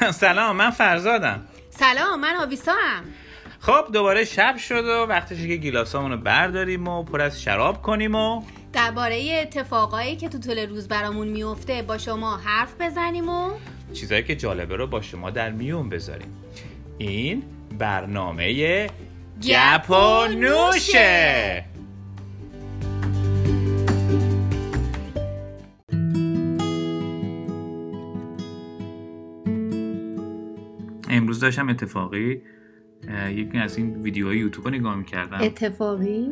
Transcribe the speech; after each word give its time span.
سلام 0.12 0.56
من 0.56 0.70
فرزادم. 0.70 1.46
سلام 1.70 2.20
من 2.20 2.36
آویسا 2.36 2.72
هم 2.72 3.04
خب 3.60 3.92
دوباره 3.92 4.24
شب 4.24 4.56
شد 4.56 4.84
و 4.84 5.06
وقتشه 5.06 5.48
که 5.48 5.56
گیلاسامونو 5.56 6.16
برداریم 6.16 6.88
و 6.88 7.02
پر 7.02 7.20
از 7.20 7.42
شراب 7.42 7.82
کنیم 7.82 8.14
و 8.14 8.42
درباره 8.72 9.38
اتفاقایی 9.42 10.16
که 10.16 10.28
تو 10.28 10.38
طول 10.38 10.68
روز 10.68 10.88
برامون 10.88 11.28
میفته 11.28 11.82
با 11.82 11.98
شما 11.98 12.36
حرف 12.36 12.74
بزنیم 12.80 13.28
و 13.28 13.50
چیزایی 13.94 14.22
که 14.22 14.36
جالبه 14.36 14.76
رو 14.76 14.86
با 14.86 15.00
شما 15.00 15.30
در 15.30 15.50
میون 15.50 15.88
بذاریم. 15.88 16.36
این 16.98 17.42
برنامه 17.78 18.86
گپ 19.42 19.90
و 19.90 20.26
نوشه 20.26 21.64
امروز 31.38 31.56
داشتم 31.56 31.68
اتفاقی 31.68 32.42
یکی 33.30 33.58
از 33.58 33.76
این 33.76 34.02
ویدیوهای 34.02 34.38
یوتیوب 34.38 34.68
رو 34.68 34.74
نگاه 34.74 34.96
می‌کردم. 34.96 35.38
اتفاقی؟ 35.40 36.28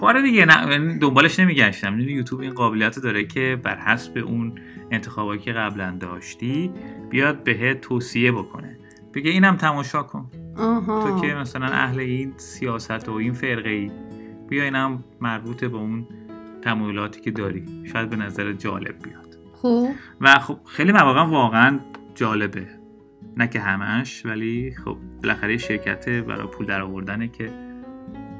خب 0.00 0.04
آره 0.04 0.22
دیگه 0.22 0.44
نه 0.44 0.72
یعنی 0.72 0.98
دنبالش 0.98 1.40
نمیگشتم. 1.40 2.00
یوتیوب 2.00 2.40
این 2.40 2.54
قابلیت 2.54 2.98
داره 2.98 3.24
که 3.24 3.60
بر 3.62 3.78
حسب 3.78 4.18
اون 4.26 4.52
انتخابایی 4.90 5.40
که 5.40 5.52
قبلا 5.52 5.96
داشتی 6.00 6.70
بیاد 7.10 7.44
بهت 7.44 7.80
توصیه 7.80 8.32
بکنه. 8.32 8.78
بگه 9.14 9.30
اینم 9.30 9.56
تماشا 9.56 10.02
کن. 10.02 10.30
آها. 10.56 11.02
تو 11.02 11.20
که 11.20 11.34
مثلا 11.34 11.66
اهل 11.66 12.00
این 12.00 12.32
سیاست 12.36 13.08
و 13.08 13.12
این 13.12 13.32
فرقه 13.32 13.70
ای 13.70 13.90
بیا 14.48 14.64
اینم 14.64 15.04
مربوط 15.20 15.64
به 15.64 15.76
اون 15.76 16.06
تمایلاتی 16.62 17.20
که 17.20 17.30
داری. 17.30 17.64
شاید 17.92 18.10
به 18.10 18.16
نظر 18.16 18.52
جالب 18.52 18.94
بیاد. 19.02 19.38
خب. 19.52 19.88
و 20.20 20.38
خب 20.38 20.58
خیلی 20.66 20.92
مواقع 20.92 21.22
واقعا 21.22 21.80
جالبه. 22.14 22.66
نه 23.36 23.48
که 23.48 23.60
همش 23.60 24.26
ولی 24.26 24.74
خب 24.84 24.96
بالاخره 25.22 25.56
شرکت 25.56 26.08
برای 26.08 26.46
پول 26.46 26.66
در 26.66 26.80
آوردنه 26.80 27.28
که 27.28 27.50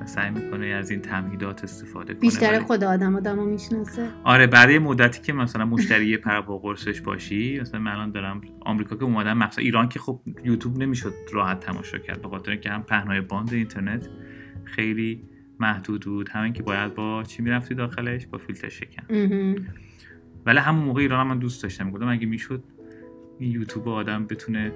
سعی 0.04 0.30
می‌کنه 0.30 0.66
از 0.66 0.90
این 0.90 1.00
تمهیدات 1.00 1.64
استفاده 1.64 2.12
کنه. 2.14 2.20
بیشتر 2.20 2.52
ولی- 2.52 2.64
خود 2.64 2.84
آدم 2.84 3.16
آدم 3.16 3.36
رو 3.36 3.46
می‌شناسه. 3.46 4.08
آره 4.24 4.72
یه 4.72 4.78
مدتی 4.78 5.20
که 5.22 5.32
مثلا 5.32 5.64
مشتری 5.64 6.16
پر 6.16 6.40
با 6.40 6.58
قرصش 6.58 7.00
باشی 7.00 7.60
مثلا 7.60 7.80
من 7.80 7.90
الان 7.90 8.10
دارم 8.10 8.40
آمریکا 8.60 8.96
که 8.96 9.04
اومدم 9.04 9.38
مخصوصا 9.38 9.62
ایران 9.62 9.88
که 9.88 9.98
خب 9.98 10.20
یوتیوب 10.44 10.78
نمی‌شد 10.78 11.12
راحت 11.32 11.60
تماشا 11.60 11.98
کرد 11.98 12.22
به 12.22 12.28
خاطر 12.28 12.50
اینکه 12.50 12.70
هم 12.70 12.82
پهنای 12.82 13.20
باند 13.20 13.52
اینترنت 13.52 14.08
خیلی 14.64 15.22
محدود 15.60 16.04
بود. 16.04 16.28
همین 16.28 16.52
که 16.52 16.62
باید 16.62 16.94
با 16.94 17.22
چی 17.22 17.42
می‌رفتی 17.42 17.74
داخلش؟ 17.74 18.26
با 18.26 18.38
فیلتر 18.38 18.68
شکن. 18.68 19.06
ولی 20.46 20.58
همون 20.58 20.84
موقع 20.84 21.00
ایران 21.00 21.20
هم 21.20 21.26
من 21.26 21.38
دوست 21.38 21.62
داشتم. 21.62 21.90
گفتم 21.90 22.08
اگه 22.08 22.26
می‌شد 22.26 22.64
این 23.38 23.52
یوتیوب 23.52 23.88
آدم 23.88 24.26
بتونه 24.26 24.72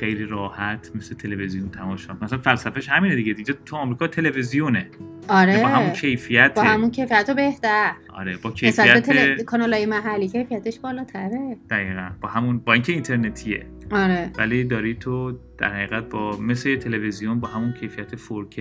خیلی 0.00 0.24
راحت 0.24 0.90
مثل 0.94 1.14
تلویزیون 1.14 1.68
تماشا 1.68 2.14
کنه. 2.14 2.24
مثلا 2.24 2.38
فلسفهش 2.38 2.88
همینه 2.88 3.16
دیگه. 3.16 3.32
دیگه 3.32 3.54
تو 3.64 3.76
آمریکا 3.76 4.06
تلویزیونه. 4.06 4.90
آره. 5.28 5.62
با 5.62 5.68
همون 5.68 5.92
کیفیت. 5.92 6.54
با 6.54 6.62
همون 6.62 6.90
کیفیت 6.90 7.24
رو 7.28 7.34
بهتر. 7.34 7.92
آره 8.08 8.36
با 8.36 8.50
کیفیت 8.50 8.98
تل... 8.98 9.42
کانال 9.42 9.74
های 9.74 9.86
محلی 9.86 10.28
کیفیتش 10.28 10.78
بالاتره. 10.78 11.56
دقیقا. 11.70 12.10
با 12.20 12.28
همون 12.28 12.58
با 12.58 12.72
اینکه 12.72 12.92
اینترنتیه. 12.92 13.66
آره. 13.90 14.30
ولی 14.38 14.64
داری 14.64 14.94
تو 14.94 15.38
در 15.58 15.74
حقیقت 15.74 16.08
با 16.08 16.36
مثل 16.36 16.68
یه 16.68 16.76
تلویزیون 16.76 17.40
با 17.40 17.48
همون 17.48 17.72
کیفیت 17.72 18.16
4K 18.16 18.60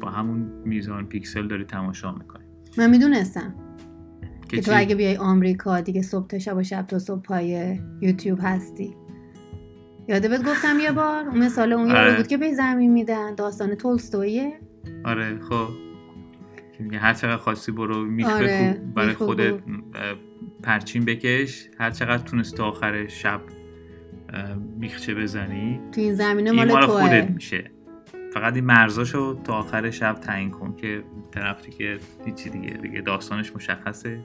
با 0.00 0.10
همون 0.10 0.52
میزان 0.64 1.06
پیکسل 1.06 1.46
داری 1.46 1.64
تماشا 1.64 2.12
می‌کنی. 2.12 2.44
من 2.78 2.90
می‌دونستم. 2.90 3.54
که 4.48 4.56
که 4.56 4.62
تو؟ 4.62 4.72
اگه 4.74 4.94
بیای 4.94 5.16
آمریکا 5.16 5.80
دیگه 5.80 6.02
صبح 6.02 6.26
تا 6.26 6.38
شب 6.38 6.56
و 6.56 6.62
شب 6.62 6.86
تا 6.86 6.98
صبح 6.98 7.22
پای 7.22 7.78
یوتیوب 8.00 8.38
هستی. 8.42 8.96
یاده 10.08 10.28
بهت 10.28 10.44
گفتم 10.44 10.80
یه 10.80 10.92
بار؟ 10.92 11.28
اون 11.28 11.38
مثال 11.38 11.72
اون 11.72 11.90
آره. 11.90 12.16
بود 12.16 12.26
که 12.26 12.36
به 12.36 12.52
زمین 12.54 12.92
میدن 12.92 13.34
داستان 13.34 13.74
تولستویه؟ 13.74 14.52
آره 15.04 15.38
خب. 15.40 15.68
که 16.78 16.84
میگه 16.84 16.98
هر 16.98 17.14
چقدر 17.14 17.36
خواستی 17.36 17.72
برو 17.72 18.04
میخ 18.04 18.28
آره، 18.28 18.82
برای 18.94 19.14
خودت 19.14 19.54
پرچین 20.62 21.04
بکش 21.04 21.68
هر 21.78 21.90
چقدر 21.90 22.22
تونستی 22.22 22.56
تا 22.56 22.64
آخر 22.64 23.06
شب 23.06 23.40
میخچه 24.78 25.14
بزنی 25.14 25.80
تو 25.92 26.00
این 26.00 26.14
زمینه 26.14 26.50
این 26.50 26.64
مال 26.64 26.68
مال 26.68 26.86
خودت 26.86 27.30
میشه. 27.30 27.70
فقط 28.34 28.54
این 28.54 28.64
مرزاشو 28.64 29.40
تا 29.44 29.54
آخر 29.54 29.90
شب 29.90 30.14
تعیین 30.14 30.50
کن 30.50 30.76
که 30.76 31.02
طرف 31.30 31.64
دیگه 31.64 31.98
هیچی 32.24 32.50
دیگه 32.50 32.70
دیگه 32.70 33.00
داستانش 33.00 33.56
مشخصه. 33.56 34.20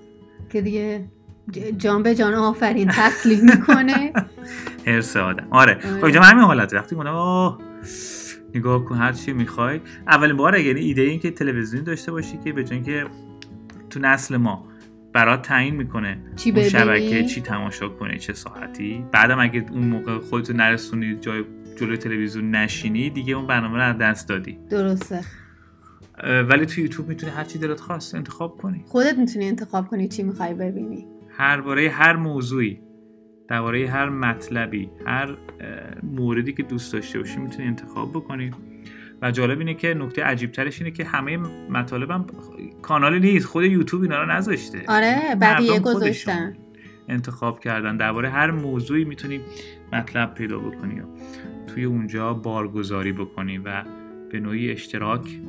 که 0.50 0.62
دیگه 0.62 1.06
جان 1.78 2.04
به 2.04 2.16
جان 2.16 2.34
آفرین 2.34 2.88
تسلیم 2.88 3.46
می‌کنه. 3.46 4.14
هرس 4.88 5.18
آدم. 5.30 5.48
آره. 5.52 5.74
آره. 5.74 5.98
خب 5.98 6.04
اینجا 6.06 6.22
هم 6.22 6.32
همین 6.32 6.44
حالته. 6.44 6.78
وقتی 6.78 6.96
گفتم 6.96 7.10
آه 7.10 7.60
نگاه 8.56 8.86
کن 8.86 8.98
هر 8.98 9.12
چی 9.14 9.34
می‌خوای. 9.34 9.82
اولین 10.08 10.38
باره 10.38 10.64
یعنی 10.64 10.80
ایده 10.80 11.02
این 11.02 11.20
که 11.20 11.32
تلویزیون 11.32 11.84
داشته 11.84 12.12
باشی 12.12 12.38
که 12.44 12.54
به 12.54 12.66
اینکه 12.72 13.06
تو 13.90 14.00
نسل 14.00 14.38
ما 14.38 14.68
برات 15.14 15.42
تعیین 15.42 15.76
می‌کنه 15.76 16.18
چی 16.36 16.52
اون 16.52 16.70
شبکه 16.70 17.26
چی 17.26 17.42
تماشا 17.42 17.90
کنی 17.90 18.18
چه 18.18 18.34
ساعتی. 18.34 19.06
بعدم 19.12 19.40
اگه 19.40 19.66
اون 19.72 19.84
موقع 19.88 20.20
خودتو 20.20 20.54
نرسونی 20.54 21.16
جای 21.22 21.44
جلوی 21.80 21.98
تلویزیون 21.98 22.52
نشینی 22.52 23.10
دیگه 23.10 23.34
اون 23.34 23.48
برنامه 23.48 23.76
رو 23.76 23.84
از 23.84 23.98
دست 23.98 24.28
دادی. 24.30 24.60
درسته. 24.70 25.22
ولی 26.50 26.66
تو 26.66 26.82
یوتیوب 26.82 27.08
می‌تونی 27.08 27.32
هر 27.32 27.44
چی 27.44 27.60
دلت 27.60 27.80
خواست 27.80 28.16
انتخاب 28.16 28.58
کنی. 28.58 28.84
خودت 28.88 29.18
می‌تونی 29.18 29.48
انتخاب 29.48 29.88
کنی 29.88 30.08
چی 30.08 30.24
می‌خوای 30.24 30.54
ببینی. 30.54 31.08
هر 31.30 31.62
باره 31.62 31.90
هر 31.90 32.16
موضوعی 32.16 32.82
درباره 33.48 33.90
هر 33.90 34.10
مطلبی 34.10 34.90
هر 35.06 35.38
موردی 36.04 36.54
که 36.54 36.64
دوست 36.64 36.94
داشته 36.94 37.20
باشی 37.20 37.40
می‌تونی 37.40 37.68
انتخاب 37.68 38.12
بکنی. 38.12 38.52
و 39.22 39.32
جالب 39.32 39.60
اینه 39.60 39.74
که 39.74 39.94
نکته 39.94 40.24
عجیب 40.24 40.52
ترش 40.52 40.82
اینه 40.82 40.92
که 40.92 41.04
همه 41.04 41.38
مطالبم 41.70 42.26
کانالی 42.82 43.20
نیست 43.20 43.46
خود 43.46 43.64
یوتیوب 43.64 44.02
اینا 44.02 44.24
رو 44.24 44.32
نذاشته. 44.32 44.82
آره 44.88 45.36
بقیه 45.42 45.80
گذاشتن. 45.80 46.54
انتخاب 47.08 47.60
کردن. 47.60 47.98
درباره 47.98 48.30
هر 48.30 48.52
موضوعی 48.52 49.04
می‌تونی 49.06 49.42
مطلب 49.94 50.34
پیدا 50.34 50.60
بکنی 50.60 51.00
و 51.00 51.04
توی 51.68 51.84
اونجا 51.84 52.34
بارگذاری 52.34 53.12
بکنی 53.12 53.58
و 53.58 53.84
به 54.32 54.40
نوعی 54.40 54.72
اشتراک 54.72 55.40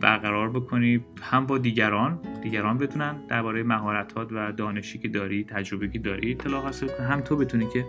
برقرار 0.00 0.50
بکنی. 0.50 1.04
هم 1.22 1.46
با 1.46 1.58
دیگران 1.58 2.20
دیگران 2.42 2.78
بتونن 2.78 3.26
درباره 3.28 3.62
مهارتات 3.62 4.32
و 4.32 4.52
دانشی 4.52 4.98
که 4.98 5.08
داری 5.08 5.44
تجربه 5.44 5.88
که 5.88 5.98
داری 5.98 6.32
اطلاع 6.32 6.62
حاصل 6.62 6.86
کنی 6.86 7.06
هم 7.06 7.20
تو 7.20 7.36
بتونی 7.36 7.66
که 7.72 7.84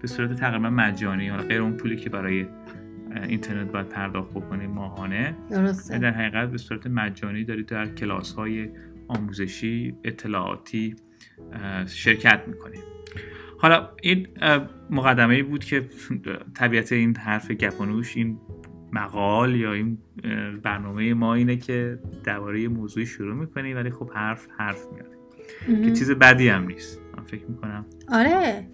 به 0.00 0.08
صورت 0.08 0.32
تقریبا 0.32 0.70
مجانی 0.70 1.28
حالا 1.28 1.42
غیر 1.42 1.62
اون 1.62 1.72
پولی 1.72 1.96
که 1.96 2.10
برای 2.10 2.46
اینترنت 3.28 3.72
باید 3.72 3.88
پرداخت 3.88 4.30
بکنی 4.30 4.66
ماهانه 4.66 5.36
درسته. 5.50 5.98
در 5.98 6.10
حقیقت 6.10 6.50
به 6.50 6.58
صورت 6.58 6.86
مجانی 6.86 7.44
داری 7.44 7.62
در 7.62 7.86
کلاس 7.86 8.32
های 8.32 8.68
آموزشی 9.08 9.94
اطلاعاتی 10.04 10.96
شرکت 11.86 12.42
می‌کنی. 12.46 12.78
حالا 13.58 13.90
این 14.02 14.26
مقدمه 14.90 15.34
ای 15.34 15.42
بود 15.42 15.64
که 15.64 15.84
طبیعت 16.54 16.92
این 16.92 17.16
حرف 17.16 17.50
گپانوش 17.50 18.16
این 18.16 18.38
مقال 18.92 19.54
یا 19.56 19.72
این 19.72 19.98
برنامه 20.62 21.14
ما 21.14 21.34
اینه 21.34 21.56
که 21.56 21.98
درباره 22.24 22.60
یه 22.62 22.68
موضوعی 22.68 23.06
شروع 23.06 23.34
می‌کنی 23.34 23.74
ولی 23.74 23.90
خب 23.90 24.10
حرف 24.14 24.46
حرف 24.58 24.86
میاره 24.92 25.10
که. 25.84 25.92
چیز 25.92 26.10
بدی 26.10 26.48
هم 26.48 26.66
نیست. 26.66 26.98
من 27.16 27.22
فکر 27.24 27.44
می‌کنم. 27.48 27.84
آره. 28.08 28.66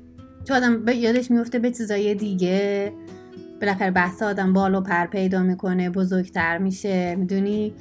چون 0.45 0.57
آدم 0.57 0.85
به- 0.85 0.95
یادش 0.97 1.31
میفته 1.31 1.59
به 1.59 1.71
چیزای 1.71 2.15
دیگه. 2.15 2.93
بالاخره 3.61 3.91
بحث 3.91 4.23
آدم 4.23 4.53
بال 4.53 4.75
و 4.75 4.81
پر 4.81 5.07
پیدا 5.07 5.43
می‌کنه 5.43 5.91
بزرگتر 5.91 6.59
میشه 6.59 7.17
می‌دونی؟ 7.17 7.75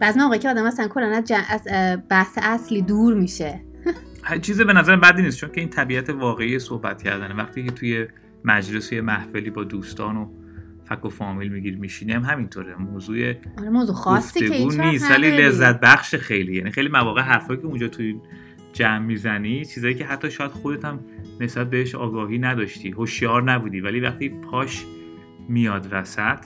بعضی 0.00 0.20
موقع 0.20 0.36
که 0.36 0.50
آدم 0.50 0.64
اصلا 0.64 0.88
کلا 0.88 1.06
از, 1.06 1.24
جن- 1.24 1.44
از 1.50 1.62
بحث 2.08 2.38
اصلی 2.42 2.82
دور 2.82 3.14
میشه. 3.14 3.60
چیز 4.42 4.60
به 4.60 4.72
نظر 4.72 4.96
بدی 4.96 5.22
نیست 5.22 5.36
چون 5.38 5.50
که 5.50 5.60
این 5.60 5.70
طبیعت 5.70 6.10
واقعی 6.10 6.58
صحبت 6.58 7.02
کردنه. 7.02 7.34
وقتی 7.34 7.64
که 7.64 7.70
توی 7.70 8.06
مجلس 8.44 8.92
محفلی 8.92 9.50
با 9.50 9.64
دوستان 9.64 10.16
و 10.16 10.26
فک 10.84 11.04
و 11.04 11.08
فامیل 11.08 11.52
میگیر 11.52 11.76
میشینی 11.76 12.12
هم 12.12 12.22
همینطوره. 12.22 12.74
موضوع 12.74 13.34
آره 13.58 13.68
موضوع 13.68 13.94
خاصی 13.94 14.48
که 14.48 14.82
نیست 14.82 15.10
ولی. 15.10 15.30
لذت 15.30 15.80
بخش 15.80 16.14
خیلی 16.14 16.56
یعنی 16.56 16.70
خیلی 16.70 16.88
مواقع 16.88 17.22
حرفایی 17.22 17.60
که 17.60 17.66
اونجا 17.66 17.88
توی 17.88 18.16
جمع 18.72 18.98
می‌زنی 18.98 19.64
چیزایی 19.64 19.94
که 19.94 20.04
حتی 20.04 20.30
شاید 20.30 20.50
خودت 20.50 20.84
هم 20.84 21.00
نسبت 21.40 21.70
بهش 21.70 21.94
آگاهی 21.94 22.38
نداشتی. 22.38 22.90
هوشیار 22.90 23.42
نبودی. 23.42 23.80
ولی 23.80 24.00
وقتی 24.00 24.28
پاش 24.28 24.84
میاد 25.48 25.88
وسط 25.90 26.38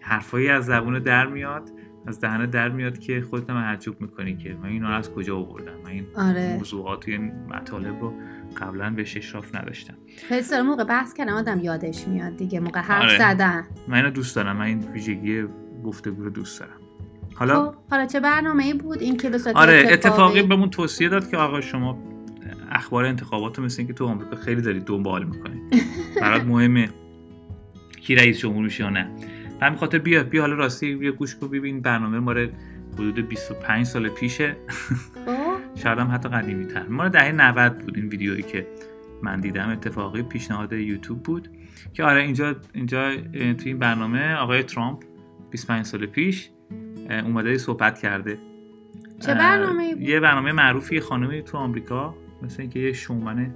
حرفایی 0.00 0.48
از 0.48 0.66
زبون 0.66 0.98
در 0.98 1.26
میاد 1.26 1.70
از 2.06 2.20
دهنه 2.20 2.46
در 2.46 2.68
میاد 2.68 2.98
که 2.98 3.20
خودت 3.20 3.50
هم 3.50 3.56
تعجب 3.56 4.00
می‌کنی 4.00 4.36
که 4.36 4.56
من 4.62 4.68
اینو 4.68 4.88
از 4.88 5.10
کجا 5.10 5.36
آوردم؟ 5.36 5.72
من 5.84 5.90
این 5.90 6.06
آره. 6.16 6.56
موضوعات 6.56 7.08
و 7.08 7.10
این 7.10 7.32
مطالب 7.48 8.00
رو 8.00 8.14
قبلا 8.56 8.90
بهش 8.90 9.16
اشراف 9.16 9.54
نداشتم. 9.54 9.94
خیلی 10.28 10.42
سال 10.42 10.62
موقع 10.62 10.84
بحث 10.84 11.14
کردم 11.14 11.32
آدم 11.32 11.60
یادش 11.60 12.08
میاد 12.08 12.36
دیگه 12.36 12.60
موقع 12.60 12.80
حرف 12.80 13.02
آره. 13.02 13.18
زدن. 13.18 13.66
من 13.88 13.96
اینو 13.96 14.10
دوست 14.10 14.36
دارم 14.36 14.56
من 14.56 14.64
این 14.64 14.78
ویژگی 14.92 15.44
گفتگو 15.84 16.22
رو 16.22 16.30
دوست 16.30 16.60
دارم. 16.60 16.80
حالا 17.34 17.66
خب 17.70 17.74
حالا 17.90 18.06
چه 18.06 18.20
برنامه 18.20 18.64
ای 18.64 18.74
بود؟ 18.74 19.02
این 19.02 19.16
که 19.16 19.30
به 19.30 19.38
آره 19.54 19.84
اتفاقی 19.90 20.42
بهمون 20.42 20.70
توصیه 20.70 21.08
داد 21.08 21.30
که 21.30 21.36
آقا 21.36 21.60
شما 21.60 21.98
اخبار 22.70 23.04
انتخابات 23.04 23.58
مثل 23.58 23.80
اینکه 23.80 23.92
تو 23.92 24.06
آمریکا 24.06 24.36
خیلی 24.36 24.62
داری 24.62 24.80
دنبال 24.80 25.24
می‌کنی. 25.24 25.60
برات 26.20 26.42
مهمه 26.42 26.88
کی 28.00 28.14
رئیس 28.14 28.38
جمهور 28.38 28.64
میشه 28.64 28.84
یا 28.84 28.90
نه. 28.90 29.10
همین 29.62 29.78
خاطر 29.78 29.98
بیا 29.98 30.22
بیا 30.24 30.40
حالا 30.40 30.54
راستی 30.54 30.94
بیا 30.94 31.12
گوش 31.12 31.36
کن 31.36 31.48
ببین 31.48 31.80
برنامه 31.80 32.18
ماره 32.18 32.50
حدود 32.94 33.28
25 33.28 33.86
سال 33.86 34.08
پیشه. 34.08 34.56
هم 35.86 36.10
حتی 36.14 36.28
قدیمی 36.28 36.66
تر 36.66 36.86
مال 36.88 37.08
دهه 37.08 37.32
90 37.32 37.78
بود 37.78 37.96
این 37.96 38.08
ویدیویی 38.08 38.42
که 38.42 38.66
من 39.22 39.40
دیدم 39.40 39.68
اتفاقی 39.68 40.22
پیشنهاد 40.22 40.72
یوتیوب 40.72 41.22
بود 41.22 41.48
که 41.92 42.04
آره 42.04 42.22
اینجا 42.22 42.56
اینجا 42.72 43.16
توی 43.32 43.54
این 43.64 43.78
برنامه 43.78 44.34
آقای 44.34 44.62
ترامپ 44.62 45.02
25 45.50 45.84
سال 45.84 46.06
پیش 46.06 46.50
اومده 47.10 47.58
صحبت 47.58 47.98
کرده 47.98 48.38
چه 49.20 49.32
اه، 49.32 49.38
برنامه‌ای 49.38 49.94
بود؟ 49.94 50.02
یه 50.02 50.20
برنامه 50.20 50.52
معروفی 50.52 51.00
خانمی 51.00 51.42
تو 51.42 51.58
آمریکا 51.58 52.14
مثل 52.42 52.60
اینکه 52.60 52.78
یه 52.78 52.92
شومن 52.92 53.54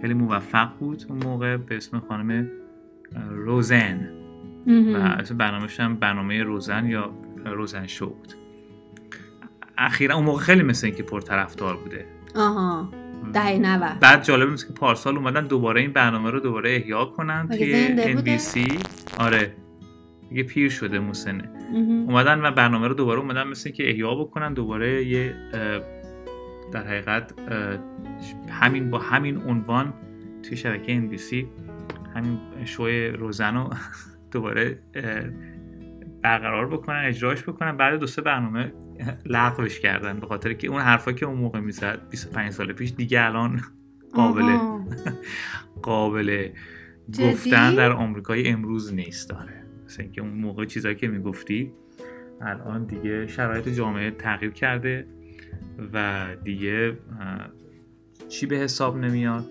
خیلی 0.00 0.14
موفق 0.14 0.78
بود 0.78 1.04
اون 1.08 1.24
موقع 1.24 1.56
به 1.56 1.76
اسم 1.76 1.98
خانم 2.08 2.50
روزن 3.30 4.08
و. 4.66 4.96
اسم 4.96 5.36
برنامهش 5.36 5.80
هم 5.80 5.96
برنامه 5.96 6.42
روزن 6.42 6.86
یا 6.86 7.10
روزن 7.44 7.86
شو 7.86 8.06
بود 8.06 8.34
اخیرا 9.78 10.14
اون 10.14 10.24
موقع 10.24 10.40
خیلی 10.40 10.62
مثل 10.62 10.86
اینکه 10.86 11.02
پرطرفدار 11.02 11.76
بوده. 11.76 12.06
آها. 12.36 12.88
دهه 13.32 13.58
90 13.58 13.98
بعد 14.00 14.24
جالب 14.24 14.48
مثل 14.48 14.66
که 14.66 14.72
پارسال 14.72 15.16
اومدن 15.16 15.46
دوباره 15.46 15.80
این 15.80 15.92
برنامه 15.92 16.30
رو 16.30 16.40
دوباره 16.40 16.76
احیا 16.76 17.04
کنن 17.04 17.48
مگه 17.50 17.94
توی؟ 17.94 18.38
NBC 18.38 18.84
آره. 19.18 19.54
دیگه 20.28 20.42
پیر 20.42 20.70
شده 20.70 20.98
مهم. 20.98 22.04
اومدن 22.08 22.46
و 22.46 22.50
برنامه 22.50 22.88
رو 22.88 22.94
دوباره 22.94 23.20
اومدن 23.20 23.42
مثل 23.42 23.70
که 23.70 23.90
احیا 23.90 24.14
بکنن 24.14 24.54
دوباره 24.54 25.04
یه 25.04 25.34
در 26.72 26.86
حقیقت 26.86 27.32
همین 28.50 28.90
با 28.90 28.98
همین 28.98 29.36
عنوان 29.36 29.92
توی 30.42 30.56
شبکه 30.56 31.00
NBC 31.00 31.34
همین 32.16 32.38
شوی 32.64 33.08
روزن 33.08 33.54
رو 33.54 33.70
دوباره 34.32 34.78
برقرار 36.22 36.66
بکنن 36.66 37.04
اجراش 37.04 37.42
بکنن. 37.42 37.76
بعد 37.76 37.98
دو 37.98 38.06
سه 38.06 38.22
برنامه 38.22 38.72
لغوش 39.26 39.80
کردن 39.80 40.20
به 40.20 40.26
خاطر 40.26 40.52
که 40.52 40.68
اون 40.68 40.80
حرفا 40.80 41.12
که 41.12 41.26
اون 41.26 41.38
موقع 41.38 41.60
می‌زد 41.60 42.08
25 42.10 42.52
سال 42.52 42.72
پیش 42.72 42.92
دیگه 42.92 43.22
الان 43.22 43.60
قابل. 44.14 44.58
قابل؟ 45.82 46.48
گفتن 47.18 47.74
در 47.74 47.92
آمریکای 47.92 48.48
امروز 48.48 48.94
نیست 48.94 49.30
داره 49.30 49.64
مثل 49.84 50.02
اینکه 50.02 50.20
اون 50.20 50.30
موقع 50.30 50.64
چیزایی 50.64 50.94
که 50.94 51.08
می‌گفتی 51.08 51.72
الان 52.40 52.84
دیگه 52.84 53.26
شرایط 53.26 53.68
جامعه 53.68 54.10
تغییر 54.10 54.52
کرده 54.52 55.06
و 55.92 56.26
دیگه 56.44 56.98
چی 58.28 58.46
به 58.46 58.56
حساب 58.56 58.98
نمیاد 58.98 59.46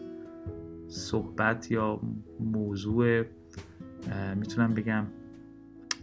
صحبت 0.87 1.71
یا 1.71 2.01
موضوع 2.39 3.23
می‌تونم 4.35 4.73
بگم 4.73 5.05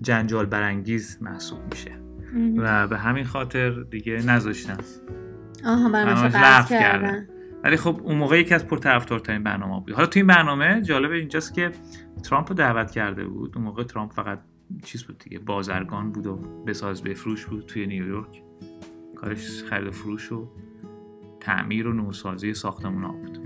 جنجال 0.02 0.46
برانگیز 0.46 1.18
محسوب 1.20 1.58
میشه. 1.70 2.03
و 2.56 2.88
به 2.88 2.98
همین 2.98 3.24
خاطر 3.24 3.70
دیگه 3.70 4.12
نذاشتم. 4.26 4.76
آها 5.66 5.88
قطع 5.88 6.58
لغو 6.58 6.68
کردن. 6.68 7.28
ولی 7.64 7.76
خب 7.76 8.00
اون 8.02 8.16
موقع 8.16 8.40
یکی 8.40 8.54
از 8.54 8.66
پرطرفدارترین 8.66 9.42
برنامه 9.42 9.80
بود. 9.80 9.94
حالا 9.94 10.06
توی 10.06 10.20
این 10.20 10.26
برنامه 10.26 10.82
جالب 10.82 11.10
اینجاست 11.10 11.54
که 11.54 11.70
ترامپ 12.22 12.48
رو 12.48 12.54
دعوت 12.54 12.90
کرده 12.90 13.24
بود. 13.24 13.52
اون 13.56 13.64
موقع 13.64 13.82
ترامپ 13.84 14.12
فقط 14.12 14.40
چیز 14.82 15.04
بود 15.04 15.18
دیگه 15.18 15.38
بازرگان 15.38 16.12
بود 16.12 16.26
و 16.26 16.36
بساز 16.66 17.02
بفروش 17.02 17.46
بود 17.46 17.66
توی 17.66 17.86
نیویورک. 17.86 18.42
کارش 19.16 19.62
خرید 19.62 19.88
و 19.88 19.90
فروش 19.90 20.32
و 20.32 20.48
تعمیر 21.40 21.86
و 21.86 21.92
نوسازی 21.92 22.54
ساختمون 22.54 23.04
ها 23.04 23.12
بود. 23.12 23.38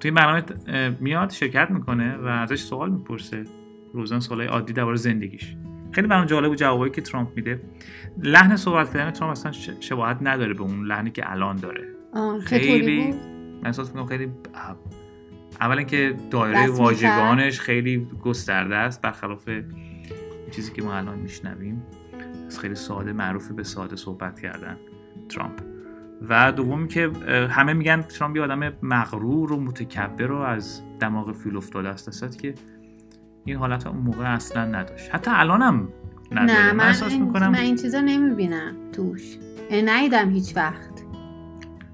توی 0.00 0.10
این 0.10 0.14
برنامه 0.14 0.96
میاد 1.00 1.30
شرکت 1.30 1.70
می‌کنه 1.70 2.16
و 2.16 2.26
ازش 2.26 2.60
سوال 2.60 2.90
می‌پرسه. 2.90 3.44
روزان 3.94 4.20
سوالای 4.20 4.46
عادی 4.46 4.72
درباره 4.72 4.96
زندگیش. 4.96 5.56
خیلی 5.92 6.06
برام 6.06 6.26
جالب 6.26 6.48
بود 6.48 6.58
جوابایی 6.58 6.92
که 6.92 7.00
ترامپ 7.00 7.28
میده. 7.36 7.60
لحن 8.22 8.56
صحبت 8.56 8.92
کردن 8.92 9.10
ترامپ 9.10 9.30
اصلا 9.30 9.52
شباهت 9.80 10.18
نداره 10.20 10.54
به 10.54 10.62
اون 10.62 10.84
لحنی 10.86 11.10
که 11.10 11.32
الان 11.32 11.56
داره. 11.56 11.84
خیلی 12.44 13.12
من 13.60 13.66
احساس 13.66 13.88
می‌کنم 13.88 14.06
خیلی 14.06 14.32
اولا 15.60 15.82
که 15.82 16.14
دایره. 16.30 16.66
واژگانش 16.70 17.60
خیلی 17.60 18.08
گسترده 18.22 18.76
است 18.76 19.02
برخلاف 19.02 19.48
چیزی 20.50 20.72
که 20.72 20.82
ما 20.82 20.94
الان 20.94 21.18
میشنویم. 21.18 21.82
خیلی 22.60 22.74
ساده 22.74 23.12
معروف 23.12 23.50
به 23.50 23.62
ساده 23.62 23.96
صحبت 23.96 24.40
کردن 24.40 24.76
ترامپ. 25.28 25.62
و 26.28 26.52
دومی 26.52 26.88
که 26.88 27.10
همه 27.50 27.72
میگن 27.72 28.02
ترامپ 28.02 28.36
یه 28.36 28.42
آدم 28.42 28.72
مغرور 28.82 29.52
و 29.52 29.60
متکبر 29.60 30.26
رو 30.26 30.36
از 30.36 30.82
دماغ 31.00 31.32
فیل 31.32 31.56
افتاده 31.56 31.88
است. 31.88 32.38
که 32.38 32.54
این 33.44 33.56
حالت 33.56 33.86
اون 33.86 33.96
موقع 33.96 34.34
اصلا 34.34 34.64
نداشت. 34.64 35.14
حتی 35.14 35.30
الان 35.34 35.62
هم 35.62 35.88
نداره. 36.32 36.66
نه 36.66 36.72
من, 36.72 36.84
احساس 36.84 37.12
این, 37.12 37.22
می‌کنم 37.22 37.48
من 37.48 37.58
این 37.58 37.76
چیزا 37.76 38.00
نمی‌بینم 38.00 38.74
توش. 38.92 39.36
ندیدم 39.84 40.30
هیچ 40.30 40.56
وقت. 40.56 41.04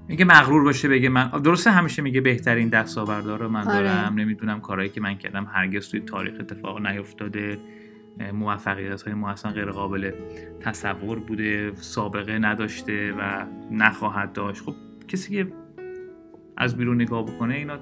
اینکه 0.07 0.25
مغرور 0.25 0.63
باشه 0.63 0.89
بگه 0.89 1.09
من 1.09 1.29
درسته 1.29 1.71
همیشه 1.71 2.01
میگه 2.01 2.21
بهترین 2.21 2.69
دستاوردها 2.69 3.35
رو 3.35 3.49
من 3.49 3.67
آره. 3.67 3.73
دارم. 3.73 4.13
نمی‌دونم 4.19 4.61
کارهایی 4.61 4.89
که 4.89 5.01
من 5.01 5.15
کردم 5.15 5.47
هرگز 5.53 5.89
توی 5.89 5.99
تاریخ 5.99 6.33
اتفاق 6.39 6.87
نیفتاده. 6.87 7.57
موفقیت 8.33 9.01
های 9.01 9.13
ما 9.13 9.29
اصلا 9.29 9.51
غیر 9.51 9.71
قابل 9.71 10.11
تصور 10.59 11.19
بوده 11.19 11.71
سابقه 11.75 12.39
نداشته 12.39 13.13
و 13.19 13.45
نخواهد 13.71 14.33
داشت. 14.33 14.63
خب 14.63 14.75
کسی 15.07 15.35
که 15.35 15.51
از 16.57 16.77
بیرون 16.77 17.01
نگاه 17.01 17.23
بکنه 17.25 17.55
اینا 17.55 17.79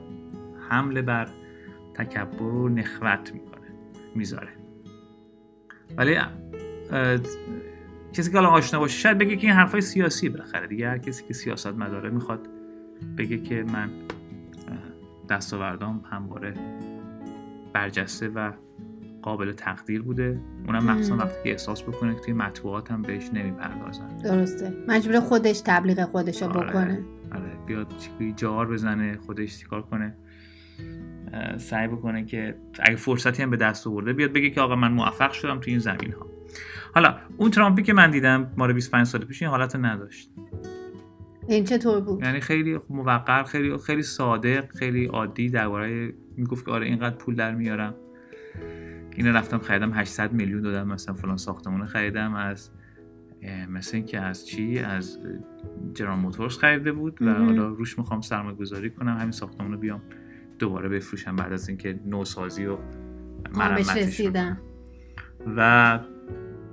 حمله 0.70 1.02
بر 1.02 1.28
تکبر 1.94 2.44
و 2.44 2.70
نخوت 2.70 3.32
می‌کنه. 3.34 3.55
می‌ذاره. 4.16 4.50
ولی 5.98 6.18
کسی 8.14 8.32
که 8.32 8.38
الان 8.38 8.52
آشنا 8.54 8.80
باشه 8.80 8.98
شاید 8.98 9.18
بگه 9.18 9.36
که 9.36 9.48
این 9.48 9.56
حرفای 9.56 9.82
سیاسی 9.82 10.30
بالاخره 10.30 10.68
دیگه. 10.68 10.90
هر 10.90 10.98
کسی 10.98 11.24
که 11.24 11.34
سیاست 11.34 11.68
مداره 11.68 12.10
می‌خواد 12.10 12.48
بگه 13.18 13.38
که 13.38 13.64
من 13.64 13.90
دستاوردام 15.30 16.04
همواره 16.12 16.54
برجسته 17.74 18.28
و 18.28 18.52
قابل 19.22 19.52
تقدیر 19.52 20.02
بوده. 20.02 20.40
اونم. 20.68 20.84
مخصوصا 20.84 21.18
وقتی 21.18 21.44
که 21.44 21.52
احساس 21.52 21.84
بکنه 21.84 22.16
که 22.16 22.22
توی 22.22 22.34
مطبوعات 22.34 22.92
هم 22.92 23.02
بهش 23.02 23.30
نمی‌پردازن. 23.34 24.18
درسته. 24.18 24.74
مجبور 24.88 25.20
خودش 25.20 25.62
تبلیغ 25.66 26.04
خودش 26.06 26.42
رو 26.42 26.50
آره. 26.50 26.70
بکنه. 26.70 27.04
آره. 27.32 27.66
بیاد 27.66 27.94
جار 28.36 28.68
بزنه 28.68 29.18
خودش 29.18 29.58
چیکار 29.58 29.82
کنه. 29.82 30.18
سعی 31.58 31.88
بکنه 31.88 32.26
که 32.26 32.56
اگه 32.80 32.96
فرصتی 32.96 33.44
هم 33.44 33.50
به 33.50 33.58
دست 33.58 33.88
آورده 33.88 34.14
بیاد 34.14 34.34
بگه 34.34 34.50
که 34.50 34.62
آقا 34.62 34.76
من 34.76 34.92
موفق 34.92 35.32
شدم 35.32 35.60
توی 35.60 35.74
این 35.74 35.80
زمین 35.80 36.12
ها 36.12 36.28
حالا 36.94 37.16
اون 37.38 37.52
ترامپی 37.52 37.84
که 37.84 37.94
من 37.94 38.12
دیدم 38.12 38.52
مال 38.58 38.74
25 38.74 39.06
سال 39.06 39.26
پیش 39.26 39.42
این 39.42 39.52
حالت 39.52 39.76
نداشت. 39.76 40.30
این 41.48 41.64
چطور 41.64 42.02
بود؟ 42.02 42.24
یعنی 42.24 42.40
خیلی 42.40 42.80
موقر 42.90 43.44
خیلی 43.44 43.78
خیلی 43.78 44.04
صادق 44.04 44.72
خیلی 44.76 45.06
عادی 45.06 45.50
درباره 45.50 46.14
می‌گفت 46.38 46.66
که 46.66 46.72
آره 46.72 46.86
اینقدر 46.86 47.16
پول 47.16 47.36
در 47.36 47.56
میارم. 47.56 47.96
اینو 49.16 49.32
رفتم 49.38 49.58
خریدم 49.58 49.92
800 49.94 50.34
میلیون 50.34 50.62
دادم 50.62 50.88
مثلا 50.88 51.14
فلان 51.16 51.38
ساختمون 51.38 51.86
خریدم 51.86 52.34
از 52.34 52.72
مثل 53.70 53.98
اینکه 53.98 54.20
از 54.20 54.48
چی؟ 54.48 54.80
از 54.80 55.20
جران 55.94 56.20
موتورز 56.20 56.58
خریده 56.58 56.92
بود 56.92 57.22
و. 57.22 57.34
حالا 57.34 57.68
روش 57.68 57.98
می‌خوام 57.98 58.22
سرمایه 58.22 58.56
گذاری 58.56 58.90
کنم 58.90 59.18
همین 59.18 59.32
ساختمون 59.32 59.72
رو 59.72 59.78
بیام. 59.78 60.02
دوباره 60.60 60.90
بفروشم 60.90 61.36
بعد 61.36 61.54
از 61.54 61.70
اینکه 61.70 62.00
نوسازی 62.06 62.66
و 62.66 62.78
مرمتش 63.56 63.98
رسیدم. 63.98 64.58
و 65.58 66.00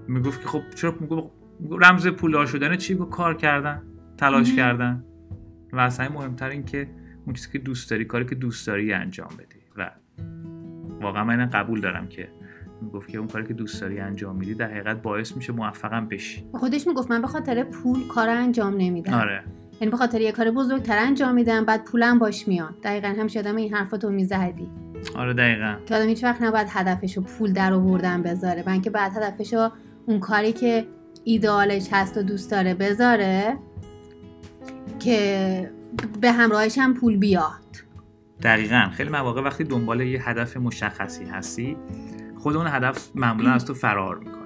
می‌گفت 0.08 0.40
که 0.40 0.48
خب 0.48 0.62
چرا 0.74 0.94
می‌گفت 1.00 1.30
رمز 1.70 2.06
پولدار 2.08 2.46
شدن 2.46 2.76
چی 2.76 2.94
گفت 2.94 3.10
کار 3.10 3.36
کردن 3.36 3.82
تلاش 4.16 4.46
مهم. 4.46 4.56
کردن. 4.56 5.04
و 5.72 5.80
اصلا 5.80 6.08
مهمتر 6.08 6.48
این 6.48 6.64
که 6.64 6.90
اون 7.26 7.34
چیزی 7.34 7.48
که 7.52 7.58
دوست 7.58 7.90
داری 7.90 8.04
کاری 8.04 8.24
که 8.24 8.34
دوست 8.34 8.66
داری 8.66 8.92
انجام 8.92 9.28
بدی. 9.38 9.58
و 9.76 9.90
واقعا 11.00 11.24
من 11.24 11.46
قبول 11.46 11.80
دارم 11.80 12.08
که 12.08 12.28
می‌گفت 12.82 13.08
که 13.08 13.18
اون 13.18 13.28
کاری 13.28 13.46
که 13.46 13.54
دوست 13.54 13.80
داری 13.80 14.00
انجام 14.00 14.36
میدی 14.36 14.54
در 14.54 14.70
حقیقت 14.70 15.02
باعث 15.02 15.36
میشه 15.36 15.52
موفقم 15.52 16.08
بشی. 16.08 16.44
خودش 16.54 16.86
می‌گفت 16.86 17.10
من 17.10 17.20
به 17.20 17.26
خاطر 17.26 17.64
پول 17.64 18.06
کار 18.08 18.28
انجام 18.28 18.74
نمیدم. 18.76 19.14
آره. 19.14 19.44
یعنی 19.82 19.90
به 19.90 19.96
خاطر 19.96 20.20
یه 20.20 20.32
کار 20.32 20.50
بزرگتر 20.50 20.98
انجام 20.98 21.34
میدم 21.34 21.64
بعد 21.64 21.84
پولم 21.84 22.18
باش 22.18 22.48
میاد. 22.48 22.74
دقیقا 22.82 23.08
همیشه 23.08 23.38
آدم 23.38 23.56
این 23.56 23.74
حرفاتو 23.74 24.10
می‌زدی. 24.10 24.68
آره 25.16 25.34
دقیقا. 25.34 25.76
که 25.86 25.94
آدم 25.96 26.08
هیچ 26.08 26.24
وقت 26.24 26.42
نباید 26.42 26.66
هدفشو 26.70 27.20
پول 27.20 27.52
در 27.52 27.72
آوردن 27.72 28.22
بذاره. 28.22 28.64
من 28.66 28.80
که 28.80 28.90
بعد 28.90 29.12
هدفشو 29.16 29.70
اون 30.06 30.20
کاری 30.20 30.52
که 30.52 30.86
ایدئالش 31.24 31.88
هست 31.92 32.16
و 32.16 32.22
دوست 32.22 32.50
داره 32.50 32.74
بذاره 32.74 33.58
که 34.98 35.70
به 36.20 36.32
همراهش 36.32 36.78
هم 36.78 36.94
پول 36.94 37.16
بیاد. 37.16 37.52
دقیقا. 38.42 38.88
خیلی 38.92 39.10
مواقع 39.10 39.42
وقتی 39.42 39.64
دنبال 39.64 40.00
یه 40.00 40.28
هدف 40.28 40.56
مشخصی 40.56 41.24
هستی 41.24 41.76
خود 42.38 42.56
اون 42.56 42.66
هدف 42.66 43.10
معمولا 43.14 43.50
از 43.50 43.64
تو 43.66 43.74
فرار 43.74 44.18
می‌کنه. 44.18 44.41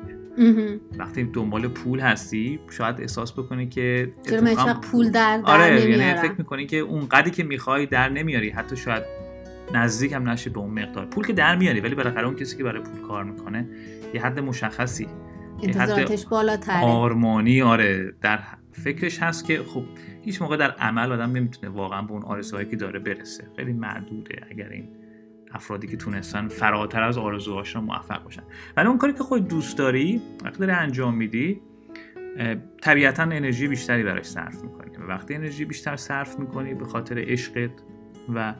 وقتی 0.99 1.25
دنبال 1.25 1.69
پول 1.69 2.01
هستی 2.01 2.61
شاید 2.71 3.01
احساس 3.01 3.33
بکنی 3.33 3.69
که 3.69 4.13
چرا 4.31 4.75
پول 4.75 5.11
در, 5.11 5.39
در 5.39 5.53
آره 5.53 5.81
یعنی 5.81 5.93
نمیارم؟ 5.93 6.23
فکر 6.23 6.35
می‌کنی 6.39 6.67
که 6.67 6.77
اون 6.77 7.09
قدری 7.09 7.31
که 7.31 7.45
می‌خوای 7.45 7.87
در 7.87 8.09
نمیاری 8.09 8.51
حتی 8.51 8.77
شاید 8.77 9.03
نزدیک 9.75 10.13
هم 10.13 10.29
نشی 10.29 10.51
به 10.51 10.59
اون 10.59 10.71
مقدار. 10.71 11.07
پول 11.07 11.27
که 11.27 11.33
در 11.33 11.57
میاری 11.57 11.81
ولی 11.81 11.95
بالاخره 11.95 12.27
اون 12.27 12.37
کسی 12.37 12.57
که 12.57 12.65
برای 12.65 12.83
پول 12.83 13.09
کار 13.09 13.25
می‌کنه 13.25 13.69
یه 14.15 14.23
حد 14.23 14.41
مشخصی 14.41 15.07
انتظاراتش 15.63 16.27
بالاتره. 16.27 16.85
آرمانی 16.85 17.63
آره 17.63 18.13
در 18.21 18.39
فکرش 18.73 19.23
هست 19.23 19.45
که 19.45 19.59
خب 19.59 19.85
هیچ 20.23 20.43
موقع 20.43 20.57
در 20.57 20.71
عمل 20.71 21.13
آدم 21.13 21.33
نمی‌تونه 21.33 21.73
واقعا 21.73 22.03
به 22.03 22.13
اون 22.13 22.23
آرزوهایی 22.23 22.69
که 22.69 22.77
داره 22.77 22.99
برسه. 22.99 23.45
خیلی 23.57 23.73
معدوده 23.73 24.47
اگر 24.51 24.69
این 24.69 24.89
افرادی 25.53 25.87
که 25.87 25.97
تونستن 25.97 26.49
فراتر 26.49 27.03
از 27.03 27.19
آرزوهاشون 27.19 27.85
موفق 27.85 28.23
باشن. 28.25 28.43
ولی 28.77 28.89
اون 28.89 28.99
کاری 28.99 29.13
که 29.13 29.23
خود 29.23 29.49
دوست 29.49 29.79
داری 29.79 30.23
وقتی 30.45 30.59
داری 30.59 30.73
انجام 30.73 31.15
میدی 31.15 31.61
طبیعتا 32.83 33.23
انرژی 33.23 33.69
بیشتری 33.69 34.03
براش 34.03 34.27
صرف 34.27 34.63
می‌کنی. 34.63 34.97
و 34.97 35.07
وقتی 35.09 35.35
انرژی 35.35 35.65
بیشتر 35.65 35.97
صرف 35.97 36.39
می‌کنی 36.39 36.75
به 36.75 36.85
خاطر 36.85 37.19
عشقت 37.19 37.71
و 38.35 38.55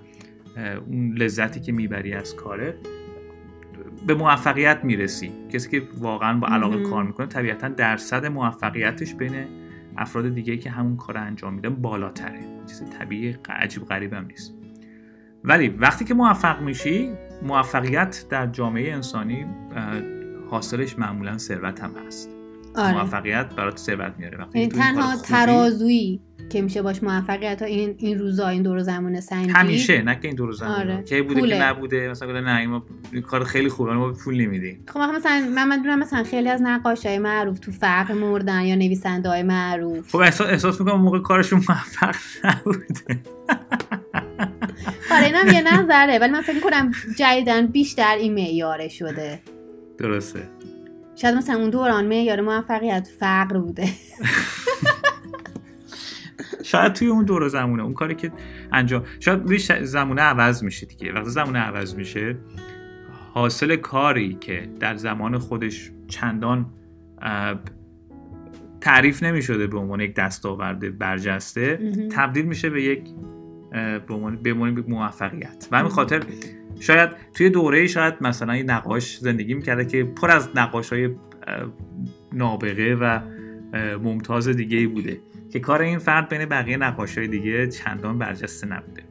اون 0.87 1.13
لذتی 1.13 1.61
که 1.61 1.73
می‌بری 1.73 2.13
از 2.13 2.37
کارت 2.37 2.75
به 4.07 4.15
موفقیت 4.15 4.81
می‌رسی. 4.85 5.33
کسی 5.53 5.71
که 5.71 5.89
واقعا 5.99 6.39
با 6.39 6.49
علاقه. 6.49 6.83
کار 6.83 7.05
می‌کنه 7.05 7.27
طبیعتا 7.27 7.69
درصد 7.69 8.27
موفقیتش 8.27 9.15
بین 9.15 9.35
افراد 9.97 10.35
دیگه 10.35 10.57
که 10.57 10.71
همون 10.71 10.97
کار 10.97 11.19
انجام 11.19 11.55
میدن 11.55 11.75
بالاتره. 11.75 12.41
چیز 12.67 12.83
طبیعی 12.99 13.37
عجیب 13.49 13.85
غریب 13.85 14.13
هم 14.13 14.27
نیست. 14.27 14.55
ولی 15.47 15.69
وقتی 15.69 16.05
که 16.05 16.15
موفق 16.15 16.61
میشی 16.61 17.13
موفقیت 17.43 18.25
در 18.31 18.47
جامعه 18.47 18.93
انسانی 18.93 19.47
حاصلش 20.51 20.99
معمولا 20.99 21.39
ثروت 21.39 21.81
هم 21.81 21.95
هست. 22.07 22.36
آره. 22.77 22.95
موفقیت 22.95 23.47
برات 23.57 23.79
ثروت 23.79 24.13
میاره. 24.19 24.39
وقتی 24.39 24.59
یعنی 24.59 24.71
تنها 24.71 25.17
خوبی- 25.17 25.29
ترازویی 25.29 26.21
که 26.51 26.63
میشه 26.63 26.83
باش 26.83 27.03
موفقیت 27.03 27.63
ها 27.63 27.69
این 27.69 27.95
این 27.99 28.19
روزا 28.19 28.49
این 28.49 28.63
دور 28.63 28.81
زمان 28.83 29.21
سنجی 29.21 29.51
همیشه 29.51 30.03
نه 30.03 30.15
که 30.21 30.29
این 30.29 30.37
دو 30.37 30.47
روز 30.47 30.63
آره. 30.63 31.03
که 31.03 31.23
بوده 31.23 31.41
پوله. 31.41 31.57
که 31.59 31.63
نبوده؟ 31.65 32.09
مثلا 32.09 32.29
گفتن 32.29 32.45
نه 32.45 32.67
ما 32.67 32.83
کار 33.27 33.45
خیلی 33.45 33.69
خوبه 33.69 33.95
ما 33.95 34.13
پول 34.13 34.41
نمیدیم. 34.41 34.85
خب 34.89 34.99
مثلا 35.01 35.49
من 35.55 35.81
من 35.81 35.99
مثلا 35.99 36.25
خیلی 36.25 36.49
از 36.49 36.63
نقاشای 36.63 37.19
معروف 37.19 37.59
تو 37.59 37.73
فقر 37.73 38.15
مردن 38.15 38.61
یا 38.61 38.75
نویسنده 38.75 39.29
های 39.29 39.43
معروف. 39.43 40.11
خب 40.11 40.19
احساس, 40.19 40.49
احساس 40.51 40.81
می‌کنم 40.81 41.01
موقع 41.01 41.19
کارشون 41.19 41.63
موفق 41.69 42.15
نبوده. 42.45 43.21
آره 45.11 45.25
اینم 45.27 45.47
یه 45.55 45.81
نظره 45.81 46.19
ولی 46.19 46.33
من 46.33 46.43
فکر 46.43 46.61
کنم 46.61 46.93
جدیدن 47.19 47.67
بیشتر 47.67 48.15
این 48.17 48.35
معیاره 48.35 48.89
شده. 48.89 49.41
درسته. 49.99 50.56
شاید 51.17 51.35
مثلا 51.35 51.57
اون 51.57 51.71
دوران 51.71 52.07
معیار 52.07 52.41
موفقیت 52.41 53.09
فقر 53.21 53.59
بوده 53.59 53.87
شاید 56.63 56.93
توی 56.93 57.09
اون 57.09 57.25
دور 57.25 57.49
زمونه 57.49 57.83
اون 57.83 57.95
کاری 57.95 58.15
که 58.15 58.33
انجام 58.73 59.05
شاید 59.21 59.45
ببین 59.45 59.59
ش- 59.59 59.83
زمونه 59.83 60.23
عوض 60.23 60.63
میشه 60.65 60.87
دیگه 60.87 61.13
وقتی 61.13 61.31
زمونه 61.31 61.59
عوض 61.59 61.95
میشه 61.95 62.37
حاصل 63.35 63.77
کاری 63.77 64.35
که 64.41 64.69
در 64.81 64.97
زمان 64.97 65.39
خودش 65.39 65.91
چندان 66.09 66.67
تعریف 68.81 69.23
نمی‌شده 69.23 69.67
به 69.67 69.79
عنوان 69.79 70.01
یک 70.01 70.15
دستاورد 70.15 70.99
برجسته. 70.99 71.93
تبدیل 72.13 72.45
میشه 72.45 72.71
به 72.71 72.83
یک 72.83 73.03
به 74.07 74.15
عنوان 74.15 74.85
موفقیت 74.89 75.69
و 75.71 75.79
همین. 75.79 75.91
خاطر 75.91 76.23
شاید 76.81 77.11
توی 77.35 77.51
دوره 77.51 77.87
شاید 77.87 78.15
مثلا 78.21 78.57
یه 78.57 78.63
نقاش 78.63 79.19
زندگی 79.19 79.55
می‌کرده 79.55 79.85
که 79.85 80.05
پر 80.05 80.31
از 80.31 80.49
نقاش 80.55 80.93
های 80.93 81.11
نابغه 82.33 82.95
و 82.95 83.21
ممتاز 84.03 84.49
دیگه 84.49 84.89
بوده 84.89 85.21
که 85.53 85.61
کار 85.61 85.83
این 85.83 85.99
فرد 85.99 86.29
بین 86.29 86.45
بقیه 86.45 86.77
نقاش 86.77 87.19
های 87.19 87.29
دیگه 87.29 87.67
چندان 87.67 88.19
برجسته 88.19 88.67
نبوده. 88.67 89.03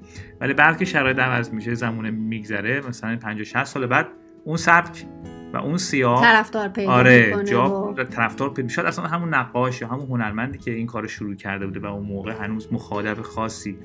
ولی 0.41 0.53
بعد 0.53 0.77
که 0.77 0.85
شرایط 0.85 1.19
عوض 1.19 1.53
میشه 1.53 1.73
زمونه 1.73 2.11
میگذره 2.11 2.87
مثلا 2.87 3.17
50 3.17 3.43
60 3.43 3.63
سال 3.63 3.85
بعد 3.85 4.07
اون 4.43 4.57
سبک 4.57 5.05
و 5.53 5.57
اون 5.57 5.77
سیاه 5.77 6.21
طرفدار 6.21 6.69
پیدا 6.69 6.91
آره 6.91 7.43
جا 7.43 7.93
و... 7.97 8.03
طرفدار 8.03 8.53
پیدا 8.53 8.67
شاید 8.67 8.87
اصلا 8.87 9.05
همون 9.05 9.33
نقاش 9.33 9.81
یا 9.81 9.87
همون 9.87 10.07
هنرمندی 10.07 10.57
که 10.57 10.71
این 10.71 10.87
کار 10.87 11.07
شروع 11.07 11.35
کرده 11.35 11.65
بوده 11.65 11.79
و 11.79 11.85
اون 11.85 12.05
موقع 12.05 12.31
هنوز 12.31 12.73
مخاطب 12.73 13.21
خاصی 13.21 13.77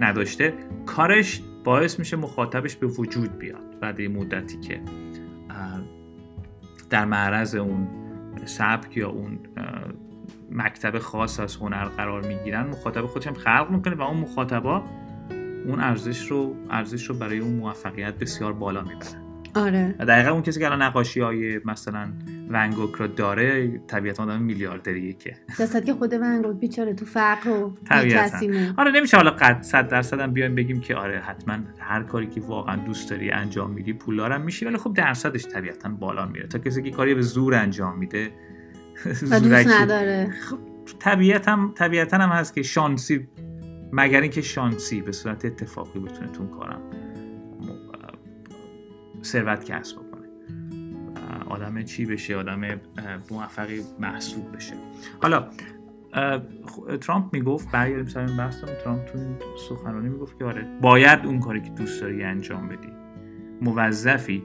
نداشته 0.00 0.54
کارش 0.86 1.42
باعث 1.64 1.98
میشه 1.98 2.16
مخاطبش 2.16 2.76
به 2.76 2.86
وجود 2.86 3.38
بیاد 3.38 3.78
بعد 3.80 4.00
یه 4.00 4.08
مدتی 4.08 4.60
که 4.60 4.80
در 6.90 7.04
معرض 7.04 7.54
اون 7.54 7.88
سبک 8.44 8.96
یا 8.96 9.10
اون 9.10 9.38
مکتب 10.50 10.98
خاص 10.98 11.40
از 11.40 11.56
هنر 11.56 11.84
قرار 11.84 12.26
می‌گیرن 12.26 12.66
مخاطب 12.66 13.06
خودش 13.06 13.26
هم 13.26 13.34
خلق 13.34 13.70
می‌کنه 13.70 13.94
و 13.94 14.02
اون 14.02 14.16
مخاطبا 14.16 14.82
اون 15.66 15.80
ارزش 15.80 16.30
رو 16.30 16.56
ارزش 16.70 17.04
رو 17.04 17.14
برای 17.14 17.38
اون 17.38 17.54
موفقیت 17.54 18.14
بسیار 18.14 18.52
بالا 18.52 18.82
می‌برن. 18.82 19.23
آره. 19.54 19.88
دقیقا 19.88 20.30
اون 20.30 20.42
کسی 20.42 20.60
که 20.60 20.66
الان 20.66 20.82
نقاشی 20.82 21.20
های 21.20 21.60
مثلا 21.64 22.08
ونگوک 22.50 22.94
رو 22.94 23.06
داره 23.06 23.78
طبیعتا 23.86 24.22
آدم 24.22 24.42
میلیاردریه 24.42 25.12
که. 25.12 25.36
دستت 25.60 25.84
که 25.84 25.94
خود 25.94 26.12
ونگوک 26.12 26.56
بیچاره 26.56 26.94
تو 26.94 27.04
فقر 27.04 27.50
و 27.50 27.72
موند. 28.42 28.74
آره 28.76 28.90
نمیشه 28.90 29.16
حالا 29.16 29.30
قد 29.30 29.62
صد 29.62 29.88
درصد 29.88 30.20
هم 30.20 30.32
بیایم 30.32 30.54
بگیم 30.54 30.80
که 30.80 30.96
آره 30.96 31.18
حتما 31.18 31.58
هر 31.78 32.02
کاری 32.02 32.26
که 32.26 32.40
واقعا 32.40 32.76
دوست 32.76 33.10
داری 33.10 33.30
انجام 33.30 33.70
میدی 33.70 33.92
پولدارم 33.92 34.40
میشی 34.40 34.64
ولی 34.64 34.76
خب 34.76 34.92
درصدش 34.94 35.46
طبیعتا 35.46 35.88
بالا 35.88 36.26
میره. 36.26 36.46
تا 36.46 36.58
کسی 36.58 36.82
که 36.82 36.90
کاری 36.90 37.14
به 37.14 37.22
زور 37.22 37.54
انجام 37.54 37.98
میده 37.98 38.30
و 39.30 39.40
دوست. 39.40 39.68
نداره. 39.68 40.30
خب 40.50 40.58
طبیعت 40.98 41.48
هم 41.48 41.72
طبیعتا 41.74 42.16
هم 42.16 42.28
هست 42.28 42.54
که 42.54 42.62
شانسی 42.62 43.28
مگر 43.92 44.20
اینکه 44.20 44.42
شانسی 44.42 45.00
به 45.00 45.12
صورت 45.12 45.44
اتفاقی 45.44 45.98
بتونه 45.98 46.28
تو 46.28 46.42
اون 46.42 46.50
کارم. 46.50 46.80
ثروت 49.24 49.64
کسب 49.64 49.96
بکنه. 49.96 50.28
آدم 51.46 51.82
چی 51.82 52.06
بشه؟ 52.06 52.36
آدم 52.36 52.60
موفقی 53.30 53.80
محسوب 54.00 54.56
بشه. 54.56 54.74
حالا 55.22 55.48
ترامپ 57.00 57.32
می‌گفت 57.32 57.70
برگردیم 57.72 58.06
سر 58.06 58.20
این 58.20 58.36
بحثمون 58.36 58.74
ترامپ 58.84 59.04
تو 59.04 59.18
این 59.18 59.36
سخنرانی 59.68 60.08
می‌گفت 60.08 60.38
که 60.38 60.44
آره 60.44 60.78
باید 60.82 61.26
اون 61.26 61.40
کاری 61.40 61.60
که 61.60 61.70
دوست 61.70 62.00
داری 62.00 62.22
انجام 62.22 62.68
بدی. 62.68 62.88
موظفی 63.60 64.42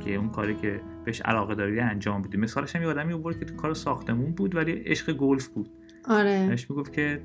که 0.00 0.14
اون 0.14 0.28
کاری 0.28 0.54
که 0.54 0.80
بهش 1.04 1.20
علاقه 1.20 1.54
داری 1.54 1.80
انجام 1.80 2.22
بدی. 2.22 2.36
مثالش 2.36 2.76
هم 2.76 2.82
یه 2.82 2.88
آدمی 2.88 3.12
آورد 3.12 3.38
که 3.38 3.44
تو 3.44 3.54
کار 3.54 3.74
ساختمون 3.74 4.32
بود 4.32 4.56
ولی 4.56 4.72
عشق 4.72 5.12
گلف 5.12 5.48
بود. 5.48 5.70
آره. 6.04 6.56
می‌گفت 6.70 6.92
که 6.92 7.22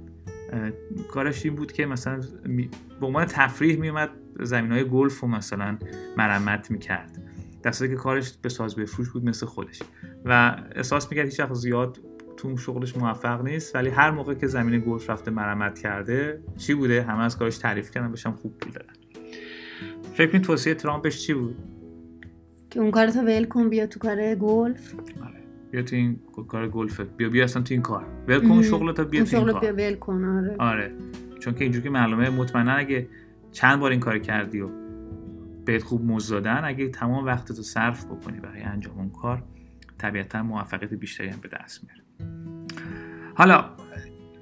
کارش 1.12 1.46
این 1.46 1.56
بود 1.56 1.72
که 1.72 1.86
مثلا 1.86 2.22
به 3.00 3.06
عنوان 3.06 3.26
تفریح 3.26 3.80
میومد 3.80 4.10
زمین 4.40 4.72
های 4.72 4.84
گلف 4.84 5.20
رو 5.20 5.28
مثلا 5.28 5.78
مرمت 6.18 6.72
می‌کرد. 6.72 7.22
دسته 7.64 7.88
که 7.88 7.96
کارش 7.96 8.34
به 8.42 8.50
ساز 8.50 8.76
بفروش 8.76 9.10
بود 9.10 9.26
مثل 9.26 9.46
خودش. 9.46 9.80
و 10.26 10.56
احساس 10.76 11.12
می‌کرد 11.12 11.26
هیچ 11.26 11.40
وقت 11.40 11.54
زیاد 11.54 12.00
تو 12.38 12.58
شغلش 12.58 12.98
موفق 12.98 13.42
نیست 13.42 13.76
ولی 13.76 13.90
هر 13.90 14.12
موقع 14.12 14.34
که 14.34 14.48
زمین 14.48 14.80
گلف 14.80 15.10
رفته 15.10 15.32
مرمت 15.32 15.80
کرده 15.80 16.42
چی 16.58 16.74
بوده؟ 16.74 17.04
همه 17.04 17.24
از 17.24 17.38
کارش 17.38 17.58
تعریف 17.58 17.92
کردن 17.92 18.12
بهش 18.12 18.26
هم 18.26 18.34
خوب 18.34 18.58
پول 18.58 18.72
دادن. 18.72 18.94
فکر 20.14 20.32
کنید 20.32 20.44
توصیه 20.44 20.74
ترامپش 20.74 21.20
چی 21.20 21.34
بود؟ 21.34 21.56
که 22.70 22.80
اون 22.80 22.92
کارتو 22.92 23.20
ول 23.20 23.46
کن 23.46 23.70
بیا 23.70 23.88
تو 23.88 24.00
کار 24.00 24.36
گلف. 24.36 24.94
آره. 25.24 25.45
بیا 25.76 25.84
تو 25.84 25.96
این 25.96 26.20
کار 26.48 26.68
گلفت 26.68 27.18
بیا 27.18 27.30
بیا 27.30 27.44
اصلا 27.44 27.62
تو 27.62 27.74
این 27.74 27.82
کار. 27.82 28.06
ول 28.28 28.48
کن. 28.48 28.62
شغلت 28.62 29.02
بیا 29.02 29.24
تو 29.24 29.38
این 29.38 29.52
کار. 29.52 29.60
بیا 29.60 29.74
ول 29.74 29.96
کن 29.96 30.26
آره. 30.26 30.56
آره. 30.60 30.92
چون 31.40 31.54
که 31.54 31.64
اینجوری 31.64 31.84
که 31.84 31.90
معلومه 31.90 32.30
مطمئنا 32.30 32.72
اگه 32.72 33.08
چند 33.52 33.80
بار 33.80 33.92
این 33.92 34.00
کار 34.00 34.18
کردی 34.18 34.62
و 34.62 34.70
بهت 35.66 35.84
خوب 35.84 36.06
مزد 36.06 36.32
دادن 36.32 36.62
اگه 36.66 36.90
تمام 36.90 37.26
وقتتو 37.26 37.54
صرف 37.54 38.06
بکنی 38.06 38.40
برای 38.40 38.62
انجام 38.62 38.98
اون 38.98 39.10
کار 39.10 39.44
طبیعتا 39.98 40.44
موفقیت 40.44 40.94
بیشتری 40.94 41.28
هم 41.28 41.40
به 41.42 41.50
دست 41.50 41.84
میاره. 41.84 42.02
حالا 43.36 43.66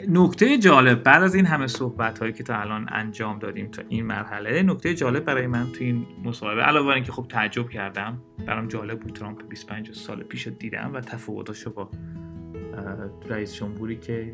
نکته 0.10 0.58
جالب 0.58 1.04
بعد 1.04 1.24
از 1.24 1.36
این 1.36 1.46
همه 1.46 1.68
صحبت 1.68 2.20
هایی 2.20 2.34
که 2.34 2.44
تا 2.44 2.56
الان 2.56 2.88
انجام 2.92 3.40
دادیم 3.40 3.68
تا 3.68 3.82
این 3.90 4.06
مرحله 4.06 4.64
نکته 4.64 4.96
جالب 4.96 5.26
برای 5.26 5.48
من 5.48 5.72
تو 5.72 5.84
این 5.84 6.06
مصاحبه 6.24 6.62
علاوه 6.62 6.88
بر 6.88 6.94
اینکه 6.94 7.12
خب 7.12 7.26
تعجب 7.30 7.70
کردم 7.70 8.22
برام 8.48 8.68
جالب 8.68 9.00
بود 9.00 9.14
ترامپ 9.14 9.50
25 9.50 9.92
سال 9.92 10.24
پیش 10.24 10.48
دیدم 10.48 10.92
و 10.94 11.02
تفاوتاشو 11.02 11.74
با 11.74 11.90
رئیس 13.30 13.56
جمهوری 13.56 13.96
که 13.96 14.34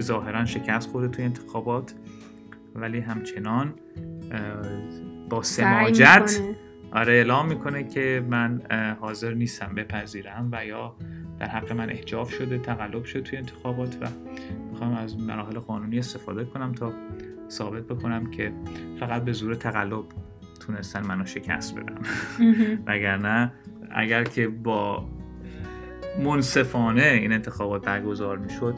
ظاهرا 0.00 0.44
شکست 0.44 0.90
خورده 0.90 1.08
توی 1.08 1.24
انتخابات 1.24 1.94
ولی 2.74 3.00
همچنان 3.00 3.74
با 5.30 5.42
سماجت. 5.42 6.40
آره 6.92 7.12
اعلام 7.12 7.48
می‌کنه 7.48 7.84
که 7.84 8.24
من 8.30 8.62
حاضر 9.00 9.34
نیستم 9.34 9.74
بپذیرم 9.74 10.48
و 10.52 10.66
یا 10.66 10.96
در 11.38 11.46
حق 11.46 11.72
من 11.72 11.90
احجاب 11.90 12.28
شده 12.28 12.58
تقلب 12.58 13.04
شده 13.04 13.20
توی 13.20 13.38
انتخابات 13.38 13.98
و 14.00 14.06
می‌خوام 14.84 15.04
از 15.04 15.20
مراحل 15.20 15.58
قانونی 15.58 15.98
استفاده 15.98 16.44
کنم 16.44 16.72
تا 16.72 16.92
ثابت 17.50 17.82
بکنم 17.82 18.30
که 18.30 18.52
فقط 19.00 19.24
به 19.24 19.32
زور 19.32 19.54
تقلب 19.54 20.04
تونستن 20.66 21.06
منو 21.06 21.26
شکست 21.26 21.74
بدن. 21.74 21.98
وگرنه 22.86 23.52
اگر 23.90 24.24
که 24.24 24.48
با 24.48 25.08
منصفانه 26.24 27.02
این 27.02 27.32
انتخابات 27.32 27.84
برگزار 27.84 28.38
می‌شد 28.38 28.74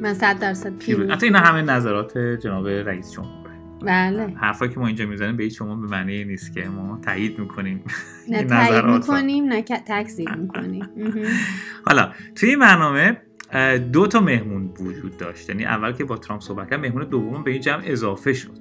من 0.00 0.14
صد 0.14 0.38
درصد 0.38 0.78
پیروز. 0.78 1.10
حتی 1.10 1.26
اینا 1.26 1.38
همه 1.38 1.62
نظرات 1.62 2.18
جناب 2.18 2.68
رئیس 2.68 3.12
جمهور 3.12 3.42
بله. 3.82 4.26
حرفایی 4.36 4.72
که 4.72 4.80
ما 4.80 4.86
اینجا 4.86 5.06
می‌زنیم 5.06 5.36
به 5.36 5.44
هیچ 5.44 5.58
شما 5.58 5.74
به 5.74 5.86
معنی 5.86 6.24
نیست 6.24 6.54
که 6.54 6.68
ما 6.68 6.98
تایید 7.02 7.38
می‌کنیم. 7.38 7.84
نه 8.28 8.44
تایید 8.44 8.84
می‌کنیم 8.84 9.44
نه 9.44 9.62
تکذیب 9.62 10.36
می‌کنیم. 10.36 10.88
حالا 11.86 12.12
توی 12.34 12.48
این 12.48 12.58
برنامه 12.58 13.16
دو 13.92 14.06
تا 14.06 14.20
مهمون 14.20 14.70
وجود 14.80 15.16
داشت. 15.16 15.48
یعنی 15.48 15.64
اول 15.64 15.92
که 15.92 16.04
با 16.04 16.16
ترامپ 16.16 16.42
صحبت 16.42 16.70
کرد 16.70 16.80
مهمون 16.80 17.04
دوم 17.04 17.44
به 17.44 17.50
این 17.50 17.60
جمع 17.60 17.82
اضافه 17.84 18.32
شد. 18.32 18.58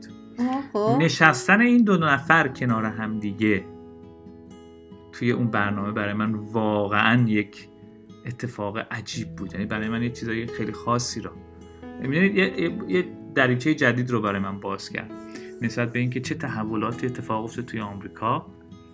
خب. 0.73 0.97
نشستن 1.01 1.61
این 1.61 1.83
دو 1.83 1.97
نفر 1.97 2.47
کنار 2.47 2.85
هم 2.85 3.19
دیگه 3.19 3.65
توی 5.11 5.31
اون 5.31 5.47
برنامه 5.47 5.91
برای 5.91 6.13
من 6.13 6.33
واقعا 6.33 7.27
یک 7.27 7.67
اتفاق 8.25 8.77
عجیب 8.91 9.35
بود. 9.35 9.53
یعنی 9.53 9.65
برای 9.65 9.89
من 9.89 10.03
یه 10.03 10.09
چیزای 10.09 10.47
خیلی 10.47 10.71
خاصی 10.71 11.21
رو 11.21 11.31
می‌دونید 12.01 12.35
یه, 12.35 12.71
یه 12.87 13.05
دریچه 13.35 13.73
جدید 13.73 14.09
رو 14.09 14.21
برای 14.21 14.39
من 14.39 14.59
باز 14.59 14.89
کرد. 14.89 15.11
نسبت 15.61 15.93
به 15.93 15.99
اینکه 15.99 16.19
چه 16.19 16.35
تحولاتی 16.35 17.05
اتفاق 17.05 17.43
افتاد 17.43 17.65
توی 17.65 17.79
آمریکا. 17.79 18.47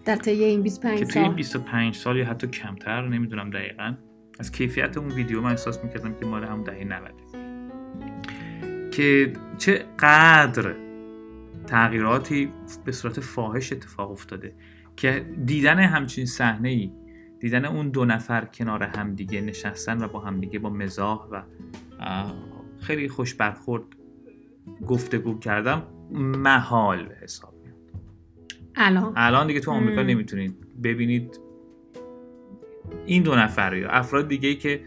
در 0.05 0.15
طی 0.15 0.43
این 0.43 0.61
25 0.61 0.99
که 0.99 1.05
سال. 1.05 1.13
توی 1.13 1.23
این 1.23 1.35
25 1.35 1.95
سال 1.95 2.17
یا 2.17 2.25
حتی 2.25 2.47
کمتر 2.47 3.07
نمی‌دونم 3.07 3.49
دقیقا. 3.49 3.93
از 4.39 4.51
کیفیت 4.51 4.97
اون 4.97 5.11
ویدیو 5.11 5.41
من 5.41 5.49
احساس 5.49 5.83
می‌کردم 5.83 6.13
که 6.13 6.25
مال 6.25 6.43
همون 6.43 6.63
دهه 6.63 6.83
90 6.83 7.13
که 8.91 9.33
چه 9.57 9.85
قدر 9.99 10.75
تغییراتی 11.67 12.51
به 12.85 12.91
صورت 12.91 13.19
فاحش 13.19 13.73
اتفاق 13.73 14.11
افتاده 14.11 14.55
که 14.95 15.25
دیدن 15.45 15.79
همچین 15.79 16.25
صحنه 16.25 16.69
ای 16.69 16.91
دیدن 17.39 17.65
اون 17.65 17.89
دو 17.89 18.05
نفر 18.05 18.45
کنار 18.45 18.83
همدیگه 18.83 19.41
نشستن 19.41 20.03
و 20.03 20.07
با 20.07 20.19
همدیگه 20.19 20.59
با 20.59 20.69
مزاح 20.69 21.27
و 21.31 21.41
خیلی 22.79 23.09
خوش 23.09 23.33
برخورد 23.33 23.83
گفتگو 24.87 25.39
کردم 25.39 25.83
محال 26.11 27.05
به 27.05 27.15
حساب 27.21 27.53
میاد. 27.63 27.77
الان؟ 28.75 29.13
الان 29.15 29.47
دیگه 29.47 29.59
تو 29.59 29.71
آمریکا 29.71 30.03
نمی‌تونید. 30.03 30.81
ببینید 30.83 31.39
این 33.05 33.23
دو 33.23 33.35
نفر 33.35 33.73
یا 33.73 33.89
افراد 33.89 34.27
دیگه 34.27 34.49
ای 34.49 34.55
که 34.55 34.81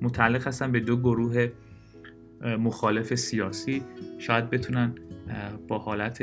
متعلق 0.00 0.46
هستن 0.46 0.72
به 0.72 0.80
دو 0.80 0.96
گروه 0.96 1.48
مخالف 2.58 3.14
سیاسی 3.14 3.82
شاید 4.18 4.50
بتونن 4.50 4.94
با 5.68 5.78
حالت 5.78 6.22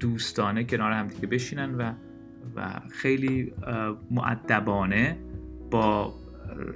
دوستانه 0.00 0.64
کنار 0.64 0.92
همدیگه 0.92 1.26
بشینن 1.26 1.74
و 1.74 1.92
و 2.56 2.80
خیلی 2.90 3.52
معدبانه 4.10 5.18
با 5.70 6.14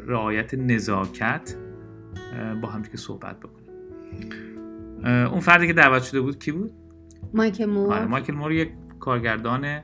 رعایت 0.06 0.54
نزاکت 0.54 1.54
با 2.62 2.68
همدیگه 2.68 2.96
صحبت 2.96 3.36
بکنن 3.40 3.66
اون 5.26 5.40
فردی 5.40 5.66
که 5.66 5.72
دعوت 5.72 6.02
شده 6.02 6.20
بود 6.20 6.38
کی 6.38 6.52
بود؟ 6.52 6.72
مایکل 7.34 7.64
مور 7.64 7.94
آره 7.94 8.06
مایکل 8.06 8.34
مور 8.34 8.52
یک 8.52 8.70
کارگردان 9.00 9.80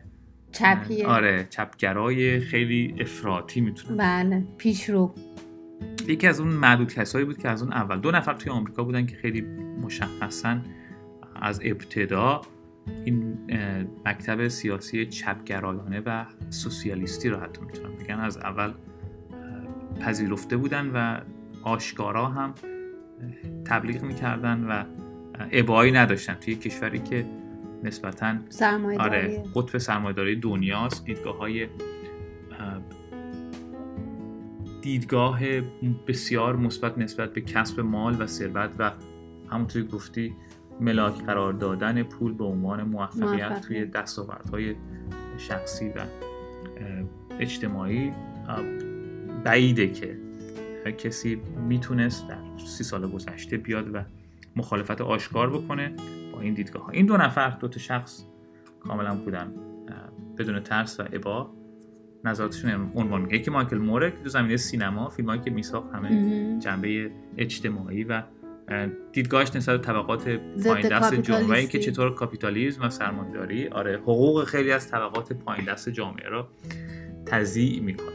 چپیه. 0.52 1.06
آره 1.06 1.47
چپگرای 1.50 2.40
خیلی 2.40 2.94
افراطی 3.00 3.61
می‌تونه 3.61 3.97
بله 3.97 4.44
پیشرو. 4.59 5.14
یکی 6.09 6.26
از 6.26 6.40
اون 6.40 6.49
معدود 6.49 6.94
کسایی 6.94 7.25
بود 7.25 7.38
که 7.38 7.49
از 7.49 7.62
اون 7.62 7.73
اول 7.73 8.00
دو 8.00 8.11
نفر 8.11 8.35
توی 8.35 8.52
آمریکا 8.52 8.85
بودن 8.85 9.06
که 9.06 9.16
خیلی 9.16 9.40
مشخصا 9.82 10.59
از 11.42 11.61
ابتدا 11.64 12.40
این 13.04 13.38
مکتب 14.06 14.49
سیاسی 14.49 15.06
چپگرایانه 15.06 16.00
و 16.06 16.25
سوسیالیستی 16.50 17.28
رو 17.28 17.37
حتی 17.37 17.61
می‌تونم 17.61 17.97
بگن 17.97 18.14
از 18.14 18.37
اول 18.37 18.73
پذیرفته 20.00 20.56
بودن 20.56 20.90
و 20.94 21.21
آشکارا 21.62 22.26
هم 22.26 22.54
تبلیغ 23.64 24.02
می‌کردن 24.02 24.64
و 24.64 24.85
ابایی 25.52 25.92
نداشتن. 25.92 26.35
توی 26.35 26.54
کشوری 26.54 26.99
که 26.99 27.26
نسبتا 27.83 28.35
آره 28.99 29.45
قطب 29.55 29.79
سرمایه‌داری 29.79 30.37
دنیاست. 30.37 31.05
دیدگاه 31.05 31.38
های 31.38 31.66
دیدگاه 34.83 35.40
بسیار 36.07 36.57
مثبت 36.57 36.99
نسبت 36.99 37.33
به 37.33 37.40
کسب 37.40 37.81
مال 37.81 38.23
و 38.23 38.27
ثروت 38.27 38.71
و 38.79 38.90
همونطوری 39.51 39.85
گفتی 39.87 40.37
ملاک 40.81 41.25
قرار 41.25 41.53
دادن 41.53 42.03
پول 42.03 42.35
به 42.35 42.45
عنوان 42.45 42.83
موفقیت 42.83 43.23
موفقیت. 43.23 43.61
توی 43.61 43.85
دستاوردهای 43.85 44.75
شخصی 45.38 45.88
و 45.88 46.01
اجتماعی. 47.40 48.12
بعیده 49.45 49.88
که 49.88 50.18
کسی 50.99 51.40
می‌تونست 51.68 52.29
در 52.29 52.38
سی 52.66 52.85
سال 52.85 53.11
گذشته 53.11 53.57
بیاد 53.57 53.95
و 53.95 54.03
مخالفت 54.57 55.01
آشکار 55.01 55.51
بکنه. 55.51 55.92
با 56.33 56.40
این 56.40 56.55
دیدگاه 56.55 56.83
ها. 56.83 56.90
این 56.90 57.07
دو 57.07 57.16
نفر 57.16 57.51
دو 57.51 57.68
تا 57.68 57.79
شخص 57.79 58.25
کاملا 58.81 59.14
بودن 59.14 59.55
بدون 60.38 60.61
ترس 60.61 61.01
و 61.01 61.05
ابا 61.12 61.51
نظراتشون 62.25 62.92
عنوان 62.95 63.23
میگه 63.23 63.37
یکی 63.37 63.51
مایکل 63.51 63.79
موره 63.79 64.11
که 64.11 64.16
تو 64.23 64.29
زمینه 64.29 64.57
سینما 64.57 65.09
فیلمایی 65.09 65.40
که 65.40 65.51
میساخت 65.51 65.95
همه 65.95 66.59
جنبه 66.59 67.11
اجتماعی 67.37 68.05
و 68.05 68.23
دیدگاهش 69.12 69.57
نسبت 69.57 69.81
به 69.81 69.87
طبقات 69.87 70.29
پایین 70.64 70.88
دست 70.88 71.14
جامعه 71.14 71.59
اینکه 71.59 71.79
چطور 71.79 72.14
کاپیتالیسم 72.14 72.83
و 72.83 72.90
سرمایه‌داری. 72.90 73.68
آره 73.68 73.97
حقوق 73.97 74.45
خیلی 74.45 74.73
از 74.73 74.90
طبقات 74.90 75.33
پایین 75.33 75.64
دست 75.64 75.88
جامعه 75.88 76.29
را 76.29 76.49
تضییع 77.27 77.83
می‌کنه. 77.83 78.07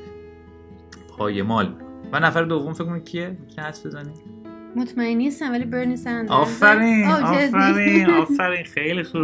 پایمال. 1.17 1.75
و 2.12 2.19
نفر 2.19 2.43
دوم 2.43 2.73
فکر 2.73 2.84
کنید 2.84 3.03
کیه؟ 3.03 3.38
که 3.56 3.62
حدس 3.62 3.86
بزنید 3.86 4.37
مطمئن 4.75 5.17
نیستم 5.17 5.51
ولی 5.51 5.65
برنی 5.65 5.95
سندرز 5.95 6.32
آفرین؟ 6.32 7.08
آفرین 7.08 8.10
آفرین 8.10 8.63
خیلی 8.75 9.03
خوب 9.03 9.21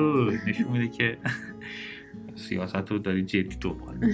نشون 0.47 0.71
میده 0.71 0.87
که 0.87 1.17
سیاست 2.35 2.91
رو 2.91 2.97
داری 2.97 3.23
جدی 3.23 3.57
دنبال. 3.61 3.95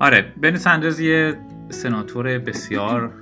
آره 0.00 0.32
برنی 0.36 0.56
سندرز 0.56 1.00
یه 1.00 1.36
سناتور 1.70 2.38
بسیار 2.38 3.12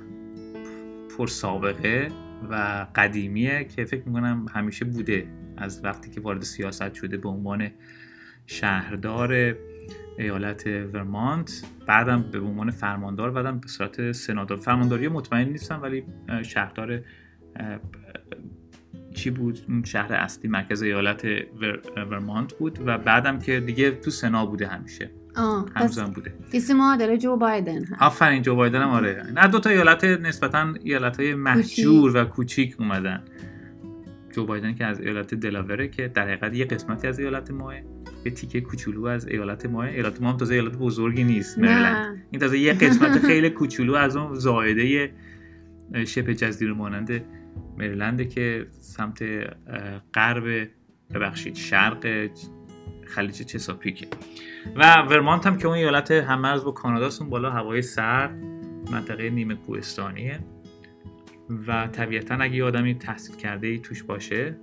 پرسابقه 1.17 2.07
و 2.49 2.85
قدیمیه 2.95 3.63
که 3.75 3.85
فکر 3.85 4.03
می‌کنم 4.05 4.45
همیشه 4.53 4.85
بوده 4.85 5.27
از 5.57 5.85
وقتی 5.85 6.09
که 6.09 6.21
وارد 6.21 6.41
سیاست 6.41 6.93
شده 6.93 7.17
به 7.17 7.29
عنوان 7.29 7.71
شهردار 8.45 9.55
ایالت 10.17 10.67
ورمانت. 10.67 11.63
بعدم 11.87 12.21
به 12.31 12.39
عنوان 12.39 12.71
فرماندار 12.71 13.31
بعدم 13.31 13.59
به 13.59 13.67
صورت 13.67 14.11
سناتور. 14.11 14.57
فرمانداری 14.57 15.07
مطمئن 15.07 15.49
نیستم 15.49 15.81
ولی 15.81 16.03
شهردار 16.43 17.01
چی 19.15 19.29
بود؟ 19.29 19.59
اون 19.69 19.83
شهر 19.83 20.13
اصلی 20.13 20.49
مرکز 20.49 20.81
ایالت 20.81 21.25
ور- 21.25 21.81
ورمانت 22.05 22.53
بود 22.53 22.79
و 22.85 22.97
بعدم 22.97 23.39
که 23.39 23.59
دیگه 23.59 23.91
تو 23.91 24.11
سنا 24.11 24.45
بوده 24.45 24.67
همیشه. 24.67 25.09
هنوزم 25.75 26.05
بوده. 26.15 26.33
کسی 26.53 26.73
ما 26.73 26.95
داره 26.97 27.17
جو 27.17 27.37
بایدن 27.37 27.83
هست. 27.83 28.01
آفرین 28.01 28.41
جو 28.41 28.55
بایدن 28.55 28.81
هم 28.81 28.89
آره. 28.89 29.23
نه 29.35 29.47
دو 29.47 29.59
تا 29.59 29.69
ایالت 29.69 30.03
نسبتا 30.03 30.73
ایالت 30.83 31.19
های 31.19 31.35
محجور 31.35 32.17
و 32.17 32.25
کوچیک 32.25 32.75
اومدن. 32.79 33.23
جو 34.37 34.45
بایدن 34.45 34.75
که 34.75 34.85
از 34.85 35.01
ایالت 35.01 35.33
دلاوره 35.33 35.87
که 35.87 36.07
در 36.07 36.23
حقیقت 36.23 36.55
یه 36.55 36.65
قسمتی 36.65 37.07
از 37.07 37.19
ایالت 37.19 37.51
ماه 37.51 37.75
یه 38.25 38.31
تیکه 38.31 38.61
کوچولو 38.61 39.05
از 39.05 39.27
ایالت 39.27 39.65
ماه. 39.65 39.85
ایالت 39.85 40.21
ما 40.21 40.31
هم 40.31 40.37
تازه 40.37 40.53
ایالت 40.53 40.77
بزرگی 40.77 41.23
نیست 41.23 41.59
مریلند. 41.59 42.23
این 42.31 42.39
تازه 42.39 42.59
یه 42.59 42.73
قسمت 42.73 43.19
خیلی 43.19 43.49
کوچولو 43.49 43.95
از 43.95 44.15
اون 44.15 44.33
زائده 44.33 45.11
شبه 46.05 46.35
جزیره 46.35 46.73
مانند 46.73 47.23
مریلنده 47.77 48.25
که 48.25 48.67
سمت 48.71 49.23
غرب 50.13 50.67
ببخشید 51.13 51.55
شرق 51.55 52.29
خلیج 53.05 53.41
چساپیکه. 53.41 54.07
و 54.75 55.01
ورمانت 55.01 55.47
هم 55.47 55.57
که 55.57 55.67
اون 55.67 55.77
ایالت 55.77 56.11
همرز 56.11 56.63
با 56.63 56.71
کاناداست 56.71 57.21
اون 57.21 57.29
بالا 57.29 57.51
هوای 57.51 57.81
سرد 57.81 58.35
منطقه 58.91 59.29
نیمه 59.29 59.55
کوهستانیه. 59.55 60.39
و 61.67 61.87
طبیعتا 61.87 62.35
اگه 62.35 62.55
یه 62.55 62.63
آدمی 62.63 62.93
تحصیل 62.95 63.35
کرده 63.35 63.67
ای 63.67 63.79
توش 63.79 64.03
باشه 64.03 64.55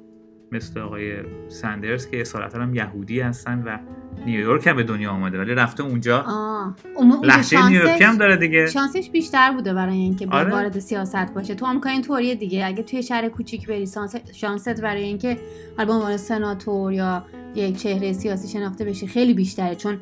مثل 0.52 0.80
آقای 0.80 1.12
سندرز 1.48 2.10
که 2.10 2.20
اصالتا 2.20 2.62
هم 2.62 2.74
یهودی 2.74 3.20
هستن 3.20 3.62
و 3.66 3.78
نیویورک 4.26 4.66
هم 4.66 4.76
به 4.76 4.82
دنیا 4.82 5.10
آمده 5.10 5.38
ولی 5.38 5.54
رفته 5.54 5.82
اونجا. 5.82 6.20
آه. 6.26 6.76
لهجه 7.24 7.68
نیویورکی 7.68 8.04
هم 8.04 8.16
داره 8.18 8.36
دیگه. 8.36 8.66
شانسش 8.66 9.10
بیشتر 9.10 9.52
بوده 9.52 9.74
برای 9.74 9.96
اینکه 9.96 10.26
آره. 10.26 10.38
آره؟ 10.44 10.52
وارد 10.52 10.78
سیاست 10.78 11.34
باشه. 11.34 11.54
تو 11.54 11.66
آمریکا 11.66 11.90
اینطوریه 11.90 12.34
دیگه. 12.34 12.66
اگه 12.66 12.82
توی 12.82 13.02
شهر 13.02 13.28
کوچیک 13.28 13.66
بری 13.66 13.86
شانس- 13.86 14.30
شانست 14.34 14.82
برای 14.82 15.02
اینکه 15.02 15.38
حالا 15.76 15.86
به 15.88 15.92
عنوان 15.94 16.16
سناتور 16.16 16.92
یا 16.92 17.24
یک 17.54 17.76
چهره 17.76 18.12
سیاسی 18.12 18.48
شناخته 18.48 18.84
بشی 18.84 19.06
خیلی 19.06 19.34
بیشتره. 19.34 19.74
چون 19.74 19.98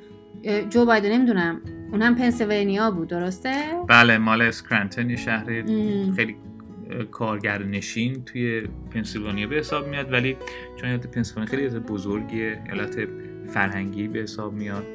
جو 0.71 0.85
بایدن 0.85 1.13
نمی‌دونم. 1.13 1.61
اونم 1.93 2.15
پنسیلوانیا 2.15 2.91
بود 2.91 3.09
درسته؟ 3.09 3.53
بله 3.89 4.19
مال 4.19 4.43
اسکرنتن 4.43 5.11
یه 5.11 5.17
شهر 5.17 5.47
ام. 5.51 6.13
خیلی 6.17 6.37
کارگر 7.11 7.63
نشین 7.63 8.25
توی 8.25 8.69
پنسیلوانیا 8.91 9.47
به 9.47 9.57
حساب 9.57 9.89
میاد 9.89 10.13
ولی 10.13 10.37
چون 10.77 10.89
ایالت 10.89 11.07
پنسیلوانیا 11.07 11.51
خیلی 11.51 11.63
ایالت 11.63 11.87
بزرگیه 11.87 12.63
ایالت 12.67 13.09
فرهنگی 13.47 14.09
به 14.09 14.19
حساب 14.19 14.53
میاد 14.53 14.87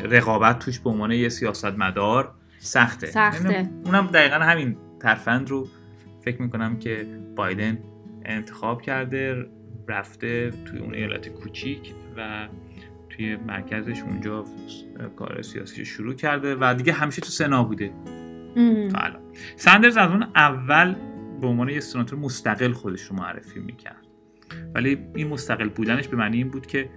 رقابت 0.00 0.58
توش 0.58 0.80
به 0.80 0.90
عنوان 0.90 1.12
یه 1.12 1.28
سیاستمدار 1.28 2.32
سخته 2.58 3.06
سخته. 3.06 3.52
یعنی 3.52 3.68
اونم 3.84 4.06
دقیقا 4.06 4.36
همین 4.36 4.76
ترفند 5.00 5.50
رو 5.50 5.68
فکر 6.24 6.42
می‌کنم 6.42 6.78
که 6.78 7.06
بایدن 7.36 7.78
انتخاب 8.24 8.82
کرده 8.82 9.46
رفته 9.88 10.50
توی 10.64 10.78
اون 10.78 10.94
ایالت 10.94 11.28
کوچیک 11.28 11.94
و 12.16 12.48
توی 13.10 13.36
مرکزش 13.36 14.02
اونجا 14.02 14.44
کار 15.16 15.42
سیاسیش 15.42 15.88
شروع 15.88 16.14
کرده 16.14 16.56
و 16.60 16.74
دیگه 16.74 16.92
همیشه 16.92 17.22
تو 17.22 17.28
سنا 17.28 17.64
بوده. 17.64 17.92
تا 18.54 18.98
الان. 18.98 19.22
سندرز 19.56 19.96
از 19.96 20.10
اون 20.10 20.22
اول 20.22 20.94
به 21.40 21.46
عنوان 21.46 21.68
یه 21.68 21.80
سناتور 21.80 22.18
مستقل 22.18 22.72
خودش 22.72 23.02
رو 23.02 23.16
معرفی 23.16 23.60
می‌کرد. 23.60 24.06
ولی 24.74 24.98
این 25.14 25.28
مستقل 25.28 25.68
بودنش 25.68 26.08
به 26.08 26.16
معنی 26.16 26.36
این 26.36 26.48
بود 26.48 26.66
که 26.66 26.90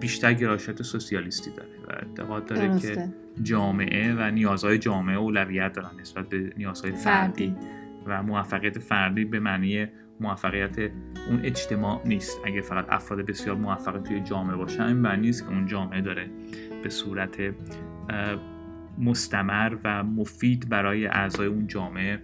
بیشتر 0.00 0.32
گرایشات 0.32 0.82
سوسیالیستی 0.82 1.50
داره 1.50 1.68
و 1.88 2.06
اعتقاد 2.06 2.46
داره 2.46 2.60
که 2.60 2.86
درسته. 2.86 3.14
جامعه 3.42 4.14
و 4.14 4.30
نیازهای 4.30 4.78
جامعه 4.78 5.16
اولویت 5.16 5.72
دارن 5.72 5.90
نسبت 6.00 6.28
به 6.28 6.52
نیازهای 6.56 6.92
فردی. 6.92 7.46
فردی 7.46 7.56
و 8.06 8.22
موفقیت 8.22 8.78
فردی 8.78 9.24
به 9.24 9.40
معنی 9.40 9.86
موفقیت 10.20 10.78
اون 11.28 11.40
اجتماع 11.44 12.02
نیست. 12.04 12.40
اگه 12.44 12.60
فقط 12.60 12.86
افراد 12.88 13.20
بسیار 13.20 13.56
موفق 13.56 13.98
توی 13.98 14.20
جامعه 14.20 14.56
باشن 14.56 14.82
این 14.82 14.96
معنی 14.96 15.26
نیست 15.26 15.44
که 15.44 15.48
اون 15.50 15.66
جامعه 15.66 16.00
داره 16.00 16.30
به 16.82 16.88
صورت 16.88 17.36
مستمر 18.98 19.76
و 19.84 20.04
مفید 20.04 20.68
برای 20.68 21.06
اعضای 21.06 21.46
اون 21.46 21.66
جامعه 21.66 22.22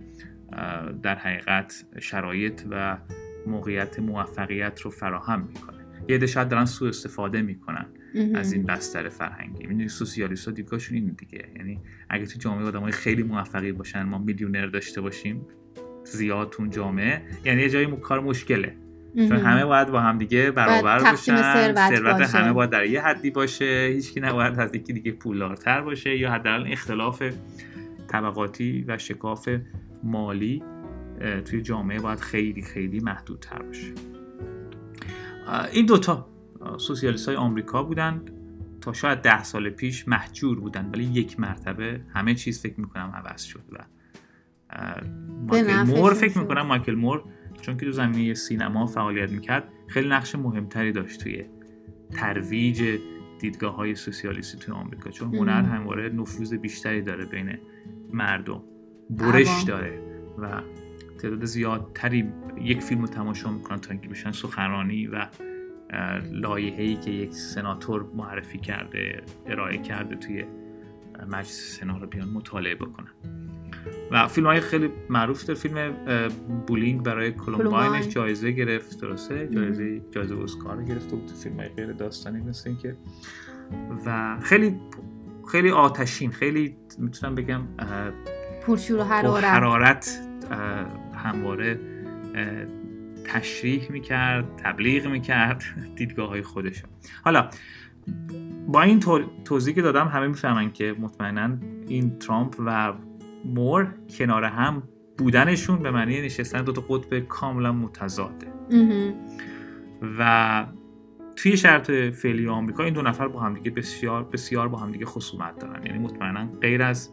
در 1.02 1.14
حقیقت 1.14 1.84
شرایط 1.98 2.62
و 2.70 2.98
موقعیت 3.46 3.98
موفقیت 3.98 4.80
رو 4.80 4.90
فراهم 4.90 5.42
می‌کنه. 5.42 5.78
یه 6.08 6.16
عده 6.16 6.26
شاید 6.26 6.48
دارن 6.48 6.64
سوء 6.64 6.88
استفاده 6.88 7.42
می‌کنن. 7.42 7.86
از 8.34 8.52
این 8.52 8.62
بستر 8.62 9.08
فرهنگی. 9.08 9.66
می‌دونی 9.66 9.88
سوسیالیست 9.88 10.48
ها 10.48 10.54
دیدگاهشون 10.54 10.96
این 10.96 11.16
دیگه. 11.18 11.48
یعنی 11.56 11.80
اگه 12.08 12.26
تو 12.26 12.38
جامعه 12.38 12.64
آدمای 12.64 12.92
خیلی 12.92 13.22
موفقی 13.22 13.72
باشن 13.72 14.02
ما 14.02 14.18
میلیونر 14.18 14.66
داشته 14.66 15.00
باشیم 15.00 15.46
زیاد 16.04 16.50
تو 16.50 16.62
اون 16.62 16.70
جامعه. 16.70 17.22
یعنی 17.44 17.62
یه 17.62 17.68
جایی 17.68 17.96
کار 17.96 18.20
مشکله. 18.20 18.76
چون. 19.16 19.32
همه 19.32 19.64
باید 19.64 19.88
با 19.88 20.00
هم 20.00 20.18
دیگه 20.18 20.50
برابر 20.50 21.10
باشن 21.10 21.42
ثروت. 21.42 22.34
همه 22.34 22.52
باید 22.52 22.70
در 22.70 22.86
یه 22.86 23.02
حدی 23.02 23.30
باشه 23.30 23.90
هیچکی 23.92 24.20
نباید 24.20 24.60
از 24.60 24.74
یکی 24.74 24.92
دیگه 24.92 25.12
پولدارتر 25.12 25.80
باشه 25.80 26.16
یا 26.16 26.30
حداقل 26.32 26.72
اختلاف 26.72 27.22
طبقاتی 28.08 28.84
و 28.88 28.98
شکاف 28.98 29.48
مالی 30.02 30.62
توی 31.44 31.62
جامعه 31.62 32.00
باید 32.00 32.20
خیلی 32.20 32.62
خیلی 32.62 33.00
محدودتر 33.00 33.62
باشه 33.62 33.92
این 35.72 35.86
دوتا 35.86 36.28
سوسیالیست 36.78 37.28
های 37.28 37.36
آمریکا 37.36 37.82
بودند 37.82 38.30
تا 38.80 38.92
شاید 38.92 39.18
ده 39.18 39.42
سال 39.42 39.70
پیش 39.70 40.08
محجور 40.08 40.60
بودن 40.60 40.90
ولی 40.94 41.04
یک 41.04 41.40
مرتبه 41.40 42.00
همه 42.14 42.34
چیز 42.34 42.62
فکر 42.62 42.80
می‌کنم 42.80 43.12
عوض 43.14 43.42
شد 43.42 43.62
و 43.72 43.76
مایکل 45.48 45.82
مور 45.82 46.14
فکر. 46.14 46.38
می‌کنم 46.38 46.66
مایکل 46.66 46.94
مور 46.94 47.24
چون 47.60 47.76
که 47.76 47.86
تو 47.86 47.92
زمینه 47.92 48.34
سینما 48.34 48.86
فعالیت 48.86 49.30
می‌کرد 49.30 49.68
خیلی 49.86 50.08
نقش 50.08 50.34
مهمتری 50.34 50.92
داشت 50.92 51.22
توی 51.22 51.44
ترویج 52.10 52.98
دیدگاه 53.38 53.76
های 53.76 53.94
سوسیالیستی 53.94 54.58
توی 54.58 54.74
آمریکا 54.74 55.10
چون 55.10 55.34
هنر. 55.34 55.62
همواره 55.62 56.08
نفوذ 56.08 56.54
بیشتری 56.54 57.02
داره 57.02 57.24
بین 57.24 57.58
مردم 58.12 58.62
برش. 59.10 59.62
داره 59.62 60.02
و 60.38 60.62
تعداد 61.18 61.44
زیادتری 61.44 62.32
یک 62.60 62.82
فیلم 62.82 63.00
رو 63.00 63.06
تماشا 63.06 63.50
می‌کنن 63.52 63.78
تا 63.78 63.90
اینکه 63.90 64.08
بشن 64.08 64.30
سخنرانی 64.30 65.06
و 65.06 65.26
لایحه‌ای 66.32 66.94
که 66.94 67.10
یک 67.10 67.32
سناتور 67.32 68.06
معرفی 68.14 68.58
کرده 68.58 69.22
ارائه 69.46 69.78
کرده 69.78 70.16
توی 70.16 70.44
مجلس 71.28 71.78
سنا 71.80 71.98
رو 71.98 72.06
بیان 72.06 72.28
مطالعه 72.28 72.74
بکنن 72.74 73.10
و 74.10 74.28
فیلم 74.28 74.46
های 74.46 74.60
خیلی 74.60 74.90
معروف 75.10 75.44
داره 75.44 75.58
فیلم 75.58 75.92
بولینگ 76.66 77.02
برای 77.02 77.32
کلمباینش 77.32 77.70
کلمباین. 77.70 78.08
جایزه 78.08 78.50
گرفت 78.50 79.00
درسته؟ 79.00 79.48
جایزه 79.48 80.00
جایزه 80.10 80.36
اسکار 80.42 80.76
رو 80.76 80.82
گرفته 80.84 81.16
بود 81.16 81.30
فیلم 81.30 81.56
های 81.56 81.68
غیر 81.68 81.92
داستانی 81.92 82.40
مثل 82.40 82.68
اینکه. 82.68 82.96
و 84.06 84.36
خیلی 84.42 84.80
خیلی 85.52 85.70
آتشین 85.70 86.30
خیلی 86.30 86.76
می‌تونم 86.98 87.34
بگم 87.34 87.60
پرشور 88.66 88.98
و 88.98 89.02
حرارت. 89.02 89.44
حرارت 89.44 90.20
همواره 91.14 91.80
تشریح 93.24 93.92
می‌کرد 93.92 94.56
تبلیغ 94.56 95.06
می‌کرد 95.06 95.62
دیدگاه 95.96 96.28
های 96.28 96.42
خودش. 96.42 96.82
حالا 97.24 97.50
با 98.68 98.82
این 98.82 99.00
تو- 99.00 99.24
توضیح 99.44 99.74
که 99.74 99.82
دادم 99.82 100.08
همه 100.08 100.26
می‌فهمن 100.26 100.72
که 100.72 100.94
مطمئنا 101.00 101.56
این 101.88 102.18
ترامپ 102.18 102.56
و 102.66 102.92
مور 103.44 103.94
کنار 104.18 104.44
هم 104.44 104.82
بودنشون 105.18 105.82
به 105.82 105.90
معنی 105.90 106.22
نشستن 106.22 106.64
دو 106.64 106.72
تا 106.72 106.80
قطب 106.88 107.18
کاملا 107.18 107.72
متضاده. 107.72 108.46
و 110.18 110.66
توی 111.36 111.56
شرط 111.56 111.90
فعلی 111.90 112.48
آمریکا 112.48 112.84
این 112.84 112.94
دو 112.94 113.02
نفر 113.02 113.28
با 113.28 113.40
همدیگه 113.40 113.70
بسیار 113.70 114.24
بسیار 114.24 114.68
با 114.68 114.78
همدیگه 114.78 115.06
خصومت 115.06 115.58
دارن. 115.58 115.86
یعنی 115.86 115.98
مطمئنا 115.98 116.48
غیر 116.60 116.82
از 116.82 117.10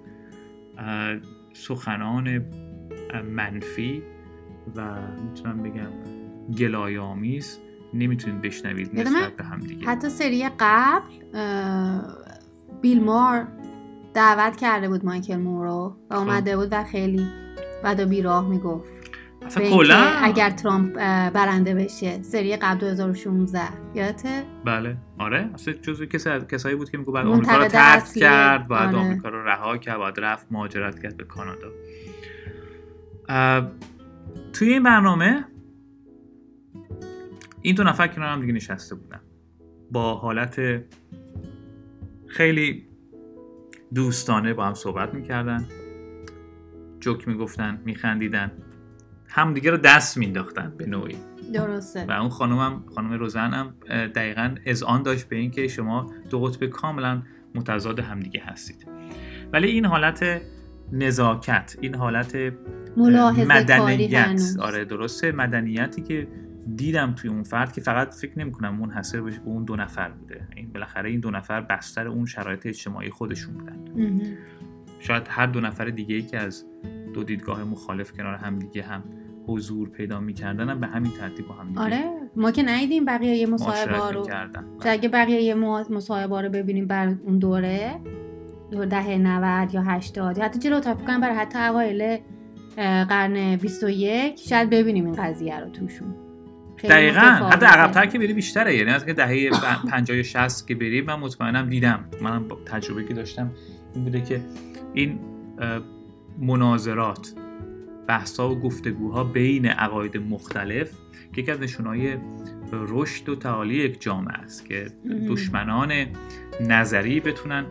سخنان 1.53 2.45
منفی 3.35 4.03
و 4.75 4.95
می‌تونم 5.23 5.63
بگم 5.63 5.91
گلایآمیز 6.57 7.59
نمی‌تونید 7.93 8.41
بشنوید 8.41 8.99
نسبت 8.99 9.35
به 9.35 9.43
همدیگه. 9.43 9.85
حتی 9.85 10.09
سری 10.09 10.49
قبل 10.59 11.11
بیل 12.81 13.03
مور 13.03 13.47
دعوت 14.17 14.57
کرده 14.57 14.89
بود 14.89 15.05
مایکل 15.05 15.35
مورو 15.35 15.97
و 16.09 16.15
خب. 16.15 16.21
اومده 16.21 16.57
بود 16.57 16.67
و 16.71 16.83
خیلی 16.83 17.27
بعد 17.83 18.01
بیراه 18.09 18.49
می‌گفت. 18.49 18.89
اصلا 19.45 19.69
کلا؟ 19.69 19.95
اگر 20.21 20.49
ترامپ 20.49 20.93
برنده 21.29 21.75
بشه 21.75 22.21
سری 22.21 22.55
قبل 22.55 22.79
2016 22.79 23.61
یادته؟ 23.95 24.43
بله. 24.65 24.97
آره. 25.19 25.49
اصلا 25.53 25.73
جزو 25.73 26.05
کسی 26.05 26.29
از 26.29 26.47
کسایی 26.47 26.75
بود 26.75 26.89
که 26.89 26.97
میگه 26.97 27.11
بعد 27.11 27.27
آمریکا 27.27 27.57
رو 27.57 27.67
ترک. 27.67 28.03
کرد 28.15 28.67
بعد 28.67 28.95
آره. 28.95 29.05
آمریکا 29.05 29.29
رو 29.29 29.43
رها 29.43 29.77
کرد 29.77 29.99
بعد 29.99 30.19
رفت 30.19 30.47
مهاجرت 30.51 31.01
کرد 31.01 31.17
به 31.17 31.23
کانادا. 31.23 31.67
توی 34.53 34.73
این 34.73 34.83
برنامه 34.83 35.45
این 37.61 37.75
دو 37.75 37.83
نفر 37.83 38.07
کنار 38.07 38.29
هم 38.29 38.41
دیگه 38.41 38.53
نشسته 38.53 38.95
بودن. 38.95 39.19
با 39.91 40.15
حالت 40.15 40.59
خیلی 42.27 42.87
دوستانه 43.95 44.53
با 44.53 44.65
هم 44.65 44.73
صحبت 44.73 45.13
می‌کردن. 45.13 45.65
جوک 46.99 47.27
می‌گفتن 47.27 47.81
میخندیدن. 47.85 48.51
همدیگه 49.29 49.71
رو 49.71 49.77
دست 49.77 50.17
مینداختن 50.17 50.73
به 50.77 50.85
نوعی. 50.85 51.15
درسته. 51.53 52.05
و 52.05 52.11
اون 52.11 52.29
خانم 52.29 52.57
هم 52.57 52.83
خانم 52.95 53.13
روزن 53.13 53.53
هم 53.53 53.73
دقیقا 53.89 54.55
اذعان 54.65 55.03
داشت 55.03 55.29
به 55.29 55.35
اینکه 55.35 55.67
شما 55.67 56.13
دو 56.29 56.39
قطب 56.41 56.65
کاملا 56.65 57.21
متضاد 57.55 57.99
همدیگه 57.99 58.41
هستید. 58.45 58.87
ولی 59.53 59.67
این 59.67 59.85
حالت 59.85 60.41
نزاکت 60.91 61.77
این 61.81 61.95
حالت 61.95 62.37
ملاحظه 62.97 63.45
مدنیت. 63.45 64.41
آره 64.59 64.85
درسته. 64.85 65.31
مدنیتی 65.31 66.01
که 66.01 66.27
دیدم 66.75 67.13
توی 67.13 67.29
اون 67.29 67.43
فرد 67.43 67.73
که 67.73 67.81
فقط 67.81 68.13
فکر 68.13 68.39
نمی 68.39 68.51
کنم 68.51 68.75
منحصر 68.75 69.21
بشه 69.21 69.39
به 69.39 69.47
اون 69.47 69.63
دو 69.63 69.75
نفر 69.75 70.09
بوده. 70.09 70.47
این 70.55 70.71
بالاخره 70.71 71.09
این 71.09 71.19
دو 71.19 71.31
نفر 71.31 71.61
بستر 71.61 72.07
اون 72.07 72.25
شرایط 72.25 72.65
اجتماعی 72.65 73.09
خودشون 73.09 73.53
بودن. 73.53 73.77
شاید 74.99 75.23
هر 75.29 75.45
دو 75.45 75.61
نفر 75.61 75.85
دیگه 75.85 76.15
ای 76.15 76.21
که 76.21 76.37
از 76.37 76.65
دو 77.13 77.23
دیدگاه 77.23 77.63
مخالف 77.63 78.11
کنار 78.11 78.35
هم 78.35 78.59
دیگه 78.59 78.83
هم 78.83 79.03
حضور 79.47 79.89
پیدا 79.89 80.19
می‌کردن 80.19 80.69
هم 80.69 80.79
به 80.79 80.87
همین 80.87 81.11
ترتیب 81.11 81.47
با 81.47 81.53
هم 81.53 81.67
دیگه 81.67 81.81
آره. 81.81 82.03
ما 82.35 82.51
که 82.51 82.63
ندیدیم 82.63 83.05
بقیه 83.05 83.35
یه 83.35 83.47
مصاحبه 83.47 84.11
رو. 84.11 84.27
اگه 84.81 85.09
بقیه 85.09 85.41
یه 85.41 85.55
مصاحبه 85.89 86.41
رو 86.41 86.49
ببینیم 86.49 86.87
بر 86.87 87.07
اون 87.07 87.39
دوره 87.39 87.95
دور 88.71 88.85
دهه 88.85 89.17
90 89.17 89.73
یا 89.73 89.81
80 89.81 90.37
یا 90.37 90.43
حتی 90.43 90.59
جلوتر 90.59 90.93
فکر 90.93 91.05
کنم 91.05 91.21
برای 91.21 91.35
حتی 91.35 91.59
اوایل 91.59 92.17
قرن 93.09 93.55
21 93.55 94.39
شاید 94.39 94.69
ببینیم 94.69 95.05
این 95.05 95.15
قضیه 95.15 95.59
رو 95.59 95.69
توشون. 95.69 96.26
دقیقا. 96.83 97.21
حتی 97.21 97.65
عقبتر 97.65 98.05
که 98.05 98.19
بری 98.19 98.33
بیشتره 98.33 98.75
یعنی 98.75 98.91
از 98.91 99.05
که 99.05 99.13
دهه 99.13 99.49
پ- 99.49 99.89
50 99.89 100.17
یا 100.17 100.23
60 100.23 100.67
که 100.67 100.75
بریم 100.75 101.05
من 101.05 101.15
مطمئنم 101.15 101.69
دیدم 101.69 102.05
منم 102.21 102.47
تجربه 102.65 103.03
که 103.03 103.13
داشتم 103.13 103.51
این 103.95 104.03
بوده 104.03 104.21
که 104.21 104.41
این 104.93 105.19
مناظرات 106.39 107.33
بحثا 108.07 108.49
و 108.49 108.59
گفتگوها 108.59 109.23
بین 109.23 109.65
عقاید 109.65 110.17
مختلف 110.17 110.91
که 111.33 111.41
یکی 111.41 111.51
از 111.51 111.59
نشونهای 111.59 112.15
رشد 112.71 113.29
و 113.29 113.35
تعالی 113.35 113.75
یک 113.75 114.01
جامعه 114.01 114.33
است 114.33 114.65
که. 114.65 114.87
دشمنان 115.27 115.91
نظری 116.61 117.19
بتونن 117.19 117.65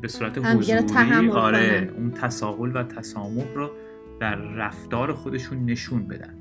به 0.00 0.08
صورت 0.08 0.38
حضوری 0.38 1.30
آره. 1.30 1.92
اون 1.96 2.10
تساهل 2.10 2.76
و 2.76 2.82
تسامح 2.82 3.44
رو 3.54 3.70
در 4.20 4.34
رفتار 4.34 5.12
خودشون 5.12 5.64
نشون 5.64 6.08
بدن. 6.08 6.34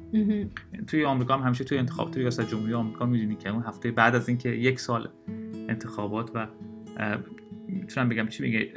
توی 0.88 1.06
آمریکا 1.06 1.34
هم 1.34 1.42
همیشه 1.42 1.64
توی 1.64 1.78
انتخابات 1.78 2.18
ریاست 2.18 2.50
جمهوری 2.50 2.74
آمریکا 2.74 3.06
می‌دونی 3.06 3.36
که 3.36 3.50
اون 3.50 3.64
هفته 3.64 3.92
بعد 3.92 4.16
از 4.16 4.30
اینکه 4.30 4.50
یک 4.50 4.80
سال 4.80 5.10
انتخابات 5.70 6.32
و 6.34 6.48
می‌تونم 7.68 8.10
بگم 8.10 8.28
چی 8.28 8.44
میگه 8.44 8.74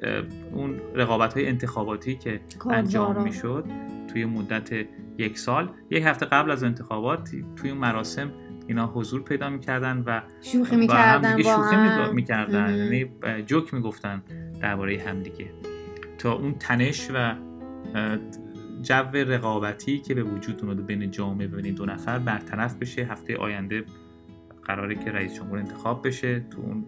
اون 0.53 0.77
رقابت 0.95 1.35
های 1.35 1.47
انتخاباتی 1.47 2.15
که 2.15 2.41
انجام 2.71 3.23
می‌شد 3.23 3.65
توی 4.13 4.25
مدت 4.25 4.71
یک 5.19 5.39
سال 5.39 5.71
یک 5.91 6.03
هفته 6.03 6.27
قبل 6.27 6.51
از 6.51 6.65
انتخابات 6.65 7.31
توی 7.57 7.71
اون 7.71 7.79
مراسم 7.79 8.31
اینا 8.69 8.87
حضور 8.87 9.23
پیدا 9.23 9.51
می‌کردن 9.51 10.03
و 10.07 10.21
شوخی 10.41 10.77
می‌کردن 10.77 11.37
با 11.37 11.43
شوخی 11.43 11.77
می‌کردن. 12.15 12.77
یعنی 12.77 13.11
جوک 13.47 13.75
می‌گفتن 13.75 14.23
درباره 14.61 15.03
همدیگه. 15.07 15.47
تا 16.19 16.33
اون 16.33 16.55
تنش 16.55 17.11
و 17.15 17.35
جو 18.83 18.95
رقابتی 19.13 19.99
که 19.99 20.15
به 20.15 20.23
وجود 20.23 20.65
اومده 20.65 20.83
بین 20.83 21.11
جامعه 21.11 21.47
بین 21.47 21.75
دو 21.75 21.87
نفر 21.87 22.19
برطرف 22.19 22.75
بشه. 22.75 23.03
هفته 23.03 23.37
آینده 23.37 23.85
قراره 24.65 24.95
که 24.95 25.13
رئیس 25.13 25.35
جمهور 25.35 25.59
انتخاب 25.59 26.07
بشه 26.07 26.41
تو 26.41 26.61
اون 26.61 26.85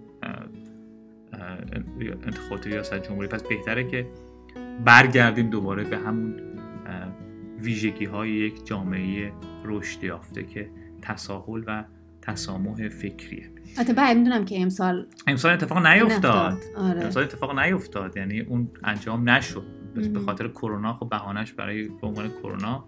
انتخابات 2.27 2.67
ریاست 2.67 2.95
جمهوری. 2.95 3.29
پس 3.29 3.43
بهتره 3.43 3.91
که 3.91 4.07
برگردیم 4.85 5.51
دوباره 5.51 5.85
به 5.85 5.99
همون 5.99 6.41
ویژگی 7.61 8.05
های 8.05 8.31
یک 8.31 8.67
جامعه 8.67 9.33
رشد 9.65 10.05
یافته 10.05 10.43
که 10.43 10.71
تساهل 11.03 11.63
و 11.67 11.85
تسامح 12.23 12.89
فکریه. 12.89 13.51
حتی 13.79 13.93
بعد 13.93 14.17
می‌دونم 14.17 14.45
که 14.45 14.63
امسال 14.63 15.07
امسال 15.27 15.53
اتفاق 15.53 15.87
نیفتاد. 15.87 16.59
آره. 16.77 17.05
امسال 17.05 17.23
اتفاق 17.23 17.59
نیفتاد. 17.59 18.17
یعنی 18.17 18.41
اون 18.41 18.69
انجام 18.85 19.31
نشد. 19.31 19.82
به 19.95 20.21
خاطر 20.21 20.49
کرونا 20.49 20.95
خب 20.95 21.09
بهانش 21.09 21.53
برای 21.53 21.89
به 21.89 22.07
عنوان 22.07 22.29
کرونا 22.29 22.85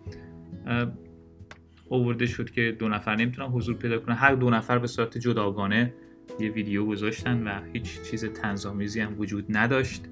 اوورده 1.89 2.27
شد 2.27 2.51
که 2.51 2.77
دو 2.79 2.89
نفر 2.89 3.17
نمی‌تونن 3.17 3.49
حضور 3.49 3.75
پیدا 3.75 3.99
کنن 3.99 4.15
هر 4.15 4.35
دو 4.35 4.51
نفر 4.51 4.79
به 4.79 4.87
صورت 4.87 5.19
جداگانه 5.19 5.95
یه 6.41 6.51
ویدیو 6.51 6.87
گذاشتن 6.87 7.43
و 7.49 7.61
هیچ 7.73 8.03
چیز 8.03 8.25
تنظامیزی 8.25 9.01
هم 9.01 9.21
وجود 9.21 9.47
نداشت. 9.49 10.05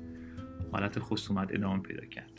حالت 0.73 0.99
خصومت 0.99 1.49
ادامه 1.51 1.83
پیدا 1.83 2.07
کرد. 2.07 2.31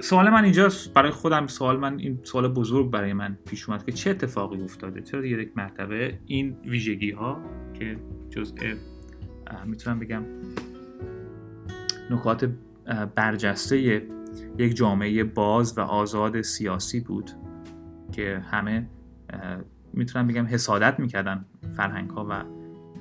سوال 0.00 0.30
من 0.30 0.44
اینجاست 0.44 0.94
برای 0.94 1.10
خودم 1.10 1.46
سوال 1.46 1.78
من 1.78 1.98
این 1.98 2.20
سوال 2.22 2.48
بزرگ 2.48 2.90
برای 2.90 3.12
من 3.12 3.38
پیش 3.46 3.68
اومد 3.68 3.84
که 3.84 3.92
چه 3.92 4.10
اتفاقی 4.10 4.62
افتاده؟ 4.62 5.02
چرا 5.02 5.26
یک 5.26 5.52
مرتبه 5.56 6.18
این 6.26 6.56
ویژگی 6.64 7.10
ها 7.10 7.40
که 7.74 7.96
جزء 8.30 8.54
می‌تونم 9.66 9.98
بگم 9.98 10.22
نکات 12.10 12.50
برجسته 13.14 14.02
یک 14.58 14.76
جامعه 14.76 15.24
باز 15.24 15.78
و 15.78 15.80
آزاد 15.80 16.42
سیاسی 16.42 17.00
بود 17.00 17.30
که 18.12 18.42
همه 18.50 18.86
می‌تونم 19.92 20.26
بگم 20.26 20.46
حسادت 20.46 21.00
می‌کردن 21.00 21.44
فرهنگ 21.76 22.10
ها 22.10 22.26
و 22.30 22.44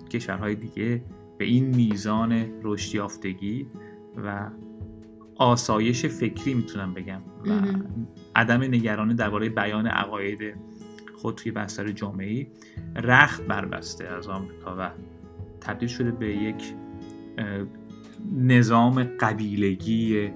کشورهای 0.10 0.56
دیگه 0.56 1.04
به 1.38 1.46
این 1.46 1.76
میزان 1.76 2.46
رشد 2.63 2.96
یافتگی 2.96 3.67
و 4.26 4.50
آسایش 5.36 6.06
فکری 6.06 6.54
می‌تونم 6.54 6.94
بگم 6.94 7.22
و 7.46 7.50
عدم 8.36 8.63
نگرانی 8.63 9.13
درباره 9.13 9.50
بیان 9.50 9.88
عقاید 9.88 10.56
خود 11.15 11.36
توی 11.36 11.52
بستر 11.52 11.91
جامعه 11.91 12.48
رخت 12.96 13.41
بربسته 13.41 14.08
از 14.08 14.28
آمریکا 14.28 14.76
و 14.80 14.89
تبدیل 15.62 15.89
شده 15.89 16.12
به 16.12 16.36
یک 16.36 16.74
نظام 18.36 19.03
قبیلگی 19.03 20.31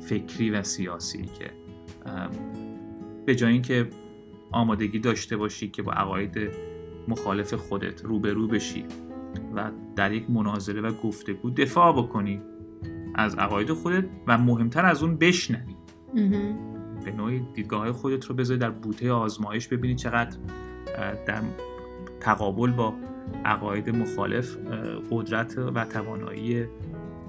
فکری 0.00 0.50
و 0.50 0.62
سیاسی 0.62 1.22
که 1.22 1.50
به 3.26 3.34
جای 3.34 3.52
اینکه 3.52 3.88
آمادگی 4.52 4.98
داشته 4.98 5.36
باشی 5.36 5.68
که 5.68 5.82
با 5.82 5.92
عقاید 5.92 6.38
مخالف 7.08 7.54
خودت 7.54 8.04
روبرو 8.04 8.48
بشی 8.48 8.84
و 9.54 9.70
در 9.96 10.12
یک 10.12 10.30
مناظره 10.30 10.80
و 10.80 10.92
گفتگو 10.92 11.50
دفاع 11.50 11.92
بکنی 11.92 12.40
از 13.14 13.34
عقاید 13.34 13.72
خودت 13.72 14.04
و 14.26 14.38
مهمتر 14.38 14.86
از 14.86 15.02
اون 15.02 15.16
بشنوی. 15.16 15.76
به 17.04 17.12
نوعی 17.12 17.42
دیدگاه 17.54 17.92
خودت 17.92 18.24
رو 18.24 18.34
بذاری 18.34 18.60
در 18.60 18.70
بوته 18.70 19.12
آزمایش 19.12 19.68
ببینی 19.68 19.94
چقدر 19.94 20.36
در 21.26 21.42
تقابل 22.20 22.70
با 22.70 22.94
عقاید 23.44 23.90
مخالف 23.90 24.56
قدرت 25.10 25.58
و 25.58 25.84
توانایی 25.84 26.64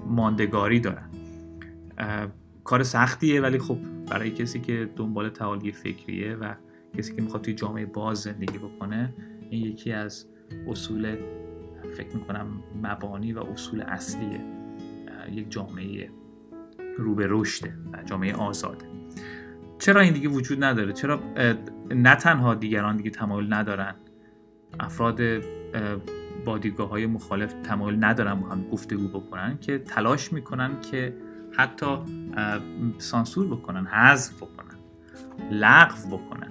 ماندگاری 0.06 0.80
دارن. 0.80 1.10
کار 2.64 2.82
سختیه 2.82 3.40
ولی 3.40 3.58
خب 3.58 3.78
برای 4.10 4.30
کسی 4.30 4.60
که 4.60 4.90
دنبال 4.96 5.28
تعالی 5.28 5.72
فکریه 5.72 6.34
و 6.34 6.54
کسی 6.98 7.16
که 7.16 7.22
می‌خواد 7.22 7.42
توی 7.42 7.54
جامعه 7.54 7.86
باز 7.86 8.18
زندگی 8.18 8.58
بکنه 8.58 9.14
این 9.50 9.66
یکی 9.66 9.92
از 9.92 10.26
اصول 10.68 11.16
فکر 11.96 12.16
می‌کنم 12.16 12.46
مبانی 12.82 13.32
و 13.32 13.38
اصول 13.38 13.80
اصلی 13.80 14.40
یک 15.32 15.50
جامعه 15.50 16.10
رو 16.98 17.14
به 17.14 17.26
رشده 17.30 17.74
و 17.92 18.02
جامعه 18.02 18.34
آزاده. 18.34 18.86
چرا 19.78 20.00
این 20.00 20.12
دیگه 20.12 20.28
وجود 20.28 20.64
نداره؟ 20.64 20.92
چرا 20.92 21.20
نه 21.90 22.16
تنها 22.16 22.54
دیگران 22.54 22.96
دیگه 22.96 23.10
تمایل 23.10 23.54
ندارن. 23.54 23.94
افراد 24.80 25.20
با 26.44 26.58
دیدگاه 26.58 26.88
های 26.88 27.06
مخالف 27.06 27.52
تمایل 27.52 28.04
ندارن 28.04 28.34
با 28.34 28.48
هم 28.48 28.68
گفتگو 28.68 29.08
بکنن 29.08 29.58
که 29.58 29.78
تلاش 29.78 30.32
می‌کنن 30.32 30.80
که 30.80 31.14
حتی 31.56 31.96
سانسور 32.98 33.46
بکنن 33.46 33.86
حذف 33.86 34.36
بکنن 34.36 34.78
لغو 35.50 36.16
بکنن 36.16 36.50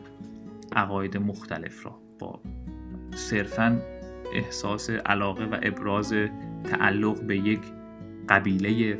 عقاید 0.76 1.18
مختلف 1.18 1.86
را 1.86 2.00
با 2.20 2.40
صرفا 3.16 3.82
احساس 4.34 4.90
علاقه 4.90 5.46
و 5.46 5.58
ابراز 5.62 6.14
تعلق 6.64 7.22
به 7.22 7.38
یک 7.38 7.60
قبیله 8.30 9.00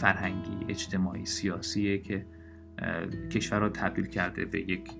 فرهنگی 0.00 0.56
اجتماعی 0.68 1.26
سیاسیه 1.26 1.98
که 1.98 2.26
کشور 3.30 3.58
را 3.58 3.68
تبدیل 3.68 4.06
کرده 4.06 4.44
به 4.44 4.60
یک 4.60 4.90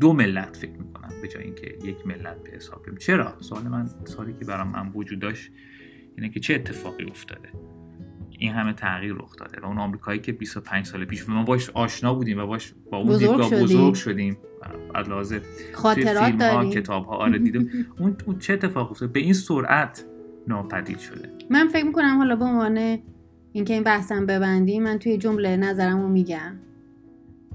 دو 0.00 0.12
ملت 0.12 0.56
فکر 0.56 0.72
می‌کنم 0.72 1.08
به 1.22 1.28
جای 1.28 1.44
اینکه 1.44 1.78
یک 1.84 2.06
ملت 2.06 2.42
به 2.42 2.50
حساب 2.56 2.98
چرا؟ 2.98 3.34
سوال 3.40 3.62
من 3.62 3.88
سوالی 4.04 4.32
که 4.32 4.44
برام 4.44 4.68
من 4.68 4.88
وجود 4.94 5.18
داشت 5.18 5.50
اینه 6.16 6.28
که 6.28 6.40
چه 6.40 6.54
اتفاقی 6.54 7.04
افتاده؟ 7.04 7.48
این 8.38 8.52
همه 8.52 8.72
تغییر 8.72 9.14
رخ 9.14 9.36
داده 9.36 9.60
و 9.62 9.64
اون 9.66 9.78
آمریکایی 9.78 10.20
که 10.20 10.32
25 10.32 10.86
سال 10.86 11.04
پیش 11.04 11.28
ما 11.28 11.42
باش 11.42 11.70
آشنا 11.70 12.14
بودیم 12.14 12.38
و 12.38 12.46
باش 12.46 12.74
با 12.90 12.98
اون 12.98 13.18
دیدگاه 13.18 13.50
بزرگ 13.50 13.94
شدیم. 13.94 14.36
از 14.94 15.08
لحاظ 15.08 15.34
خاطرات 15.72 16.24
فیلم 16.24 16.40
ها 16.40 16.70
کتاب 16.70 17.04
ها 17.04 17.16
آره 17.16 17.38
دیدیم. 17.38 17.86
اون 17.98 18.38
چه 18.38 18.52
اتفاق 18.52 18.90
افتاده؟ 18.90 19.12
به 19.12 19.20
این 19.20 19.32
سرعت 19.32 20.04
ناپدید 20.48 20.98
شده. 20.98 21.28
من 21.50 21.68
فکر 21.68 21.86
می‌کنم 21.86 22.18
حالا 22.18 22.36
به 22.36 22.44
عنوان 22.44 22.98
اینکه 23.52 23.74
این 23.74 23.82
بحثم 23.82 24.26
ببندی 24.26 24.78
من 24.78 24.98
توی 24.98 25.18
جمله 25.18 25.56
نظرمو 25.56 26.08
میگم. 26.08 26.54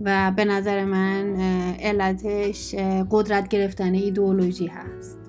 و 0.01 0.31
به 0.35 0.45
نظر 0.45 0.85
من 0.85 1.35
علتش 1.79 2.75
قدرت 3.11 3.47
گرفتن 3.47 3.93
ایدئولوژی 3.93 4.67
هست. 4.67 5.19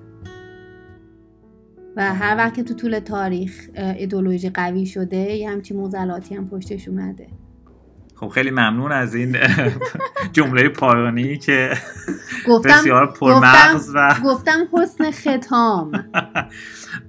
و 1.95 2.13
هر 2.15 2.37
وقت 2.37 2.53
که 2.53 2.63
تو 2.63 2.73
طول 2.73 2.99
تاریخ 2.99 3.69
ایدولوژی 3.75 4.49
قوی 4.49 4.85
شده 4.85 5.17
یه 5.17 5.49
همچی 5.49 5.73
موزلاتی 5.73 6.35
هم 6.35 6.49
پشتش 6.49 6.87
اومده. 6.87 7.27
خب 8.15 8.27
خیلی 8.27 8.51
ممنون 8.51 8.91
از 8.91 9.15
این 9.15 9.37
جمله 10.33 10.69
پایانی 10.69 11.37
که 11.37 11.73
گفتم 12.47 12.69
بسیار 12.69 13.13
پرمغز 13.13 13.91
و 13.95 14.15
گفتم 14.29 14.67
حسن 14.73 15.11
ختام. 15.11 15.91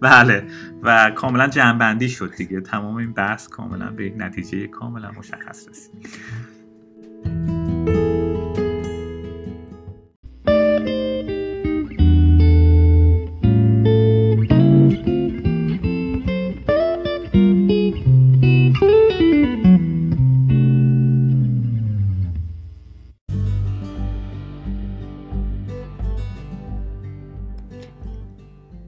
بله. 0.00 0.44
و 0.82 1.10
کاملا 1.14 1.48
جنبندی 1.48 2.08
شد 2.08 2.34
دیگه. 2.36 2.60
تمام 2.60 2.96
این 2.96 3.12
بحث 3.12 3.48
کاملا 3.48 3.90
به 3.90 4.06
یک 4.06 4.14
نتیجه 4.16 4.66
کاملا 4.66 5.10
مشخص 5.18 5.68
رسید. 5.68 6.08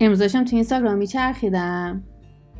امروز 0.02 0.18
داشتم 0.18 0.44
تو 0.44 0.56
اینستاگرام 0.56 0.98
میچرخیدم. 0.98 2.11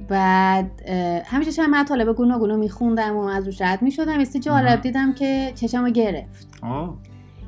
بعد 0.09 0.89
همیشه 1.27 1.53
چند 1.53 1.75
مطالب 1.75 2.17
گوناگونو 2.17 2.57
میخوندم 2.57 3.17
و 3.17 3.21
از 3.21 3.47
روش 3.47 3.61
رد 3.61 3.83
می‌شدم 3.83 4.21
استی 4.21 4.41
جالب 4.41 4.81
دیدم 4.81 5.13
که 5.13 5.53
چشمو 5.55 5.91
گرفت. 5.91 6.49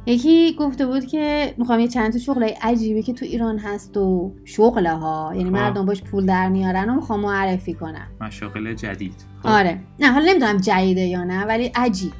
یکی 0.07 0.57
گفته 0.59 0.87
بود 0.87 1.07
که 1.07 1.55
می‌خوام 1.59 1.81
یه 1.81 1.89
چند 1.89 2.13
تا 2.13 2.19
شغل 2.19 2.51
عجیبی 2.63 3.03
که 3.03 3.13
تو 3.13 3.25
ایران 3.25 3.59
هست 3.59 3.97
و 3.97 4.33
شغله 4.45 4.95
ها 4.95 5.33
یعنی 5.37 5.51
مردم 5.51 5.87
باش 5.87 6.03
پول 6.03 6.27
در 6.27 6.49
میارن 6.49 6.91
و 6.91 6.95
می‌خوام 6.95 7.21
معرفی 7.21 7.75
کنم. 7.75 8.07
مشاغل 8.21 8.75
جدید. 8.75 9.25
خب. 9.43 9.49
آره. 9.49 9.81
نه 10.01 10.13
حالا 10.13 10.27
نمی‌دونم 10.31 10.57
جدیده 10.57 11.01
یا 11.01 11.25
نه 11.25 11.45
ولی 11.45 11.73
عجیب. 11.75 12.13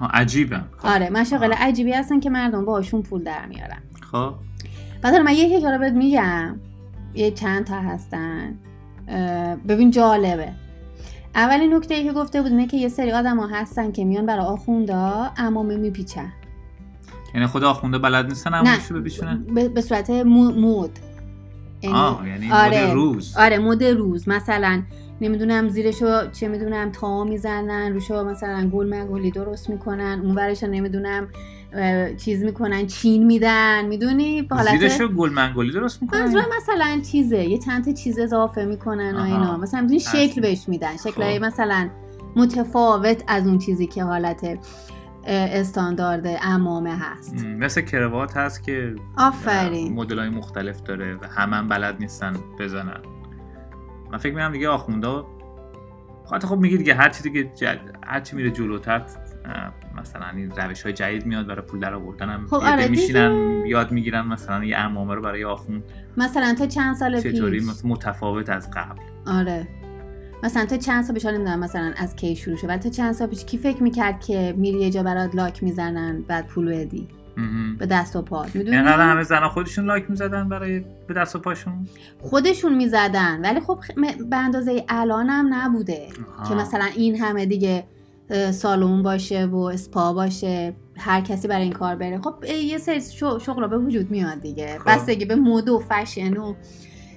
ها 0.00 0.06
عجیبه 0.06 0.60
خب. 0.76 0.88
آره 0.88 1.10
مشاغل 1.10 1.52
عجیبی 1.52 1.92
هستن 1.92 2.20
که 2.20 2.30
مردم 2.30 2.64
باشون 2.64 3.02
پول 3.02 3.24
در 3.24 3.46
میارن. 3.46 3.82
خب. 4.12 4.34
بعد 5.02 5.14
من 5.14 5.32
یه 5.32 5.56
اشاره 5.56 5.78
بهت 5.78 5.92
میگم 5.92 6.60
یه 7.14 7.30
چند 7.30 7.64
تا 7.64 7.80
هستن. 7.80 8.58
ببین 9.68 9.90
جالبه. 9.90 10.48
اولین 11.34 11.74
نکته 11.74 11.94
ای 11.94 12.04
که 12.04 12.12
گفته 12.12 12.42
بود 12.42 12.50
اینه 12.50 12.66
که 12.66 12.76
یه 12.76 12.88
سری 12.88 13.12
آدم 13.12 13.36
ها 13.40 13.46
هستن 13.46 13.92
که 13.92 14.04
میان 14.04 14.26
برای 14.26 14.44
آخوندا 14.44 15.30
امامه 15.36 15.76
میپیچن. 15.76 16.32
یعنی 17.34 17.46
خود 17.46 17.64
آخونده 17.64 17.98
بلد 17.98 18.26
نیستن. 18.26 18.54
امامشو 18.54 19.00
بپیچونن؟ 19.00 19.44
به, 19.54 19.68
به 19.68 19.80
صورت 19.80 20.10
مو- 20.10 20.52
مود. 20.60 20.90
یعنی- 21.82 21.96
آه 21.96 22.28
یعنی 22.28 22.52
آره. 22.52 22.86
مد 22.86 22.92
روز. 22.92 23.36
آره 23.36 23.58
مد 23.58 23.84
روز. 23.84 24.28
مثلا 24.28 24.82
نمی‌دونم 25.20 25.68
زیرشو 25.68 26.30
چه 26.30 26.48
می‌دونم 26.48 26.92
تا 26.92 27.24
می‌زنن 27.24 27.92
روشو 27.92 28.24
مثلا 28.24 28.70
گل 28.72 28.94
مگولی 28.94 29.30
درست 29.30 29.70
می‌کنن 29.70 30.20
اون 30.24 30.34
ورشو 30.34 30.66
نمی‌دونم 30.66 31.28
چیز 32.16 32.44
می‌کنن 32.44 32.86
چین 32.86 33.26
میدن 33.26 33.86
می‌دونی 33.86 34.48
حالت 34.50 34.78
زیرشو 34.78 35.08
گل 35.08 35.30
منگولی 35.30 35.72
درست 35.72 36.02
می‌کنن 36.02 36.34
مثلا 36.56 37.00
چیزه 37.10 37.44
یه 37.44 37.58
چند 37.58 37.84
تا 37.84 37.92
چیز 37.92 38.18
اضافه 38.18 38.64
می‌کنن 38.64 39.16
و. 39.16 39.22
اینا 39.22 39.56
مثلا 39.56 39.80
می‌دونی. 39.80 40.00
شکل 40.00 40.40
بهش 40.40 40.68
میدن 40.68 40.96
شکلهای 40.96 41.38
خب. 41.38 41.44
مثلا 41.44 41.90
متفاوت 42.36 43.24
از 43.28 43.46
اون 43.46 43.58
چیزی 43.58 43.86
که 43.86 44.04
حالت 44.04 44.58
استاندارد 45.26 46.38
امامه 46.42 46.96
هست 46.96 47.44
مثل 47.44 47.80
کروات 47.80 48.36
هست 48.36 48.62
که 48.62 48.94
آفرین 49.18 49.92
مدل 49.94 50.18
های 50.18 50.28
مختلف 50.28 50.82
داره 50.82 51.14
و 51.14 51.26
همه 51.26 51.56
هم 51.56 51.68
بلد 51.68 51.96
نیستن 52.00 52.36
بزنن 52.58 53.00
من 54.12 54.18
فکر 54.18 54.34
می‌کنم 54.34 54.52
دیگه 54.52 54.68
آخوندا 54.68 55.26
خاطر 56.24 56.46
خب 56.46 56.58
میگه 56.58 56.76
دیگه 56.76 56.94
هر 56.94 57.08
چیزی 57.08 57.30
که 57.30 57.44
جد... 57.44 57.80
هر 58.06 58.20
چی 58.20 58.36
میره 58.36 58.50
جلوتر 58.50 59.06
مثلا 59.98 60.26
این 60.36 60.50
روش 60.50 60.82
های 60.82 60.92
جدید 60.92 61.26
میاد 61.26 61.46
برای 61.46 61.62
پول 61.62 61.80
در 61.80 61.94
آوردن 61.94 62.28
هم 62.28 62.46
خب 62.46 62.54
آره 62.54 62.76
دیگه. 62.76 62.88
میشینن 62.88 63.62
یاد 63.66 63.92
می‌گیرن 63.92 64.26
مثلا 64.26 64.64
یه 64.64 64.78
امامه 64.78 65.14
رو 65.14 65.22
برای 65.22 65.44
آخوند 65.44 65.82
مثلا 66.16 66.54
تا 66.54 66.66
چند 66.66 66.96
سال 66.96 67.20
چطوری؟ 67.20 67.58
پیش. 67.58 67.68
مثلا 67.68 67.90
متفاوت 67.90 68.48
از 68.48 68.70
قبل. 68.70 69.00
آره. 69.26 69.68
مثلا 70.42 70.66
تا 70.66 70.76
چند 70.76 71.04
سال 71.04 71.14
پیش 71.14 71.26
نمی‌دونم 71.26 71.58
مثلا 71.58 71.92
از 71.96 72.16
کی 72.16 72.36
شروع 72.36 72.56
شد 72.56 72.68
ولی 72.68 72.78
تا 72.78 72.90
چند 72.90 73.12
سال 73.12 73.28
پیش 73.28 73.44
کی 73.44 73.58
فکر 73.58 73.82
می‌کرد 73.82 74.20
که 74.20 74.54
میری 74.56 74.78
یه 74.78 74.90
جا 74.90 75.02
برات 75.02 75.34
لاک 75.34 75.62
می‌زنن 75.62 76.22
بعد 76.22 76.46
پول 76.46 76.68
بدی. 76.74 77.08
به 77.78 77.86
دست 77.86 78.16
و 78.16 78.22
پات 78.22 78.56
می‌دونی؟ 78.56 78.76
اینقدر 78.76 79.10
همه 79.10 79.22
زنها 79.22 79.48
خودشون 79.48 79.84
لایک 79.84 80.10
می‌زدن 80.10 80.48
برای 80.48 80.84
به 81.08 81.14
دست 81.14 81.36
و 81.36 81.38
پاشون؟ 81.38 81.88
خودشون 82.18 82.74
می‌زدن 82.74 83.40
ولی 83.40 83.60
خب 83.60 83.78
به 84.30 84.36
اندازه 84.36 84.84
الانم 84.88 85.54
نبوده 85.54 86.08
آها. 86.38 86.48
که 86.48 86.54
مثلا 86.54 86.84
این 86.96 87.16
همه 87.16 87.46
دیگه 87.46 87.84
اه، 88.30 88.52
سالن 88.52 89.02
باشه 89.02 89.46
و 89.46 89.56
اسپا 89.56 90.12
باشه 90.12 90.74
هر 90.96 91.20
کسی 91.20 91.48
برای 91.48 91.62
این 91.62 91.72
کار 91.72 91.96
بره. 91.96 92.18
خب 92.18 92.44
یه 92.44 92.78
سری 92.78 93.00
شغل 93.40 93.66
به 93.66 93.78
وجود 93.78 94.10
میاد 94.10 94.40
دیگه. 94.40 94.78
خب. 94.78 94.90
بستگی 94.90 95.24
به 95.24 95.36
مد 95.36 95.68
و 95.68 95.78
فشن 95.88 96.36
و 96.36 96.54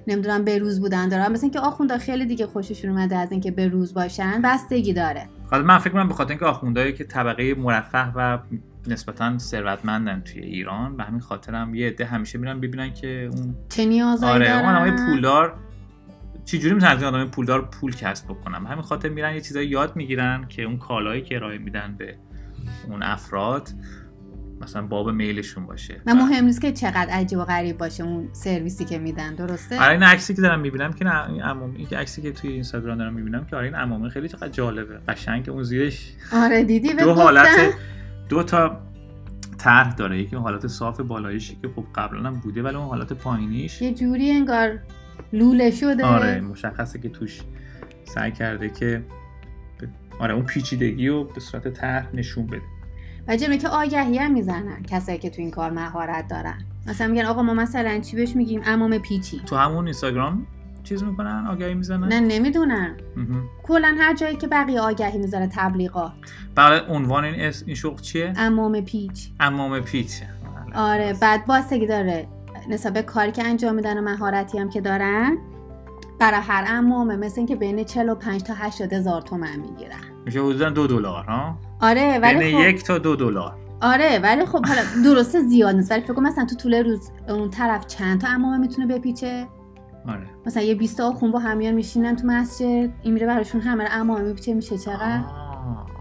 نمی‌دونم 0.07 0.43
به 0.43 0.57
روز 0.57 0.79
بودن 0.79 1.09
داره. 1.09 1.29
مثلا 1.29 1.41
اینکه 1.41 1.59
آخوندا 1.59 1.97
خیلی 1.97 2.25
دیگه 2.25 2.45
خوششون 2.47 2.91
اومده 2.91 3.15
از 3.17 3.31
اینکه 3.31 3.51
به 3.51 3.67
روز 3.67 3.93
باشن 3.93 4.41
بستگی 4.41 4.93
داره. 4.93 5.29
حالا 5.51 5.63
من 5.63 5.77
فکر 5.77 5.93
کنم 5.93 6.07
به 6.07 6.13
خاطر 6.13 6.29
اینکه 6.29 6.45
آخوندهایی 6.45 6.93
که 6.93 7.03
طبقه 7.03 7.53
مرفه 7.53 8.11
و 8.15 8.39
نسبتا 8.87 9.37
ثروتمندن 9.37 10.21
توی 10.21 10.41
ایران 10.41 10.97
به 10.97 11.03
همین 11.03 11.19
خاطر 11.19 11.55
هم 11.55 11.75
یه 11.75 11.87
عده 11.87 12.05
همیشه 12.05 12.37
میرن 12.37 12.59
ببینن 12.59 12.93
که 12.93 13.29
اون 13.33 13.55
چه 13.69 13.85
نیازایی 13.85 14.33
آره 14.33 14.47
دارن 14.47 14.65
اون 14.65 14.75
آدمای 14.75 15.05
پولدار 15.05 15.55
چجوری 16.45 16.73
می‌تونن 16.73 16.91
از 16.91 16.97
این 16.97 17.07
آدمای 17.07 17.25
پولدار 17.25 17.69
پول 17.69 17.95
کسب 17.95 18.25
بکنن 18.25 18.63
به 18.63 18.69
همین 18.69 18.81
خاطر 18.81 19.09
میرن 19.09 19.35
یه 19.35 19.41
چیزایی 19.41 19.67
یاد 19.67 19.95
می‌گیرن 19.95 20.45
که 20.49 20.63
اون 20.63 20.77
کالایی 20.77 21.21
که 21.21 21.35
ارائه 21.35 21.57
میدن 21.57 21.95
به 21.97 22.15
اون 22.89 23.03
افراد 23.03 23.69
مثلا 24.61 24.87
باب 24.87 25.09
میلشون 25.09 25.65
باشه. 25.65 26.01
و 26.05 26.13
مهم 26.13 26.45
نیست 26.45 26.61
که 26.61 26.71
چقدر 26.71 27.07
عجیب 27.11 27.39
و 27.39 27.43
غریب 27.43 27.77
باشه 27.77 28.03
اون 28.03 28.29
سرویسی 28.33 28.85
که 28.85 28.97
میدن 28.97 29.35
درسته؟ 29.35 29.81
آره 29.81 29.91
این 29.91 30.03
عکسی 30.03 30.33
که 30.33 30.41
دارم 30.41 30.59
می‌بینم 30.59 30.93
که 30.93 31.05
نه 31.05 31.29
این 31.29 31.41
عمومی 31.41 31.77
این 31.77 31.99
عکسی 31.99 32.21
که 32.21 32.31
توی 32.31 32.51
اینستاگرام 32.51 32.97
دارم 32.97 33.13
می‌بینم 33.13 33.45
که 33.45 33.55
آره 33.55 33.65
این 33.65 33.75
عمومی 33.75 34.09
خیلی 34.09 34.27
چقدر 34.27 34.49
جالبه 34.49 34.97
قشنگ 35.07 35.49
اون 35.49 35.63
زیرش. 35.63 36.13
آره 36.33 36.63
دیدی؟ 36.63 36.93
دو؟ 36.93 37.13
حالت 37.13 37.73
دو 38.29 38.43
تا 38.43 38.79
طرح 39.57 39.95
داره 39.95 40.19
یکی 40.19 40.35
اون 40.35 40.43
حالت 40.43 40.67
صاف 40.67 40.99
بالاییشی 40.99 41.57
که 41.61 41.69
خب 41.75 41.85
قبلا 41.95 42.29
هم 42.29 42.39
بوده 42.39 42.63
ولی 42.63 42.75
اون 42.75 42.87
حالت 42.87 43.13
پایینیش. 43.13 43.81
یه 43.81 43.93
جوری 43.93 44.31
انگار 44.31 44.79
لوله 45.33 45.71
شده 45.71 46.05
آره 46.05 46.41
مشخصه 46.41 46.99
که 46.99 47.09
توش 47.09 47.41
سعی 48.05 48.31
کرده 48.31 48.69
که 48.69 49.03
آره 50.19 50.33
اون 50.33 50.45
پیچیدگی 50.45 51.07
رو 51.07 51.23
به 51.23 51.39
صورت 51.39 51.67
طرح 51.67 52.07
نشون 52.13 52.47
بده. 52.47 52.61
و 53.27 53.37
جمعه 53.37 53.57
که 53.57 53.67
آگهی 53.67 54.17
هم 54.17 54.33
می‌زنن 54.33 54.83
کسایی 54.83 55.17
که 55.17 55.29
تو 55.29 55.41
این 55.41 55.51
کار 55.51 55.71
مهارت 55.71 56.27
دارن. 56.27 56.57
مثلا 56.87 57.07
میگن 57.07 57.25
آقا 57.25 57.43
ما 57.43 57.53
مثلا 57.53 57.99
چی 57.99 58.15
بهش 58.15 58.35
میگیم؟ 58.35 58.61
امام 58.65 58.97
پیچی. 58.97 59.41
تو 59.45 59.55
همون 59.55 59.85
اینستاگرام 59.85 60.47
چیز 60.83 61.03
می‌کنن؟ 61.03 61.47
آگهی 61.47 61.73
می‌زنن؟ 61.73 62.07
نه 62.07 62.19
نمی‌دونن. 62.19 62.97
مهم. 63.15 63.49
کلا 63.63 63.95
هر 63.99 64.15
جایی 64.15 64.35
که 64.35 64.47
بقیه 64.47 64.79
آگهی 64.79 65.17
می‌زنه 65.17 65.49
تبلیغات. 65.51 66.11
بله 66.55 66.81
عنوان 66.89 67.23
این 67.23 67.51
این 67.65 67.75
شغل 67.75 68.01
چیه؟ 68.01 68.33
امام 68.37 68.81
پیچ. 68.81 69.29
امام 69.39 69.79
پیچ. 69.79 70.21
بله. 70.21 70.77
آره 70.79 71.13
بعد 71.21 71.45
باستگی 71.45 71.87
داره. 71.87 72.27
نسبت 72.69 72.93
به 72.93 73.01
کاری 73.01 73.31
که 73.31 73.43
انجام 73.43 73.75
میدن 73.75 73.97
و 73.97 74.01
مهارتی 74.01 74.57
هم 74.59 74.69
که 74.69 74.81
دارن 74.81 75.37
برای 76.19 76.41
هر 76.41 76.65
امامه 76.67 77.15
مثل 77.15 77.39
اینکه 77.39 77.55
بین 77.55 77.83
45 77.83 78.43
تا 78.43 78.53
80 78.53 78.93
هزار 78.93 79.21
تومن 79.21 79.59
می‌گیرن. 79.59 79.99
میشه 80.25 80.39
حدودا 80.39 80.69
دو 80.69 80.87
دلار 80.87 81.25
ها؟ 81.25 81.57
آره 81.81 82.19
ولی 82.19 82.39
بین 82.39 82.61
خب 82.61 82.69
یک 82.69 82.83
تا 82.83 82.97
دو 82.97 83.15
دلار. 83.15 83.55
آره 83.81 84.19
ولی 84.19 84.45
خب 84.45 84.65
حالا 84.65 84.81
درسته 85.03 85.41
زیاد 85.41 85.75
نیست 85.75 85.91
ولی 85.91 86.01
فکر 86.01 86.13
کنم 86.13 86.27
مثلا 86.27 86.45
تو 86.45 86.55
طول 86.55 86.73
روز 86.73 87.11
اون 87.29 87.49
طرف 87.49 87.85
چند 87.87 88.21
تا 88.21 88.27
امامه 88.27 88.57
می‌تونه 88.57 88.87
بپیچه؟ 88.87 89.47
آره. 90.07 90.27
مثلا 90.45 90.63
یه 90.63 90.75
20 90.75 90.97
تا 90.97 91.11
خون 91.11 91.31
با 91.31 91.39
همیان 91.39 91.73
میشینن 91.73 92.15
تو 92.15 92.27
مسجد 92.27 92.89
این 93.03 93.13
میره 93.13 93.27
براشون 93.27 93.61
همه 93.61 93.87
امامه 93.91 94.21
میپیچه 94.21 94.53
میشه 94.53 94.77
چقدر؟ 94.77 95.21
آه، 95.27 95.42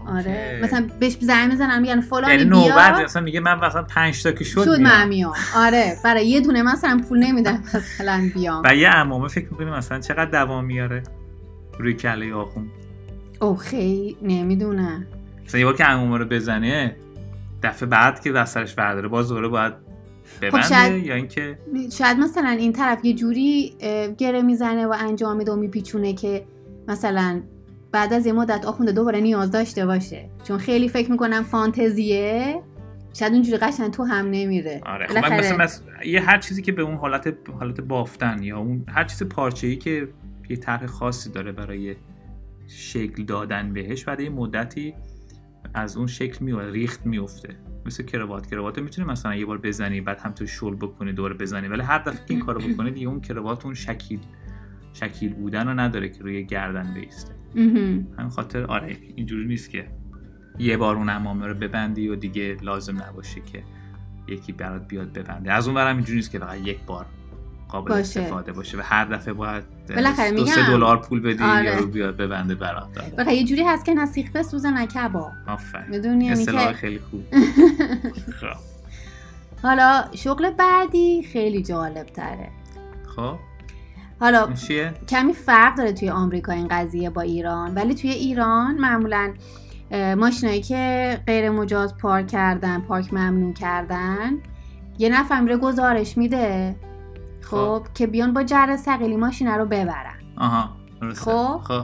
آره. 0.07 0.59
مثلا 0.63 0.87
بهش 0.99 1.17
زنگ 1.21 1.51
می‌زنن 1.51 1.81
میگن 1.81 2.01
فلانی 2.01 2.33
یعنی 2.33 2.49
نوبت 2.49 2.99
مثلا 3.03 3.21
میگه 3.21 3.39
من 3.39 3.59
مثلا 3.59 3.83
5 3.83 4.23
تا 4.23 4.31
که 4.31 4.43
شد, 4.43 4.63
شد 4.63 4.69
میام. 4.69 4.81
من 4.83 5.07
میام. 5.07 5.33
آره 5.55 5.97
برای 6.03 6.27
یه 6.27 6.41
دونه 6.41 6.61
مثلا 6.63 7.01
پول 7.09 7.23
نمیدم 7.23 7.63
مثلا 7.75 8.29
بیام. 8.35 8.61
و 8.65 8.75
یه 8.75 8.89
امامه 8.89 9.27
فکر 9.27 9.47
می‌کنی 9.51 9.71
مثلا 9.71 9.99
چقدر 9.99 10.25
دوام 10.45 10.65
میاره 10.65 11.03
روی 11.79 11.93
کله 11.93 12.33
آخون؟ 12.33 12.69
او 13.41 13.55
خیلی 13.55 14.17
نمی‌دونم 14.21 15.05
مثلا 15.45 15.59
یه 15.59 15.65
بار 15.65 15.75
که 15.75 15.89
امامه 15.89 16.17
رو 16.17 16.25
بزنه 16.25 16.95
دفعه 17.63 17.89
بعد 17.89 18.19
که 18.21 18.31
دستش 18.31 18.73
برداره 18.75 19.07
باز 19.07 19.27
دوباره 19.27 19.47
باید 19.47 19.73
خب 20.51 20.61
شاید- 20.61 21.05
یا 21.05 21.15
اینکه 21.15 21.57
شاید 21.97 22.17
مثلا 22.17 22.49
این 22.49 22.73
طرف 22.73 23.05
یه 23.05 23.13
جوری 23.13 23.75
گره 24.17 24.41
می‌زنه 24.41 24.87
و 24.87 24.95
انجام 24.99 25.37
میده 25.37 25.51
و 25.51 25.55
میپیچونه 25.55 26.13
که 26.13 26.45
مثلا 26.87 27.41
بعد 27.93 28.13
از 28.13 28.25
یه 28.25 28.33
مدت 28.33 28.65
آخونده 28.65 28.91
دوباره 28.91 29.21
نیاز 29.21 29.51
داشته 29.51 29.85
باشه. 29.85 30.29
چون 30.43 30.57
خیلی 30.57 30.89
فکر 30.89 31.11
می‌کنم 31.11 31.43
فانتزیه. 31.43 32.61
شاید 33.13 33.33
اونجوری 33.33 33.57
قشنگ 33.57 33.91
تو 33.91 34.03
هم 34.03 34.25
نمیره. 34.25 34.81
آره 34.85 35.07
خب 35.07 35.21
بالاخره- 35.21 35.57
مثل, 35.57 35.81
یه 36.05 36.21
هر 36.21 36.37
چیزی 36.37 36.61
که 36.61 36.71
به 36.71 36.81
اون 36.81 36.95
حالت 36.95 37.33
حالت 37.59 37.81
بافتن 37.81 38.43
یا 38.43 38.57
اون 38.57 38.85
هر 38.87 39.03
چیز 39.03 39.23
پارچه 39.23 39.67
ای 39.67 39.75
که 39.75 40.07
یه 40.49 40.57
طرح 40.57 40.85
خاصی 40.85 41.29
داره 41.29 41.51
برای 41.51 41.95
شکل 42.67 43.23
دادن 43.23 43.73
بهش 43.73 44.03
بعد 44.03 44.19
یه 44.19 44.29
مدتی 44.29 44.93
از 45.73 45.97
اون 45.97 46.07
شکل 46.07 46.45
میاد 46.45 46.69
ریخت 46.69 47.05
میفته. 47.05 47.55
مثل 47.85 48.03
کروات 48.03 48.47
کروات 48.47 48.79
می‌تونی 48.79 49.07
مثلا 49.07 49.35
یه 49.35 49.45
بار 49.45 49.57
بزنی 49.57 50.01
بعد 50.01 50.19
هم 50.19 50.31
تو 50.31 50.45
شل 50.45 50.75
بکنی 50.75 51.13
دور 51.13 51.33
بزنی. 51.33 51.67
ولی 51.67 51.81
هر 51.81 51.99
دفعه 51.99 52.21
این 52.27 52.39
کارو 52.39 52.61
بکنی 52.61 52.91
دیگه 52.91 53.07
اون 53.07 53.21
کروات 53.21 53.65
اون 53.65 53.73
شکیل 53.73 54.19
شکیل 54.93 55.33
بودن 55.33 55.67
رو 55.67 55.73
نداره 55.73 56.09
که 56.09 56.23
روی 56.23 56.45
گردن 56.45 56.93
بیسته. 56.93 57.42
همین 57.55 58.29
خاطر 58.35 58.63
آره 58.63 58.97
اینجوری 59.15 59.45
نیست 59.45 59.69
که 59.69 59.87
یه 60.59 60.77
بار 60.77 60.95
اون 60.95 61.09
امامه 61.09 61.47
رو 61.47 61.53
ببندی 61.53 62.07
و 62.07 62.15
دیگه 62.15 62.57
لازم 62.61 63.03
نباشه 63.03 63.41
که 63.41 63.63
یکی 64.27 64.51
برات 64.51 64.87
بیاد 64.87 65.13
ببنده 65.13 65.53
از 65.53 65.67
اون 65.67 65.75
برم 65.75 65.95
اینجوری 65.95 66.15
نیست 66.15 66.31
که 66.31 66.39
فقط 66.39 66.59
یک 66.59 66.79
بار 66.79 67.05
قابل 67.69 67.89
باشه. 67.89 67.99
استفاده 67.99 68.51
باشه 68.51 68.77
و 68.77 68.81
هر 68.83 69.05
دفعه 69.05 69.33
باید 69.33 69.63
دو 70.35 70.45
سه. 70.45 70.67
دلار 70.67 70.97
پول 70.97 71.19
بدی 71.19 71.43
آره. 71.43 71.65
یا 71.65 71.79
رو 71.79 71.87
بیاد 71.87 72.17
ببنده 72.17 72.55
برات 72.55 73.15
داره 73.17 73.33
یه 73.33 73.45
جوری 73.45 73.63
هست 73.63 73.85
که 73.85 73.93
نسیخ 73.93 74.31
بسوزه 74.31 74.69
نه 74.69 74.87
کباب 74.87 75.31
آفرین 75.47 76.03
یعنی 76.03 76.31
اصطلاح 76.31 76.67
که 76.67 76.73
خیلی 76.73 76.99
خوب 76.99 77.23
خب. 78.41 78.57
حالا 79.63 80.05
شغل 80.15 80.49
بعدی 80.49 81.23
خیلی 81.23 81.63
جالب 81.63 82.05
تره 82.05 82.49
خب 83.15 83.37
حالا 84.19 84.53
چیه؟ 84.53 84.93
کمی 85.09 85.33
فرق 85.33 85.75
داره 85.77 85.93
توی 85.93 86.09
آمریکا 86.09 86.51
این 86.51 86.67
قضیه 86.67 87.09
با 87.09 87.21
ایران 87.21 87.73
ولی 87.73 87.95
توی 87.95 88.09
ایران 88.09 88.75
معمولا 88.75 89.33
ماشینایی 90.17 90.61
که 90.61 91.19
غیر 91.27 91.49
مجاز 91.49 91.97
پارک 91.97 92.27
کردن 92.27 92.79
پارک 92.79 93.13
ممنوع 93.13 93.53
کردن 93.53 94.31
یه 94.97 95.09
نفر 95.09 95.41
میره 95.41 95.57
گزارش 95.57 96.17
میده 96.17 96.75
خب. 97.41 97.83
که 97.93 98.07
بیان 98.07 98.33
با 98.33 98.43
جر 98.43 98.75
سقیلی 98.75 99.15
ماشینا 99.15 99.55
رو 99.55 99.65
ببرن. 99.65 100.15
آها. 100.37 100.69
خب. 101.15 101.59
خب. 101.63 101.83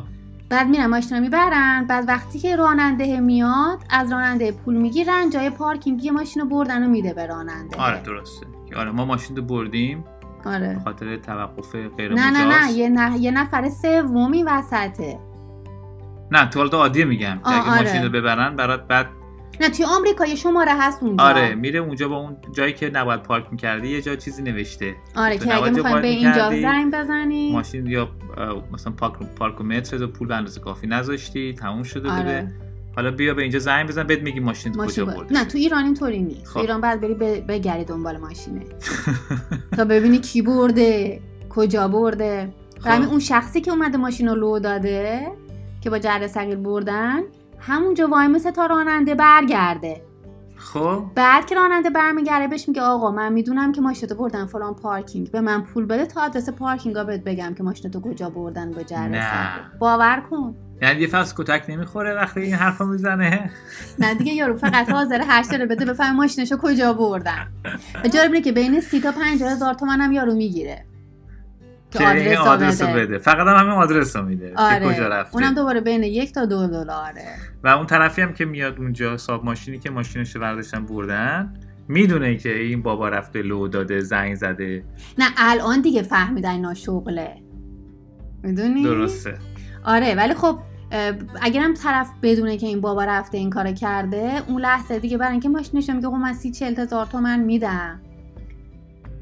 بعد 0.50 0.68
میرن 0.68 0.86
ماشینا 0.86 1.20
می‌برن 1.20 1.86
بعد 1.90 2.08
وقتی 2.08 2.40
که 2.40 2.56
راننده 2.56 3.20
میاد 3.20 3.80
از 3.90 4.12
راننده 4.12 4.52
پول 4.52 4.76
می‌گیرن 4.76 5.30
جای 5.30 5.50
پارکینگ 5.50 6.04
یه 6.04 6.12
ماشین 6.12 6.42
رو 6.42 6.48
بردن 6.48 6.86
و 6.86 6.88
میده 6.88 7.14
به 7.14 7.26
راننده. 7.26 7.78
آره 7.78 8.02
درسته. 8.02 8.46
آره 8.76 8.92
ما 8.92 9.06
ماشین 9.06 9.36
رو 9.36 9.44
بردیم. 9.44 10.04
آره. 10.48 10.74
به 10.74 10.80
خاطر 10.84 11.18
توقف 11.18 11.76
غیر 11.98 12.14
نه 12.14 12.32
نه 12.32 12.46
نه 12.46 12.72
یه, 12.72 12.90
نه 12.90 13.18
یه 13.18 13.32
نفر 13.32 13.70
سومی 13.70 14.44
وسطه. 14.44 15.20
نه 16.32 16.50
تو 16.50 16.60
حالت 16.60 16.74
عادیه 16.74 17.06
میگم 17.06 17.40
آه، 17.44 17.54
اگه 17.54 17.72
آره. 17.72 17.82
ماشین 17.82 18.04
رو 18.04 18.10
ببرن 18.10 18.56
برات 18.56 18.88
بعد 18.88 19.08
نه 19.62 19.70
توی 19.70 19.86
آمریکا 19.86 20.26
یه 20.26 20.36
شماره 20.36 20.72
هست 20.80 21.04
اونجا. 21.04 21.24
آره 21.24 21.56
میره 21.56 21.80
اونجا 21.80 22.08
با 22.08 22.18
اون 22.18 22.38
جایی 22.52 22.74
که 22.74 22.90
نباید 22.94 23.24
پارک 23.24 23.46
می‌کردی 23.52 23.88
یه 23.88 24.02
جا 24.02 24.16
چیزی 24.16 24.44
نوشته. 24.44 24.96
آره 25.16 25.38
که 25.38 25.56
اگه 25.56 25.70
می‌خوایم 25.70 25.84
پارک 25.84 26.02
به 26.02 26.08
اینجا 26.08 26.50
زنگ 26.50 26.94
بزنی. 26.94 27.52
ماشین 27.52 27.88
یا 27.88 28.10
مثلا 28.74 28.94
پارک 28.94 29.14
پارکومتر 29.36 30.04
و 30.04 30.08
پول 30.08 30.28
به 30.28 30.36
اندازه 30.36 30.62
کافی 30.62 30.88
نذاشتی 30.88 31.54
تموم 31.54 31.84
شده 31.84 32.12
آره. 32.12 32.22
بوده 32.22 32.69
حالا 32.96 33.12
بیا 33.12 33.34
به 33.34 33.42
اینجا 33.42 33.60
زنگ 33.60 33.88
بزن 33.88 34.04
بهت 34.04 34.22
میگی 34.22 34.40
ماشین 34.40 34.72
تو 34.72 34.86
کجا 34.86 35.06
برده 35.06 35.34
نه 35.34 35.46
تو 35.46 35.58
ایران 35.58 35.84
اینطوری 35.84 36.22
نیست. 36.22 36.48
خب. 36.48 36.54
تو 36.54 36.60
ایران 36.60 36.82
بعد 36.82 37.02
بری 37.02 37.14
بگردی 37.42 37.84
دنبال 37.84 38.18
ماشینه. 38.18 38.62
تا 39.78 39.86
ببینی 39.86 40.18
کی 40.18 40.42
برده 40.42 41.22
کجا 41.50 41.88
برده. 41.88 42.54
و 42.86 42.90
همین 42.90 43.06
خب. 43.06 43.12
اون 43.12 43.20
شخصی 43.20 43.62
که 43.62 43.72
اومده 43.72 43.98
ماشین 43.98 44.28
رو 44.28 44.36
لو 44.36 44.60
داده 44.60 45.28
که 45.82 45.90
با 45.90 46.00
جره 46.00 46.28
صغیر 46.28 46.56
بردن 46.56 47.20
همونجا 47.60 48.08
وای 48.08 48.28
مثل 48.28 48.52
تا 48.52 48.66
راننده 48.66 49.16
برگرده. 49.16 50.02
خب. 50.60 51.04
بعد 51.16 51.46
که 51.46 51.56
راننده 51.56 51.90
برمیگرده 51.90 52.48
بهش 52.48 52.68
میگه 52.68 52.82
آقا 52.82 53.12
من 53.12 53.34
می‌دونم 53.34 53.72
که 53.72 53.82
ماشینتو 53.82 54.16
بردن 54.16 54.46
فلان 54.46 54.74
پارکینگ 54.74 55.32
به 55.32 55.42
من 55.42 55.62
پول 55.62 55.86
بده 55.86 56.06
تا 56.06 56.22
آدرس 56.22 56.50
پارکینگ 56.50 57.06
بهت 57.06 57.24
بگم 57.24 57.54
که 57.58 57.64
ماشینتو 57.64 58.02
کجا 58.02 58.30
بردن. 58.30 58.74
صغیر 58.74 59.22
باور 59.80 60.24
کن. 60.30 60.56
یعنی 60.82 61.02
یه 61.02 61.08
فصل 61.08 61.36
کتک 61.38 61.66
نمی‌خوره 61.70 62.16
وقتی 62.16 62.40
این 62.40 62.54
حرفو 62.54 62.86
می‌زنه. 62.86 63.52
نه 64.00 64.14
دیگه 64.14 64.34
یارو 64.34 64.58
فقط 64.58 64.90
حاضر 64.90 65.24
هشت 65.28 65.54
رو 65.54 65.66
بده 65.66 65.86
بفهم 65.86 66.16
ماشینشو 66.16 66.58
کجا 66.58 66.94
بردن. 66.94 67.48
جالب 68.14 68.32
اینه 68.32 68.42
که 68.42 68.52
بین 68.52 68.82
سی 68.82 69.02
تا 69.02 69.12
پنج 69.12 69.44
هزار 69.44 69.74
تومن 69.74 70.02
هم 70.02 70.12
یارو 70.12 70.36
می‌گیره. 70.36 70.86
که 71.92 72.12
این 72.12 72.38
آدرس 72.38 72.82
رو 72.82 72.94
بده. 72.94 73.18
فقط 73.18 73.48
هم 73.48 73.56
همین 73.56 73.72
آدرس 73.72 74.16
رو 74.16 74.26
میده. 74.26 74.50
که 74.50 74.54
کجا 74.54 74.88
آره 74.88 75.08
رفته 75.08 75.36
اونم 75.36 75.54
دوباره 75.54 75.82
بین 75.82 76.04
یک 76.04 76.34
تا 76.34 76.46
دو 76.46 76.68
دلاره 76.68 77.26
و 77.64 77.68
اون 77.68 77.86
طرفی 77.86 78.22
هم 78.22 78.34
که 78.34 78.46
میاد 78.46 78.78
اونجا 78.80 79.18
صاحب 79.18 79.46
ماشینی 79.46 79.80
که 79.80 79.90
ماشینش 79.90 80.36
رو 80.36 80.42
برداشتن 80.42 80.86
بردن 80.86 81.54
می‌دونه 81.88 82.36
که 82.36 82.58
این 82.58 82.82
بابا 82.82 83.10
رفته 83.10 83.42
لو 83.42 83.68
داده 83.68 84.00
زنگ 84.00 84.36
زده. 84.36 84.84
نه 85.18 85.26
الان 85.38 85.82
دیگه 85.82 86.02
فهمیدن 86.02 86.52
اینا 86.52 86.74
شغله. 86.74 87.36
می‌دونی؟ 88.44 88.84
درسته. 88.84 89.38
آره 89.84 90.16
ولی 90.16 90.34
خب 90.34 90.60
اگرم 91.42 91.74
طرف 91.74 92.10
بدونه 92.22 92.58
که 92.58 92.68
این 92.68 92.82
بابا 92.82 93.04
رفته 93.04 93.38
این 93.38 93.50
کار 93.50 93.72
کرده 93.72 94.42
اون 94.48 94.62
لحظه 94.62 95.00
دیگه 95.00 95.18
برای 95.18 95.32
اینکه 95.32 95.50
ماشینش 95.50 95.90
میگه 95.90 96.08
خب 96.08 96.14
من 96.14 96.34
سی 96.34 96.52
چل 96.52 96.76
هزار 96.80 97.06
تومن 97.06 97.40
میدم. 97.40 98.02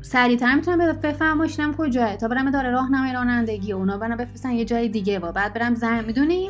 سریعتر 0.02 0.56
می‌تونم 0.56 0.94
بفهم 1.04 1.38
ماشینم 1.38 1.74
کجاه 1.74 2.16
تا 2.18 2.28
برم 2.28 2.52
داره 2.52 2.72
راهنمای 2.72 3.14
رانندگی 3.14 3.74
اونا 3.74 3.98
برم 3.98 4.18
بفرستن 4.18 4.52
یه 4.52 4.66
جای 4.66 4.90
دیگه 4.90 5.20
و 5.20 5.32
بعد 5.32 5.54
برم 5.54 5.76
زنگ 5.76 6.06
می‌دونی؟ 6.06 6.50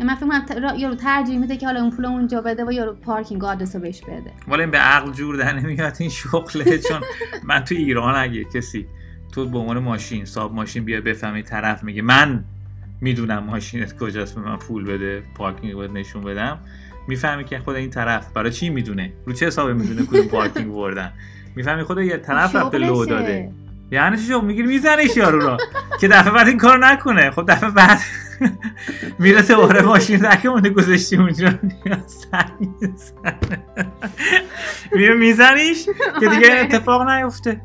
من 0.00 0.14
فکر 0.14 0.26
کنم 0.26 0.62
را- 0.62 0.74
یارو 0.74 0.94
ترجیح 0.94 1.38
میده 1.38 1.56
که 1.56 1.66
حالا 1.66 1.80
اون 1.80 1.90
پول 1.90 2.06
اونجا 2.06 2.40
بده 2.40 2.64
و 2.64 2.72
یارو 2.72 2.92
پارکینگ 2.92 3.44
آدرس 3.44 3.74
رو 3.76 3.82
بهش 3.82 4.00
بده. 4.02 4.32
ولی 4.48 4.60
این 4.60 4.70
به 4.70 4.78
عقل 4.78 5.12
جور 5.12 5.36
در 5.36 5.52
نمیاد 5.52 5.96
این 5.98 6.10
شغله. 6.10 6.78
چون 6.88 7.00
من 7.44 7.64
تو 7.64 7.74
ایران 7.74 8.14
اگه 8.16 8.44
کسی 8.44 8.86
تو 9.32 9.48
به 9.48 9.58
عنوان 9.58 9.78
ماشین 9.78 10.24
صاحب 10.24 10.52
ماشین 10.52 10.84
بیا 10.84 11.00
بفهمی 11.00 11.42
طرف 11.42 11.84
میگه 11.84 12.02
من 12.02 12.44
می‌دونم 13.00 13.44
ماشینت 13.44 13.98
کجاست 13.98 14.34
به 14.34 14.40
من 14.40 14.56
پول 14.56 14.84
بده 14.84 15.22
پارکینگ 15.34 15.74
باید 15.74 15.90
نشون 15.90 16.24
بدم. 16.24 16.58
می‌فهمی 17.08 17.44
که 17.44 17.58
خود 17.58 17.76
این 17.76 17.90
طرف 17.90 18.32
برای 18.32 18.50
چی 18.50 18.70
می‌دونه؟ 18.70 19.12
رو 19.24 19.32
چه 19.32 19.46
حسابی 19.46 19.72
می‌دونه 19.72 20.06
کدوم 20.06 20.26
پارکینگ 20.26 20.72
بردن؟ 20.72 21.12
می‌فهمی 21.56 21.82
خود 21.82 21.98
یه 21.98 22.16
طرف 22.16 22.56
رفته 22.56 22.78
لو. 22.78 23.04
داده. 23.04 23.52
یعنی 23.90 24.18
شغل 24.18 24.44
می‌گیری 24.46 24.68
میزنیش 24.68 25.16
یارو 25.16 25.40
رو. 25.40 25.56
که 26.00 26.08
دفعه 26.08 26.32
بعد 26.32 26.48
این 26.48 26.58
کار 26.58 26.86
نکنه. 26.86 27.30
خب 27.30 27.44
دفعه 27.48 27.70
بعد 27.70 27.98
میره 29.18 29.42
دوباره 29.42 29.82
ماشین 29.82 30.24
رکه 30.24 30.48
مونده 30.48 30.70
گذاشتی 30.70 31.16
اونجا. 31.16 31.48
میره 34.92 35.14
میزنیش 35.14 35.86
که 36.20 36.28
دیگه 36.28 36.52
اتفاق 36.52 37.10
نیفته. 37.10 37.60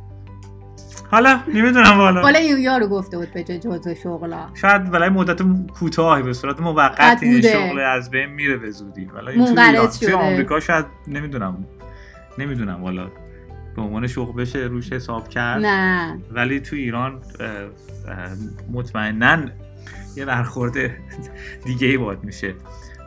حالا 1.12 1.40
نمی‌دونم 1.48 1.98
والا. 1.98 2.22
حالا 2.22 2.40
این 2.40 2.58
یارو 2.58 2.88
گفته 2.88 3.18
بود 3.18 3.34
به 3.34 3.44
جزء 3.44 3.94
شغلا. 4.04 4.48
شاید 4.54 4.92
برای 4.92 5.10
مدت 5.10 5.42
کوتاهی 5.80 6.24
به 6.24 6.34
صورت 6.34 6.60
موقت 6.60 7.24
این. 7.24 7.42
شغل 7.42 7.80
از 7.80 8.12
بین 8.12 8.30
میره 8.30 8.58
به 8.58 8.72
زودی. 8.72 9.06
ولی 9.06 9.46
تو. 9.88 10.18
آمریکا 10.18 10.60
شاید 10.60 10.86
نمی‌دونم. 11.08 11.66
نمی‌دونم 12.38 12.84
والا. 12.84 13.10
به 13.80 13.86
عنوان 13.86 14.08
شغل 14.08 14.42
بشه 14.42 14.60
روش 14.60 14.94
حساب 14.94 15.30
کرد. 15.30 15.66
نه. 15.66 16.20
ولی 16.32 16.60
تو 16.60 16.76
ایران 16.76 17.22
مطمئنا 18.72 19.46
یه 20.16 20.26
برخورد 20.26 20.74
دیگه 21.66 21.88
ای 21.88 21.98
باید 21.98 22.24
میشه. 22.24 22.54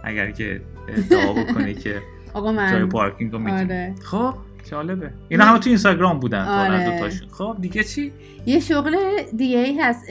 اگر 0.05 0.31
که 0.31 0.61
ادعا 0.89 1.33
بکنی 1.33 1.75
که 1.75 2.03
آقا 2.35 2.53
جای 2.53 2.83
من 2.83 2.89
پارکینگ 2.89 3.33
رو. 3.33 3.53
آره. 3.53 3.95
خب 4.03 4.35
جالبه. 4.71 5.11
اینا 5.29 5.45
همه 5.45 5.59
تو 5.59 5.69
اینستاگرام 5.69 6.21
بودن 6.21 6.45
آره. 6.45 6.75
آره. 6.75 6.91
دوتاشون 6.91 7.29
خب 7.29 7.57
دیگه 7.61 7.85
چی؟ 7.85 8.13
یه 8.47 8.61
شغل 8.61 8.97
دیگه 9.37 9.59
ای 9.59 9.81
هست 9.81 10.05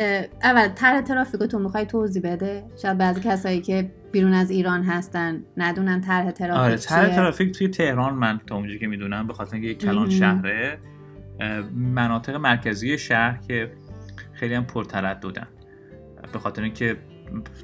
اول 0.43 0.67
طرح 0.67 1.01
ترافیک 1.01 1.41
رو 1.41 1.47
تو 1.47 1.59
می‌خوای 1.59 1.85
توضیح 1.85 2.21
بده؟ 2.23 2.63
شاید 2.81 2.97
بعضی 2.97 3.21
کسایی 3.21 3.61
که 3.61 3.91
بیرون 4.11 4.33
از 4.33 4.51
ایران 4.51 4.83
هستن 4.83 5.43
ندونن 5.57 6.01
طرح 6.01 6.31
ترافیک 6.31 6.63
آره 6.63 6.77
طرح. 6.77 7.15
ترافیک 7.15 7.57
توی 7.57 7.67
تهران 7.67 8.13
من 8.13 8.39
تا 8.47 8.55
اونجایی 8.55 8.79
که 8.79 8.87
می‌دونم 8.87 9.27
به 9.27 9.33
خاطر 9.33 9.53
اینکه 9.53 9.69
یک 9.69 9.79
کلان. 9.79 10.09
شهره 10.09 10.79
مناطق 11.75 12.35
مرکزی 12.35 12.97
شهر 12.97 13.37
که 13.47 13.71
خیلی 14.33 14.53
هم 14.53 14.65
پرترددن 14.65 15.47
به 16.33 16.39
خاطر 16.39 16.61
اینکه 16.61 16.97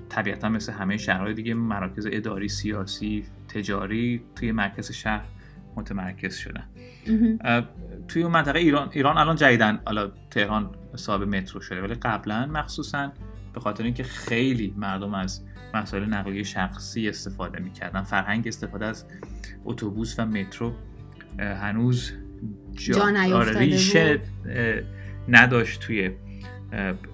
طبیعتا 0.09 0.49
مثل 0.49 0.73
همه 0.73 0.97
شهرهای 0.97 1.33
دیگه 1.33 1.53
مراکز 1.53 2.07
اداری 2.11 2.47
سیاسی 2.47 3.25
تجاری 3.47 4.23
توی 4.35 4.51
مرکز 4.51 4.91
شهر 4.91 5.25
متمرکز 5.75 6.35
شدن 6.35 6.63
توی 8.07 8.23
اون 8.23 8.31
منطقه 8.31 8.59
ایران 8.59 8.89
ایران 8.91 9.17
الان 9.17 9.35
جدیدن 9.35 9.79
حالا 9.85 10.11
تهران 10.31 10.69
صاحب 10.95 11.23
مترو 11.23 11.61
شده 11.61 11.81
ولی 11.81 11.93
قبلا 11.93 12.45
مخصوصا 12.45 13.11
به 13.53 13.59
خاطر 13.59 13.83
اینکه 13.83 14.03
خیلی 14.03 14.73
مردم 14.77 15.13
از 15.13 15.46
مسائل 15.82 16.05
نقلیه 16.05 16.43
شخصی 16.43 17.09
استفاده 17.09 17.59
می‌کردن. 17.59 18.01
فرهنگ 18.01 18.47
استفاده 18.47 18.86
از 18.86 19.05
اتوبوس 19.65 20.19
و 20.19 20.25
مترو 20.25 20.73
هنوز 21.39 22.11
جا 22.73 23.09
نیفتاده 23.09 23.36
آره، 23.36 23.59
ریشه 23.59 24.19
نداشت 25.30 25.80
توی 25.80 26.11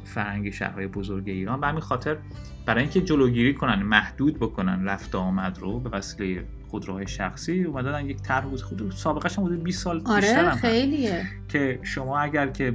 فرهنگ 0.03 0.49
شهرهای 0.49 0.87
بزرگ 0.87 1.29
ایران. 1.29 1.61
به 1.61 1.67
همین 1.67 1.81
خاطر 1.81 2.17
برای 2.65 2.83
اینکه 2.83 3.01
جلوگیری 3.01 3.53
کنن 3.53 3.83
محدود 3.83 4.39
بکنن 4.39 4.85
رفت 4.85 5.15
آمد 5.15 5.59
رو 5.59 5.79
به 5.79 5.89
وسیله 5.89 6.43
خودروهای 6.67 7.07
شخصی 7.07 7.63
اومدن 7.63 8.05
یک 8.05 8.21
طرح 8.21 8.45
بود. 8.45 8.61
خود 8.61 8.91
سابقش 8.91 9.37
هم 9.37 9.45
حدود 9.45 9.63
20 9.63 9.83
سال 9.83 9.99
بیشتر 9.99 10.39
هم 10.39 10.45
آره. 10.45 10.55
خیلیه. 10.55 11.25
که 11.47 11.79
شما 11.83 12.19
اگر 12.19 12.47
که 12.47 12.73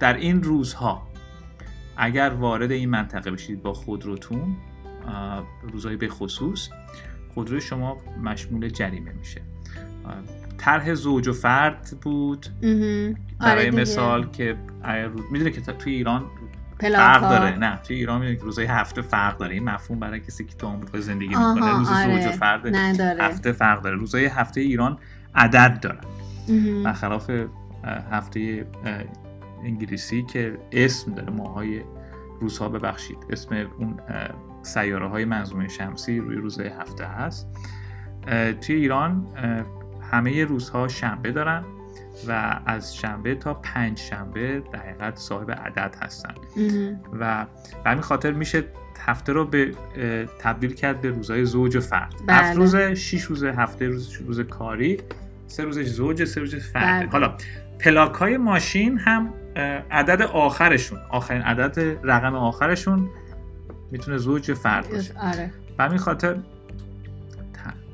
در 0.00 0.16
این 0.16 0.42
روزها 0.42 1.07
اگر 1.98 2.28
وارد 2.28 2.70
این 2.70 2.90
منطقه 2.90 3.30
بشید 3.30 3.62
با 3.62 3.72
خودروتون 3.72 4.56
روزهای 5.72 5.96
به 5.96 6.08
خصوص 6.08 6.68
خودروی 7.34 7.60
شما 7.60 7.96
مشمول 8.22 8.68
جریمه 8.68 9.12
میشه 9.12 9.40
طرح 10.58 10.94
زوج 10.94 11.28
و 11.28 11.32
فرد 11.32 11.98
بود 12.02 12.46
مهم. 12.62 13.16
برای 13.40 13.68
آره. 13.68 13.80
مثال 13.80 14.30
که. 14.30 14.56
می‌دونه 15.30 15.50
که 15.50 15.60
توی 15.60 15.94
ایران 15.94 16.24
فرق. 16.80 17.20
داره 17.20 17.58
نه 17.58 17.76
توی 17.76 17.96
ایران 17.96 18.20
می‌دونه 18.20 18.36
که 18.36 18.44
روزهای 18.44 18.66
هفته 18.66 19.02
فرق 19.02 19.38
داره 19.38 19.54
این 19.54 19.64
مفهوم 19.64 20.00
برای 20.00 20.20
کسی 20.20 20.44
که 20.44 20.54
تو 20.54 20.66
آمریکا 20.66 21.00
زندگی 21.00 21.28
می‌کنه 21.28 21.78
روز 21.78 21.88
آره. 21.88 22.22
زوج 22.22 22.34
و 22.34 22.36
فرد 22.36 22.76
نداره 22.76 23.24
هفته 23.24 23.52
فرق 23.52 23.82
داره 23.82 23.96
روزهای 23.96 24.24
هفته 24.24 24.60
ایران 24.60 24.98
عدد 25.34 25.80
دارن. 25.80 26.04
برخلاف 26.84 27.30
اه، 27.30 27.46
هفته 28.10 28.66
انگلیسی 29.64 30.22
که 30.22 30.58
اسم 30.72 31.14
داره 31.14 31.30
ماهای 31.30 31.82
روزها 32.40 32.68
ببخشید 32.68 33.18
اسم 33.30 33.70
اون 33.78 34.00
سیاره 34.62 35.08
های 35.08 35.24
منظومه 35.24 35.68
شمسی 35.68 36.18
روی 36.18 36.36
روزهای 36.36 36.68
هفته 36.68 37.04
هست 37.04 37.48
توی 38.60 38.76
ایران 38.76 39.26
همه 40.10 40.44
روزها 40.44 40.88
شنبه 40.88 41.32
دارن 41.32 41.64
و 42.28 42.60
از 42.66 42.96
شنبه 42.96 43.34
تا 43.34 43.54
پنج 43.54 43.98
شنبه 43.98 44.62
در 44.72 44.78
حقیقت 44.78 45.16
صاحب 45.16 45.50
عدد 45.50 45.96
هستن. 46.02 46.34
و 47.20 47.46
به 47.84 47.90
همین 47.90 48.02
خاطر 48.02 48.32
میشه 48.32 48.64
هفته 49.00 49.32
رو 49.32 49.44
به 49.44 49.74
تبدیل 50.38 50.74
کرد 50.74 51.00
به 51.00 51.10
روزهای 51.10 51.44
زوج 51.44 51.76
و 51.76 51.80
فرد 51.80 52.14
بله. 52.26 52.36
هفت 52.36 52.56
روز 52.56 52.76
شیش 52.76 53.22
روز 53.22 53.44
هفته 53.44 53.86
روز 53.86 54.12
روز 54.12 54.40
کاری 54.40 54.98
سه 55.46 55.64
روزش 55.64 55.86
زوج 55.86 56.24
سه 56.24 56.40
روزش 56.40 56.58
فرده 56.58 57.06
بله. 57.06 57.10
حالا 57.12 57.36
پلاک 57.78 58.14
های 58.14 58.36
ماشین 58.36 58.98
هم 58.98 59.34
عدد 59.90 60.22
آخرشون 60.22 60.98
آخرین 61.10 61.42
عدد 61.42 61.98
رقم 62.02 62.34
آخرشون 62.34 63.08
می‌تونه 63.90 64.16
زوج 64.16 64.48
یا 64.48 64.54
فرد 64.54 64.90
باشه 64.90 65.14
آره 65.20 65.50
به 65.76 65.84
همین 65.84 65.98
خاطر 65.98 66.36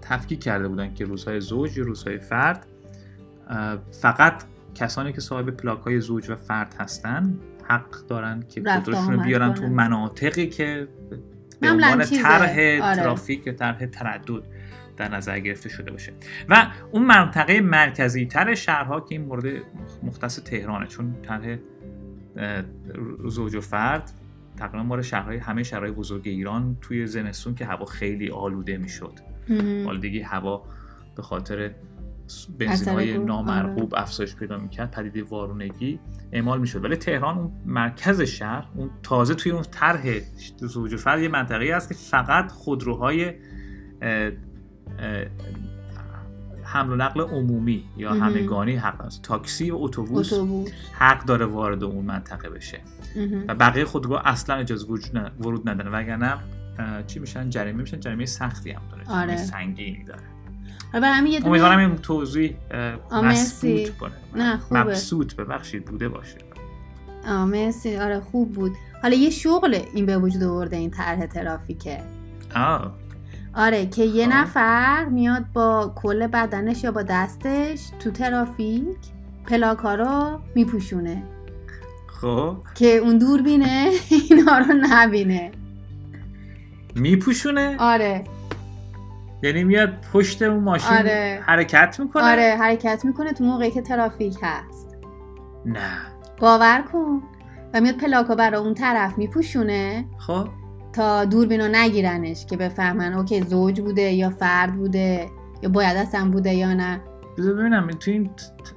تفکیک 0.02 0.40
کرده 0.40 0.68
بودن 0.68 0.94
که 0.94 1.04
روزهای 1.04 1.40
زوج 1.40 1.78
یا 1.78 1.84
روزهای 1.84 2.18
فرد 2.18 2.66
فقط 4.00 4.42
کسانی 4.74 5.12
که 5.12 5.20
صاحب 5.20 5.50
پلاک 5.50 5.80
های 5.80 6.00
زوج 6.00 6.30
و 6.30 6.36
فرد 6.36 6.74
هستن 6.80 7.38
حق 7.68 8.06
دارن 8.08 8.44
که 8.48 8.62
خودشون 8.84 9.14
رو 9.14 9.20
بیارن 9.20 9.54
تو. 9.54 9.66
مناطقی 9.66 10.46
که 10.46 10.88
به 11.60 11.70
عنوان. 11.70 12.04
طرح 12.04 12.50
آره. 12.50 12.96
ترافیک 12.96 13.46
یا 13.46 13.52
طرح 13.52 13.86
تردد 13.86 14.44
در 14.96 15.14
نظر 15.14 15.38
گرفته 15.38 15.68
شده 15.68 15.90
باشه. 15.90 16.12
و 16.48 16.66
اون 16.92 17.06
منطقه 17.06 17.60
مرکزی 17.60 18.26
تر 18.26 18.54
شهرها 18.54 19.00
که 19.00 19.14
این 19.14 19.24
مورد 19.24 19.62
مختص 20.02 20.40
تهرانه 20.40 20.86
چون 20.86 21.14
طرح 21.22 21.56
زوج 23.26 23.54
و 23.54 23.60
فرد 23.60 24.10
تقریبا 24.56 24.82
مال 24.82 25.02
شهرهای 25.02 25.36
همه 25.36 25.62
شهرهای 25.62 25.90
بزرگ 25.90 26.22
ایران 26.24 26.76
توی 26.80 27.06
زمستون 27.06 27.54
که 27.54 27.66
هوا 27.66 27.84
خیلی 27.84 28.30
آلوده 28.30 28.76
می‌شد. 28.76 29.12
آلودگی 29.86 30.20
هوا 30.20 30.64
به 31.16 31.22
خاطر 31.22 31.70
بنزین 32.58 32.94
های 32.94 33.10
اثر 33.10 33.18
گو- 33.18 33.26
نامرغوب 33.26 33.94
افزایش 33.96 34.36
پیدا 34.36 34.58
می‌کرد 34.58 34.90
پدیده 34.90 35.22
وارونگی 35.22 36.00
اعمال 36.32 36.60
می‌شد. 36.60 36.84
ولی 36.84 36.96
تهران 36.96 37.38
اون 37.38 37.52
مرکز 37.66 38.20
شهر 38.20 38.68
اون 38.74 38.90
تازه 39.02 39.34
توی 39.34 39.52
اون 39.52 39.62
طرح 39.62 40.02
زوج 40.56 40.94
و 40.94 40.96
فرد 40.96 41.22
یه 41.22 41.28
منطقه 41.28 41.72
است 41.74 41.88
که 41.88 41.94
فقط 41.94 42.52
خودروهای 42.52 43.32
حمل 46.62 46.92
و 46.92 46.96
نقل 46.96 47.20
عمومی 47.20 47.84
یا 47.96 48.12
مهم. 48.12 48.22
همگانی 48.22 48.76
حق 48.76 49.00
است. 49.00 49.22
تاکسی 49.22 49.70
و 49.70 49.76
اتوبوس 49.80 50.32
حق 50.92 51.24
داره 51.24 51.46
وارد 51.46 51.84
اون 51.84 52.04
منطقه 52.04 52.48
بشه. 52.48 52.80
و 53.48 53.54
بقیه 53.54 53.84
خودروها 53.84 54.20
اصلا 54.20 54.56
اجازه 54.56 54.86
ورود 55.40 55.68
ندارن 55.68 55.92
وگرنه 55.92 56.34
چی 57.06 57.18
میشن؟ 57.18 57.50
جریمه 57.50 57.80
میشن. 57.80 58.00
جریمه 58.00 58.26
سختی 58.26 58.70
هم 58.70 58.82
داره. 58.90 59.04
جریمه 59.04 59.22
آره. 59.22 59.36
سنگینی 59.36 60.04
داره. 60.04 60.20
برای 60.92 61.08
همین 61.08 61.32
یه 61.32 61.46
امیدوارم 61.46 61.78
این 61.78 61.96
توضیح. 61.96 62.56
مسبوط 63.12 63.96
کنه. 63.96 64.12
نه، 64.34 64.58
خوبه. 64.58 64.80
مبسوط 64.80 65.36
ببخشید 65.36 65.84
بوده 65.84 66.08
باشه. 66.08 66.38
مرسی. 67.26 67.96
آره 67.96 68.20
خوب 68.20 68.52
بود. 68.52 68.72
حالا 69.02 69.16
یه 69.16 69.30
شغل 69.30 69.78
این 69.94 70.06
به 70.06 70.18
وجود 70.18 70.42
آورده 70.42 70.76
این 70.76 70.90
طرح 70.90 71.26
ترافیکه. 71.26 72.02
آه. 72.54 72.94
آره 73.56 73.86
که 73.86 74.04
یه 74.04 74.26
خب. 74.26 74.32
نفر 74.32 75.04
میاد 75.04 75.44
با 75.52 75.92
کل 75.96 76.26
بدنش 76.26 76.84
یا 76.84 76.92
با 76.92 77.02
دستش 77.02 77.90
تو 78.00 78.10
ترافیک 78.10 78.96
پلاکا 79.46 79.94
رو 79.94 80.40
میپوشونه. 80.54 81.22
خب. 82.20 82.56
که 82.74 82.96
اون 82.96 83.18
دور 83.18 83.42
بینه 83.42 83.90
اینا 84.30 84.58
رو 84.58 84.74
نبینه. 84.80 85.50
میپوشونه؟ 86.94 87.76
آره. 87.78 88.24
یعنی 89.42 89.64
میاد 89.64 89.92
پشت 90.12 90.42
اون 90.42 90.62
ماشین 90.64 90.96
آره. 90.96 91.40
حرکت 91.46 92.00
می‌کنه؟ 92.00 92.22
آره 92.32 92.56
حرکت 92.60 93.04
می‌کنه 93.04 93.32
تو 93.32 93.44
موقعی 93.44 93.70
که 93.70 93.82
ترافیک 93.82 94.36
هست. 94.42 94.96
نه. 95.66 95.96
باور 96.40 96.82
کن. 96.92 97.22
و 97.74 97.80
میاد 97.80 97.96
پلاکا 97.96 98.34
برای 98.34 98.60
اون 98.60 98.74
طرف 98.74 99.18
میپوشونه. 99.18 100.04
خب. 100.18 100.48
تا 100.94 101.24
دوربینو 101.24 101.68
نگیرنش 101.72 102.46
که 102.46 102.56
بفهمن 102.56 103.12
اوکی 103.12 103.40
زوج 103.40 103.80
بوده 103.80 104.02
یا 104.02 104.30
فرد 104.30 104.76
بوده 104.76 105.26
یا 105.62 105.68
باید 105.68 105.96
اصلا 105.96 106.30
بوده 106.30 106.54
یا 106.54 106.74
نه. 106.74 107.00
بذار 107.38 107.54
ببینم 107.54 107.90
تو 107.90 108.10
این 108.10 108.30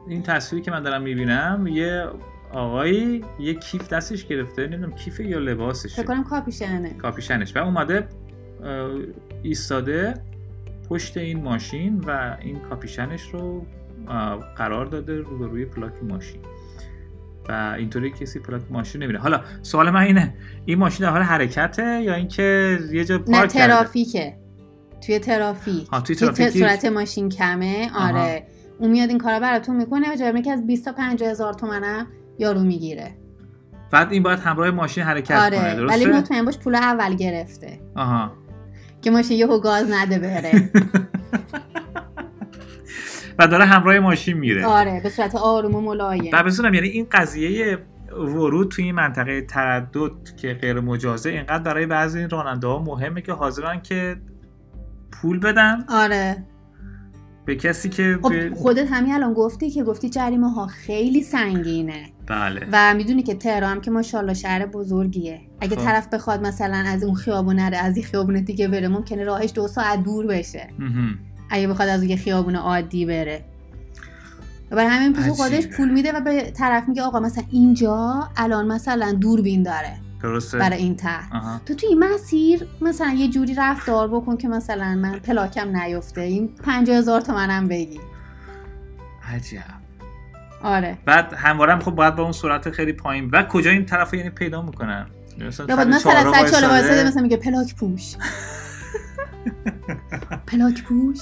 این 0.07 0.23
تصویری 0.23 0.65
که 0.65 0.71
من 0.71 0.83
دارم 0.83 1.01
می‌بینم 1.01 1.67
یه 1.67 2.05
آقایی 2.51 3.25
یه 3.39 3.53
کیف 3.53 3.89
دستش 3.89 4.25
گرفته 4.25 4.67
نمی‌دونم 4.67 4.91
کیف 4.91 5.19
یا 5.19 5.39
لباسشه. 5.39 5.95
فکر 5.95 6.03
کنم 6.03 6.23
کاپیشنه. 6.23 6.89
کاپیشنش. 6.89 7.55
و 7.55 7.59
اومده 7.59 8.07
ایستاده 9.43 10.13
پشت 10.89 11.17
این 11.17 11.43
ماشین 11.43 11.99
و 12.07 12.37
این 12.41 12.59
کاپیشنش 12.59 13.21
رو 13.33 13.65
قرار 14.55 14.85
داده 14.85 15.17
روبروی 15.17 15.65
پلاک 15.65 15.93
ماشین. 16.03 16.41
و 17.49 17.75
اینطوری 17.77 18.11
کسی 18.11 18.39
پلاک 18.39 18.61
ماشین 18.69 19.03
نمیره 19.03 19.19
حالا 19.19 19.41
سوال 19.61 19.89
من 19.89 20.01
اینه 20.01 20.33
این 20.65 20.77
ماشین 20.77 21.05
در 21.05 21.11
حال 21.11 21.21
حرکته 21.21 22.01
یا 22.01 22.13
اینکه 22.13 22.77
یه 22.91 23.05
جا 23.05 23.17
نه 23.17 23.23
پارک 23.23 23.53
کرده؟ 23.53 23.73
ترافیکه. 23.73 24.37
توی 25.05 25.19
ترافیک. 25.19 25.89
توی 25.91 26.15
که 26.15 26.15
ت- 26.15 26.19
ترافیکی؟ 26.19 26.59
سرعت 26.59 26.85
ماشین 26.85 27.29
کمه. 27.29 27.89
آره. 27.95 28.47
اون 28.79 28.91
میاد 28.91 29.09
این 29.09 29.17
کارا 29.17 29.39
براتون 29.39 29.75
می‌کنه 29.75 30.13
و 30.13 30.15
جرمه 30.15 30.41
که 30.41 30.51
از 30.51 30.67
20 30.67 30.85
تا 30.85 30.91
50 30.91 31.29
هزار 31.29 31.53
تومنم 31.53 32.07
یارو 32.39 32.59
می‌گیره. 32.59 33.11
بعد 33.91 34.11
این 34.11 34.23
باید 34.23 34.39
همراه 34.39 34.71
ماشین 34.71 35.03
حرکت 35.03 35.27
کنه 35.27 35.37
آره 35.45 35.75
درسته؟ 35.75 35.95
ولی 35.95 36.05
مطمئن 36.17 36.45
باش 36.45 36.57
پول 36.57 36.75
اول 36.75 37.15
گرفته. 37.15 37.79
آها. 37.95 38.31
که 39.01 39.11
ماشین 39.11 39.37
یهو 39.37 39.59
گاز 39.59 39.87
نده 39.91 40.19
بره. 40.19 40.51
و 43.39 43.47
داره 43.47 43.65
همراه 43.65 43.99
ماشین 43.99 44.37
میره. 44.37 44.65
آره 44.65 45.01
به 45.03 45.09
صورت 45.09 45.35
آروم 45.35 45.75
و 45.75 45.81
ملایم. 45.81 46.31
و 46.33 46.73
یعنی 46.73 46.87
این 46.87 47.07
قضیه 47.11 47.77
ورود 48.11 48.71
توی 48.71 48.83
این 48.85 48.95
منطقه 48.95 49.41
تردد 49.41 50.11
که 50.37 50.53
غیر 50.53 50.79
مجازه 50.79 51.29
اینقدر 51.29 51.63
برای 51.63 51.85
بعضی 51.85 52.19
این 52.19 52.29
راننده 52.29 52.67
ها 52.67 52.79
مهمه 52.83 53.21
که 53.21 53.33
حاضرن 53.33 53.81
که 53.81 54.15
پول 55.11 55.39
بدن. 55.39 55.85
آره. 55.89 56.43
به 57.45 57.55
کسی 57.55 57.89
که 57.89 58.19
خب 58.21 58.29
به- 58.29 58.55
خودت 58.55 58.87
همین 58.91 59.13
الان 59.13 59.33
گفتی 59.33 59.69
که 59.69 59.83
گفتی 59.83 60.09
جریمه 60.09 60.51
ها 60.51 60.67
خیلی 60.67 61.21
سنگینه. 61.23 62.05
بله. 62.27 62.67
و 62.71 62.93
می‌دونی 62.93 63.23
که 63.23 63.35
تهران 63.35 63.71
هم 63.71 63.81
که 63.81 63.91
ماشاءالله 63.91 64.33
شهر 64.33 64.65
بزرگیه. 64.65 65.41
اگه 65.61 65.75
خب. 65.75 65.81
طرف 65.83 66.07
بخواد 66.13 66.47
مثلا 66.47 66.83
از 66.87 67.03
اون 67.03 67.15
خیابون 67.15 67.55
نره 67.55 67.77
از 67.77 67.97
این 67.97 68.05
خیابون 68.05 68.35
دیگه 68.35 68.67
بره 68.67 68.87
ممکنه 68.87 69.23
راهش 69.23 69.51
دو 69.55 69.67
ساعت 69.67 70.03
دور 70.03 70.27
بشه. 70.27 70.67
اگه 71.49 71.67
بخواد 71.67 71.89
از 71.89 72.03
یه 72.03 72.15
خیابون 72.15 72.55
عادی 72.55 73.05
بره. 73.05 73.43
و 74.71 74.75
برای 74.75 74.89
همین 74.89 75.13
پیش 75.13 75.27
خودش. 75.27 75.67
پول 75.67 75.89
میده 75.89 76.11
و 76.11 76.21
به 76.21 76.51
طرف 76.51 76.87
میگه 76.87 77.01
آقا 77.01 77.19
مثلا 77.19 77.43
اینجا 77.51 78.29
الان 78.37 78.67
مثلا 78.67 79.13
دوربین 79.13 79.63
داره 79.63 79.93
درسته. 80.23 80.57
برای 80.57 80.77
این 80.77 80.95
طرح. 80.95 81.59
تو 81.65 81.75
توی 81.75 81.89
این 81.89 81.99
مسیر 81.99 82.67
مثلا 82.81 83.13
یه 83.13 83.27
جوری 83.27 83.53
رفتار 83.53 84.07
بکن 84.07 84.37
که 84.37 84.47
مثلا 84.47 84.95
من 84.95 85.19
پلاکم 85.19 85.77
نیفته. 85.77 86.21
این 86.21 86.47
پنجاه 86.47 86.97
هزار 86.97 87.21
تومنم 87.21 87.67
بگی. 87.67 87.99
عجب. 89.33 89.63
آره. 90.63 90.97
بعد 91.05 91.33
همواره 91.33 91.73
هم 91.73 91.79
خب 91.79 91.91
باید 91.91 92.15
با 92.15 92.23
اون 92.23 92.31
سرعت 92.31 92.69
خیلی 92.69 92.93
پایین. 92.93 93.29
و 93.33 93.43
کجا 93.43 93.71
این 93.71 93.85
طرف 93.85 94.13
یعنی 94.13 94.29
پیدا 94.29 94.61
می‌کنن؟ 94.61 95.05
مثلا 95.47 95.65
یا 95.69 95.75
مثلا 95.75 95.99
سر. 95.99 96.67
وایساده 96.67 97.07
مثلا 97.07 97.21
میگه 97.21 97.37
پلاک 97.37 97.75
پوش. 97.75 98.15
پلاک 100.47 100.83
پوش. 100.83 101.19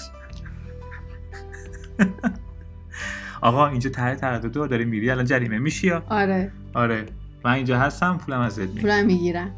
آقا 3.41 3.67
اینجا 3.67 3.89
ته 3.89 4.15
تردد 4.15 4.51
دو 4.51 4.67
داری 4.67 4.85
میری. 4.85 5.09
الان 5.09 5.25
جریمه 5.25 5.59
میشی 5.59 5.87
یا؟ 5.87 6.03
آره. 6.09 6.51
آره. 6.73 7.05
من 7.45 7.51
اینجا 7.51 7.79
هستم 7.79 8.17
پولم 8.17 8.39
ازت 8.39 8.59
می‌گیرم. 8.59 8.81
پولم 8.81 9.05
می‌گیرن 9.05 9.51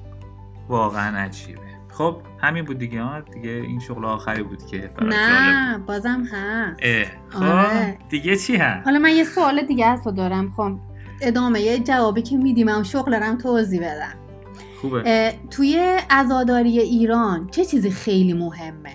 واقعا 0.70 1.18
عجیبه. 1.18 1.59
خب 1.91 2.22
همین 2.41 2.65
بود 2.65 2.78
دیگه 2.78 3.01
ها 3.01 3.22
دیگه 3.22 3.49
این 3.49 3.80
شغل 3.80 4.05
آخری 4.05 4.43
بود 4.43 4.65
که 4.65 4.89
نه 5.01 5.78
بود. 5.78 5.86
بازم 5.86 6.24
هست. 6.32 6.80
اه. 6.84 7.05
خب 7.30 7.43
آره. 7.43 7.97
دیگه 8.09 8.36
چی 8.36 8.55
هست؟ 8.55 8.86
حالا 8.86 8.99
من 8.99 9.11
یه 9.11 9.24
سوال 9.24 9.61
دیگه 9.61 9.86
از 9.86 10.03
تو 10.03 10.11
دارم. 10.11 10.51
خب 10.51 10.80
ادامه 11.22 11.61
یه 11.61 11.80
جوابی 11.80 12.22
که 12.22 12.38
میدی 12.38 12.63
من 12.63 12.84
شغل 12.84 13.13
رم 13.13 13.38
توضیح 13.38 13.82
بدم. 13.82 14.27
خوبه. 14.82 15.34
توی 15.52 16.00
عزاداری 16.10 16.80
ایران 16.80 17.48
چه 17.52 17.66
چیزی 17.66 17.92
خیلی 17.92 18.34
مهمه؟ 18.34 18.94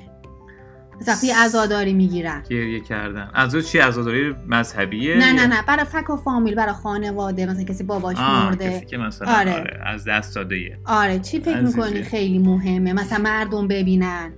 وقتی 1.06 1.30
عزاداری 1.30 1.92
می‌گیرن. 1.92 2.42
گریه 2.50 2.80
کردن. 2.80 3.30
از 3.34 3.56
چی؟ 3.56 3.78
عزاداری 3.78 4.34
مذهبیه؟ 4.46 5.16
نه 5.16 5.32
نه 5.32 5.46
نه. 5.46 5.62
برای 5.68 5.84
فک 5.84 6.10
و 6.10 6.16
فامیل 6.16 6.54
برای 6.54 6.72
خانواده 6.72 7.46
مثلا 7.46 7.64
کسی 7.64 7.84
باباش 7.84 8.16
مرده. 8.18 8.70
کسی 8.70 8.86
که 8.86 8.96
مثلا 8.96 9.32
آره. 9.32 9.54
آره. 9.54 9.80
از 9.86 10.04
دست 10.04 10.34
داده. 10.34 10.78
آره. 10.84 11.18
چی 11.18 11.40
فکر. 11.40 11.60
می‌کنی 11.60 12.02
خیلی 12.02 12.38
مهمه؟ 12.38 12.92
مثلا 12.92 13.18
مردم 13.18 13.68
ببینن. 13.68 14.32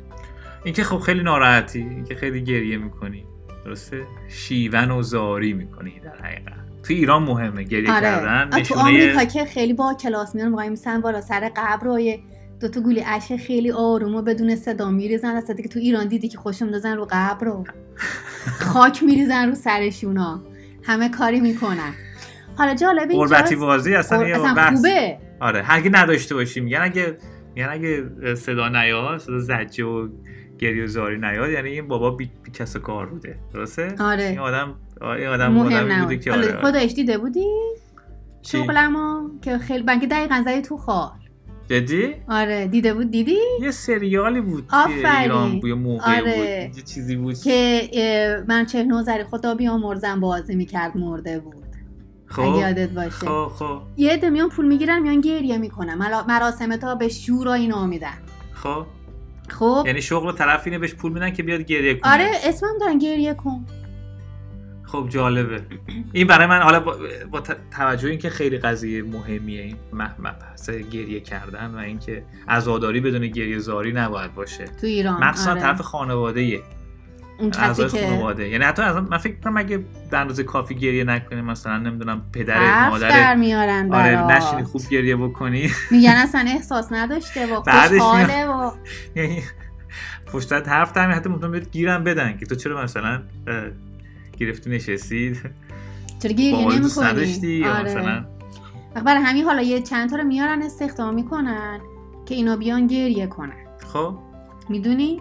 این 0.64 0.74
که 0.74 0.84
خب 0.84 0.98
خیلی 0.98 1.22
ناراحتی 1.22 1.78
این 1.78 2.04
که 2.04 2.14
خیلی 2.14 2.44
گریه 2.44 2.76
می‌کنی. 2.76 3.24
درسته؟ 3.64 4.02
شیون 4.28 4.90
و 4.90 5.02
زاری 5.02 5.52
می‌کنی 5.52 6.00
در 6.00 6.26
حقیقت. 6.26 6.63
تو 6.86 6.94
ایران 6.94 7.22
مهمه 7.22 7.62
گریه 7.62 7.92
آره. 7.92 8.00
کردن 8.00 8.42
آه، 8.52 8.60
تو 8.62 8.74
نشونه 8.74 8.80
آمریکا 8.80 9.24
که 9.24 9.44
خیلی 9.44 9.72
با 9.72 9.94
کلاس 9.94 10.34
میان 10.34 10.52
وای 10.54 10.68
میسن 10.68 11.00
بالا 11.00 11.20
سر 11.20 11.50
قبر 11.56 11.88
و 11.88 12.00
یه 12.00 12.18
دو 12.60 12.68
تا 12.68 12.80
گولی 12.80 13.04
اشک 13.06 13.36
خیلی 13.36 13.70
آروم 13.72 14.14
و 14.14 14.22
بدون 14.22 14.56
صدا 14.56 14.90
میریزن 14.90 15.36
اصلا 15.36 15.56
که 15.56 15.68
تو 15.68 15.78
ایران 15.78 16.08
دیدی 16.08 16.28
که 16.28 16.38
خوشم 16.38 16.64
میندازن 16.64 16.96
رو 16.96 17.08
قبر 17.10 17.46
رو 17.50 17.64
خاک 18.60 19.02
میریزن 19.02 19.48
رو 19.48 19.54
سرشونا 19.54 20.42
همه 20.82 21.08
کاری 21.08 21.40
می‌کنن. 21.40 21.92
حالا 22.56 22.74
جالب 22.74 23.10
قربتی 23.10 23.34
اینجاست 23.34 23.54
بازی 23.54 23.94
اصلا 23.94 24.18
قر- 24.18 24.32
اصلا 24.32 24.76
خوبه. 24.76 25.18
آره 25.40 25.64
اگه 25.68 25.90
نداشته 25.92 26.34
باشیم 26.34 26.64
میگن 26.64 26.80
اگه 26.82 27.16
میگن 27.54 27.68
اگه 27.70 28.04
صدا 28.34 28.68
نیاد 28.68 29.18
صدا 29.18 29.38
زجه 29.38 29.84
و 29.84 30.08
گریه 30.58 30.84
و 30.84 30.86
زاری 30.86 31.18
نیاد 31.18 31.50
یعنی 31.50 31.70
این 31.70 31.88
بابا 31.88 32.10
بی, 32.10 32.30
بی 32.42 32.50
کس 32.50 32.76
کار 32.76 33.06
بوده. 33.06 33.38
درسته؟ 33.54 33.82
این 33.82 34.00
آره 34.00 34.40
آدم 34.40 34.74
این 35.02 35.26
آدم 35.26 35.52
مهم 35.52 36.02
بوده 36.02 36.18
که 36.18 36.32
آره. 36.32 36.60
خودش 36.60 36.92
دیده 36.92 37.18
بودی؟ 37.18 37.46
شغلمو 38.42 39.28
که 39.42 39.58
خیلی 39.58 39.82
بنک 39.82 40.08
دقیقا 40.08 40.42
زدی 40.44 40.62
تو 40.62 40.76
خال 40.76 41.10
جدی؟ 41.68 42.14
آره. 42.28 42.66
دیده 42.66 42.94
بود؟ 42.94 43.10
دیدی؟ 43.10 43.38
یه 43.62 43.70
سریالی 43.70 44.40
بود 44.40 44.68
که 44.68 44.76
آفرین. 44.76 45.06
ایران 45.06 45.60
بود 45.60 45.68
یه 45.68 45.74
موقع 45.74 46.18
آره. 46.18 46.66
بود 46.68 46.76
یه 46.78 46.82
چیزی 46.84 47.16
بود. 47.16 47.38
که 47.38 48.44
من 48.48 48.66
چه 48.66 48.84
نوزری 48.84 49.24
خدا 49.24 49.54
بیامرزم 49.54 50.20
بازی 50.20 50.54
می‌کرد 50.54 50.96
مرده 50.96 51.38
بود. 51.38 51.64
خب. 52.26 52.42
یادت 52.60 52.90
باشه. 52.90 53.10
خب 53.10 53.48
خب. 53.48 53.80
یه 53.96 54.12
عده 54.12 54.30
میان 54.30 54.48
پول 54.48 54.66
می‌گیرن 54.66 55.02
میان 55.02 55.20
گریه 55.20 55.58
می‌کنن. 55.58 55.94
مراسم 56.28 56.76
تا 56.76 56.94
به 56.94 57.08
شورا 57.08 57.54
اینا 57.54 57.86
میدن. 57.86 58.18
خب. 58.52 58.86
خب. 59.48 59.84
یعنی 59.86 60.02
شغل 60.02 60.32
طرف 60.32 60.62
اینه 60.64 60.78
بهش 60.78 60.94
پول 60.94 61.12
میدن 61.12 61.30
که 61.30 61.42
بیاد 61.42 61.60
گریه 61.60 61.94
کنه. 61.94 62.12
آره 62.12 62.30
اسمم 62.44 62.78
دارن 62.80 62.98
گریه 62.98 63.34
کن. 63.34 63.66
خب 64.82 65.08
جالبه. 65.08 65.62
این 66.12 66.26
برای 66.26 66.46
من 66.46 66.62
حالا 66.62 66.80
با, 66.80 66.96
با 67.30 67.42
توجه 67.76 68.08
اینکه 68.08 68.30
خیلی 68.30 68.58
قضیه 68.58 69.02
مهمیه 69.02 69.62
این 69.62 69.76
مبحث 69.92 70.70
گریه 70.70 71.20
کردن 71.20 71.74
و 71.74 71.78
اینکه 71.78 72.24
عزاداری 72.48 73.00
بدون 73.00 73.26
گریه 73.26 73.58
زاری 73.58 73.92
نباید 73.92 74.34
باشه. 74.34 74.64
تو 74.64 74.86
ایران 74.86 75.24
مخصوصا 75.24 75.50
آره. 75.50 75.60
طرف 75.60 75.80
خانواده 75.80 76.62
اون 77.38 77.50
کسی 77.50 77.88
که 77.88 78.06
خانواده. 78.08 78.48
یعنی 78.48 78.64
حتی 78.64 78.82
از 78.82 78.96
من 78.96 79.18
فکر 79.18 79.34
کنم 79.44 79.56
اگه 79.56 79.84
به 80.10 80.18
اندازه 80.18 80.42
کافی 80.44 80.74
گریه 80.74 81.04
نکنی 81.04 81.40
مثلا 81.40 81.78
نمی‌دونم 81.78 82.22
پدر 82.32 82.54
حرف 82.54 83.00
در 83.00 83.08
مادر 83.08 83.34
میارن 83.34 83.94
آره. 83.94 84.26
نشینی 84.26 84.64
خوب 84.64 84.82
گریه 84.90 85.16
بکنی. 85.16 85.70
میگن 85.90 86.10
اصلا 86.10 86.44
احساس 86.48 86.92
نداشته 86.92 87.46
و 87.46 87.60
خوشحاله 87.60 88.46
و 88.50 88.70
یعنی 89.16 89.42
پشتت 90.32 90.68
حرف 90.68 90.92
در 90.92 91.10
حتی 91.10 91.28
ممکن 91.28 91.50
بهت 91.50 91.70
گیرم 91.70 92.04
بدن 92.04 92.36
که 92.36 92.46
تو 92.46 92.54
چرا 92.54 92.82
مثلا 92.82 93.22
گرفتی 94.38 94.70
نشستی؟ 94.70 95.36
چرا 96.22 96.32
گریه 96.32 96.64
با 96.64 96.74
دوست 96.74 96.98
نمی 96.98 97.08
نداشتی؟ 97.08 97.48
یا 97.52 97.74
آره. 97.74 97.84
مثلا 97.84 98.24
برای 99.04 99.22
همین 99.22 99.44
حالا 99.44 99.62
یه 99.62 99.82
چند 99.82 100.10
تا 100.10 100.16
رو 100.16 100.24
میارن 100.24 100.62
استخدام 100.62 101.14
می‌کنن 101.14 101.80
که 102.26 102.34
اینا 102.34 102.56
بیان 102.56 102.86
گریه 102.86 103.26
کنن. 103.26 103.66
خب. 103.92 104.18
می‌دونی؟ 104.68 105.20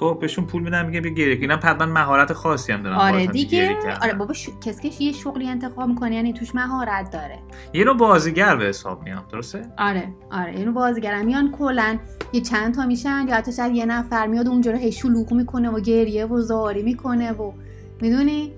خب 0.00 0.18
بهشون 0.20 0.46
پول 0.46 0.62
میدن 0.62 0.86
میگه 0.86 1.00
بیا 1.00 1.12
گریه. 1.12 1.36
اینا 1.40 1.56
حتما 1.56 1.86
مهارت 1.86 2.32
خاصی 2.32 2.72
هم 2.72 2.82
دارن. 2.82 2.96
آره 2.96 3.26
دیگه. 3.26 3.76
آره 4.02 4.14
بابا 4.14 4.34
ش... 4.34 4.50
که 4.60 5.04
یه 5.04 5.12
شغلی 5.12 5.48
انتخاب 5.48 5.88
می‌کنه 5.88 6.14
یعنی 6.14 6.32
توش 6.32 6.54
مهارت 6.54 7.10
داره. 7.10 7.38
یه 7.72 7.84
نوع 7.84 7.96
بازیگر 7.96 8.56
به 8.56 8.64
حساب 8.64 9.02
میاد 9.02 9.28
درسته؟ 9.28 9.62
آره 9.78 10.08
آره 10.30 10.52
اینو 10.52 10.72
بازیگرم 10.72 11.26
میان 11.26 11.50
کلا 11.50 11.98
یه 12.32 12.40
چند 12.40 12.74
تا 12.74 12.86
میشن 12.86 13.24
یا 13.28 13.34
حتی 13.34 13.52
شاید 13.52 13.74
یه 13.74 13.86
نفر 13.86 14.26
میاد 14.26 14.48
اونجا 14.48 14.70
رو 14.70 14.78
هی 14.78 14.92
شلوغ 14.92 15.32
می‌کنه 15.32 15.70
و 15.70 15.80
گریه 15.80 16.26
و 16.26 16.40
زاری 16.40 16.82
می‌کنه 16.82 17.32
و 17.32 17.52
می‌دونی 18.00 18.52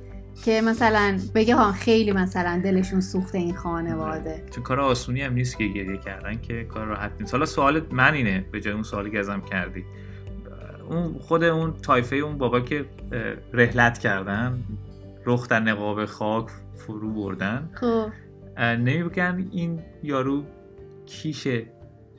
که 0.45 0.61
مثلا 0.61 1.19
بگه 1.35 1.57
ها 1.57 1.73
خیلی 1.73 2.13
مثلا 2.13 2.61
دلشون 2.65 3.01
سوخته 3.01 3.39
این 3.39 3.55
خانواده. 3.55 4.45
چون 4.51 4.63
کار 4.63 4.81
آسونی 4.81 5.23
هم 5.23 5.33
نیست 5.33 5.59
که 5.59 5.67
گریه 5.67 5.97
کردن 5.97 6.41
که 6.41 6.65
کار 6.65 6.87
راحت 6.87 7.11
نیست. 7.21 7.35
حالا 7.35 7.47
سوال 7.47 7.83
من 7.91 8.15
اینه 8.15 8.45
به 8.53 8.61
جای 8.61 8.73
اون 8.73 8.83
سوالی 8.83 9.11
که 9.11 9.19
ازم 9.19 9.41
کردی. 9.41 9.85
اون 10.91 11.19
خود 11.19 11.45
اون 11.45 11.75
تایفه 11.83 12.17
اون 12.17 12.39
بابا 12.39 12.61
که 12.61 12.85
رحلت 13.53 13.99
کردن 13.99 14.59
رخ 15.27 15.49
در 15.49 15.61
نقاب 15.61 16.05
خاک 16.05 16.47
فرو 16.77 17.11
بردن. 17.11 17.71
خب. 17.75 18.07
نمیگن 18.61 19.49
این 19.53 19.81
یارو 20.03 20.45
کیشه 21.07 21.67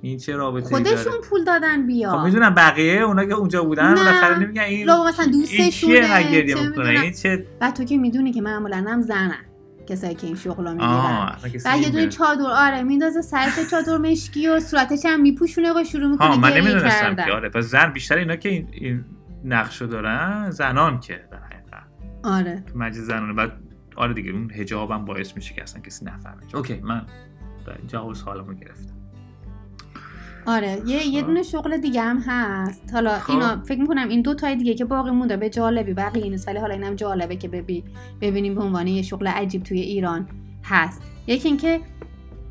این 0.02 0.18
چه 0.18 0.36
رابطه 0.36 0.68
خودشون 0.70 1.22
پول 1.30 1.44
دادن 1.44 1.88
بیا. 1.88 2.12
خب 2.12 2.26
می‌دونم 2.26 2.56
بقیه 2.56 3.02
اونا 3.02 3.26
که 3.26 3.34
اونجا 3.34 3.64
بودن 3.64 3.88
نه. 3.88 3.96
بالاخره 3.96 4.40
نمیگن 4.40 4.62
این 4.62 4.92
مثلا 4.92 5.26
این 5.26 5.32
دوستشونه، 5.32 5.94
اینقدر 5.94 6.32
گریه 6.32 6.56
چه 6.56 6.68
می‌کنه. 6.68 6.90
این 6.90 7.12
چه 7.12 7.46
و 7.62 7.72
تو 7.72 7.84
که 7.84 7.98
می‌دونی 7.98 8.32
که 8.32 8.42
معمولا 8.42 8.86
هم 8.88 9.02
زنن 9.02 9.46
کسایی 9.92 10.16
که 10.16 10.28
این 10.28 10.36
شغل 10.36 10.68
رو 10.68 10.72
می‌گیرن 10.72 11.36
و 11.66 11.78
یه 11.78 11.90
دونه. 11.90 12.10
چادر 12.10 12.46
آره 12.46 12.84
میندازه 12.84 13.22
سرت 13.22 13.70
چادر 13.72 13.98
مشکی 13.98 14.48
و 14.48 14.60
صورتش 14.60 15.06
هم 15.06 15.22
میپوشونه 15.22 15.74
و 15.74 15.84
شروع 15.84 16.12
می‌کنه 16.12 16.38
من 16.38 16.54
نمی‌دونستم 16.54 17.16
که 17.16 17.32
آره 17.32 17.50
پس 17.50 17.64
زن 17.64 17.94
بیشتر 17.94 18.18
اینا 18.18 18.36
که 18.36 18.50
این, 18.50 18.68
این 18.72 19.06
نقشو 19.46 19.86
دارن 19.86 20.50
زنان 20.50 21.00
که 21.00 21.24
در 21.32 21.38
حقیقت. 21.38 21.84
آره. 22.24 22.64
تو 22.74 22.80
مجلس 22.80 23.04
زنانه. 23.04 23.34
بعد 23.34 23.52
آره 23.96 24.14
دیگه 24.14 24.32
اون 24.32 24.52
حجاب 24.52 24.92
هم 24.92 25.06
باعث 25.06 25.36
میشه 25.36 25.54
که 25.54 25.64
اصلا 25.64 25.82
کسی 25.82 26.06
نفهمه. 26.06 26.42
اوکی 26.54 26.80
من 26.80 27.06
جواب 27.88 28.14
سوالمو 28.14 28.54
گرفتم. 28.54 29.01
آره 30.46 30.82
یه 30.86 31.08
یه 31.08 31.22
خب. 31.22 31.28
دونه 31.28 31.44
شغل 31.44 31.78
دیگه 31.78 32.02
هم 32.02 32.24
هست 32.28 32.94
حالا 32.94 33.20
خب. 33.20 33.32
اینا 33.32 33.64
فکر 33.64 33.82
می‌کنم 33.82 34.10
این 34.10 34.22
دو 34.22 34.34
تای 34.34 34.56
دیگه 34.56 34.74
که 34.74 34.86
باقی 34.86 35.12
مونده 35.12 35.38
به 35.38 35.50
جالبی 35.50 35.94
بقیه 35.94 36.30
نیست 36.30 36.48
ولی 36.48 36.60
حالا 36.60 36.74
اینم 36.74 36.96
جالبه 36.96 37.36
که 37.36 37.48
ببی 37.48 37.84
ببینیم 38.22 38.56
به 38.56 38.62
عنوان 38.64 38.88
یه 38.88 39.02
شغل 39.02 39.28
عجیب 39.28 39.64
توی 39.64 39.80
ایران 39.80 40.28
هست 40.64 41.02
یکی 41.28 41.48
اینکه 41.48 41.80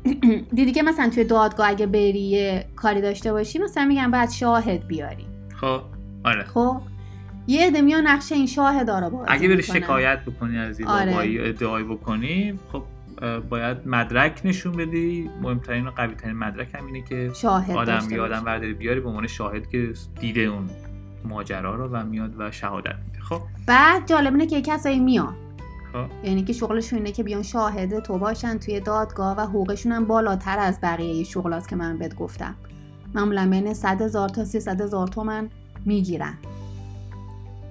دیدی 0.55 0.71
که 0.71 0.83
مثلا 0.83 1.09
توی 1.09 1.23
دادگاه 1.23 1.67
اگه 1.69 1.85
بری 1.85 2.19
یه 2.19 2.65
کاری 2.75 3.01
داشته 3.01 3.31
باشی 3.31 3.59
مثلا 3.59 3.85
میگن 3.85 4.11
باید 4.11 4.29
شاهد 4.29 4.87
بیاری 4.87 5.25
خب 5.61 5.81
آره 6.23 6.43
خب 6.43 6.81
یه 7.47 7.67
عده 7.67 7.81
میان 7.81 8.07
نقشه 8.07 8.35
این 8.35 8.47
شاهدا 8.47 8.99
رو 8.99 9.09
بازی 9.09 9.25
اگه 9.27 9.47
بری. 9.47 9.63
شکایت 9.63 10.19
بکنی 10.25 10.57
از 10.57 10.79
این 10.79 10.87
آره. 10.87 11.39
ادعای 11.39 11.83
بکنی 11.83 12.59
خب 12.71 12.83
باید 13.49 13.87
مدرک 13.87 14.41
نشون 14.45 14.71
بدی. 14.71 15.29
مهمترین 15.41 15.87
و 15.87 15.91
قوی 15.91 16.15
ترین 16.15 16.37
مدرک 16.37 16.75
هم 16.75 16.85
اینه 16.85 17.01
که 17.01 17.31
شاهد 17.35 17.75
آدم 17.75 18.07
یا 18.09 18.25
آدم. 18.25 18.43
برداری 18.43 18.73
بیاری 18.73 18.99
به 18.99 19.09
عنوان 19.09 19.27
شاهد 19.27 19.69
که 19.69 19.93
دیده 20.19 20.41
اون 20.41 20.69
ماجرا 21.25 21.75
رو 21.75 21.87
و 21.87 22.05
میاد 22.05 22.33
و 22.37 22.51
شهادت 22.51 22.95
میده. 23.05 23.19
خب؟ 23.19 23.41
بعد 23.67 24.07
جالب 24.07 24.33
اینه 24.33 24.45
که 24.45 24.61
کسایی 24.61 24.99
میان. 24.99 25.35
خب؟ 25.93 26.27
یعنی 26.27 26.43
که 26.43 26.53
شغلشون 26.53 26.99
اینه 26.99 27.11
که 27.11 27.23
بیان 27.23 27.43
شاهد 27.43 27.99
تو 27.99 28.17
باشن 28.17 28.57
توی 28.57 28.79
دادگاه 28.79 29.37
و 29.37 29.41
حقوقشون 29.41 29.91
هم 29.91 30.05
بالاتر 30.05 30.59
از 30.59 30.79
بقیه 30.83 31.23
شغلاست 31.23 31.69
که 31.69 31.75
من 31.75 31.97
بهت 31.97 32.15
گفتم. 32.15 32.55
معمولا 33.13 33.49
بین 33.49 33.73
100 33.73 34.01
هزار 34.01 34.29
تا 34.29 34.45
300 34.45 34.81
هزار 34.81 35.07
تومن 35.07 35.49
می‌گیرن. 35.85 36.33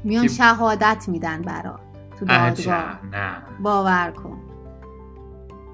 میان 0.04 0.28
شهادت 0.28 1.04
میدن 1.08 1.42
برا 1.42 1.80
تو 2.18 2.24
دادگاه. 2.24 2.98
باور 3.62 4.10
کن. 4.10 4.38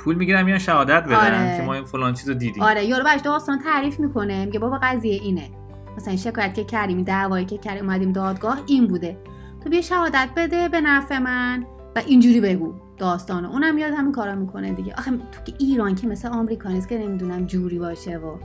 پول 0.06 0.16
می‌گیرن 0.16 0.42
میان 0.42 0.58
شهادت 0.58 1.04
بدن 1.04 1.14
آره. 1.14 1.56
که 1.56 1.62
ما 1.62 1.74
این 1.74 1.84
فلان 1.84 2.14
چیزو 2.14 2.34
دیدیم. 2.34 2.62
آره 2.62 2.84
یارو 2.84 3.04
برش 3.04 3.20
داستان 3.20 3.58
تعریف 3.58 4.00
می‌کنه 4.00 4.44
میگه 4.44 4.58
بابا 4.58 4.78
قضیه 4.82 5.14
اینه. 5.22 5.50
مثلا 5.96 6.08
این 6.08 6.16
شکایت 6.16 6.54
که 6.54 6.64
کردیم 6.64 7.02
دعوایی 7.02 7.44
که 7.44 7.58
کردیم 7.58 7.84
اومدیم 7.84 8.12
دادگاه 8.12 8.58
این 8.66 8.86
بوده. 8.86 9.16
تو 9.64 9.70
بیا 9.70 9.80
شهادت 9.80 10.28
بده 10.36 10.68
به 10.68 10.80
نفع 10.80 11.18
من 11.18 11.66
و 11.96 12.02
اینجوری 12.06 12.40
بگو 12.40 12.74
داستانو 12.98 13.50
اونم 13.50 13.78
یاد 13.78 13.92
همین 13.92 14.12
کارا 14.12 14.34
می‌کنه 14.34 14.72
دیگه. 14.72 14.94
آخه 14.98 15.10
تو 15.10 15.42
که 15.46 15.52
ایران 15.58 15.94
که 15.94 16.06
مثل 16.06 16.28
آمریکا 16.28 16.68
نیست 16.68 16.88
که 16.88 16.98
نمی‌دونم 16.98 17.46
جوری 17.46 17.78
باشه 17.78 18.18
و 18.18 18.36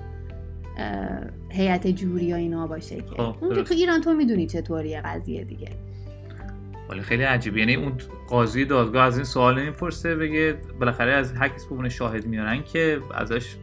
هیئت 1.49 1.87
جوری 1.87 2.25
یا 2.25 2.35
اینا 2.35 2.67
باشه 2.67 2.95
که. 2.95 3.15
خب، 3.17 3.35
اون. 3.41 3.63
تو 3.63 3.73
ایران 3.73 4.01
تو 4.01 4.13
می‌دونی 4.13 4.47
چطوریه 4.47 5.01
قضیه 5.01 5.43
دیگه. 5.43 5.69
ولی 6.91 7.01
خیلی 7.01 7.23
عجیبه 7.23 7.59
یعنی 7.59 7.75
اون 7.75 7.93
قاضی 8.29 8.65
دادگاه 8.65 9.05
از 9.05 9.15
این 9.15 9.25
سوال 9.25 9.59
نمی‌پرسه 9.59 10.15
بگه 10.15 10.57
بالاخره 10.79 11.11
از 11.13 11.33
هر 11.33 11.47
کس 11.47 11.65
بونه 11.65 11.89
شاهد 11.89 12.25
میارن 12.25 12.63
که 12.63 12.99
ازش 13.15 13.55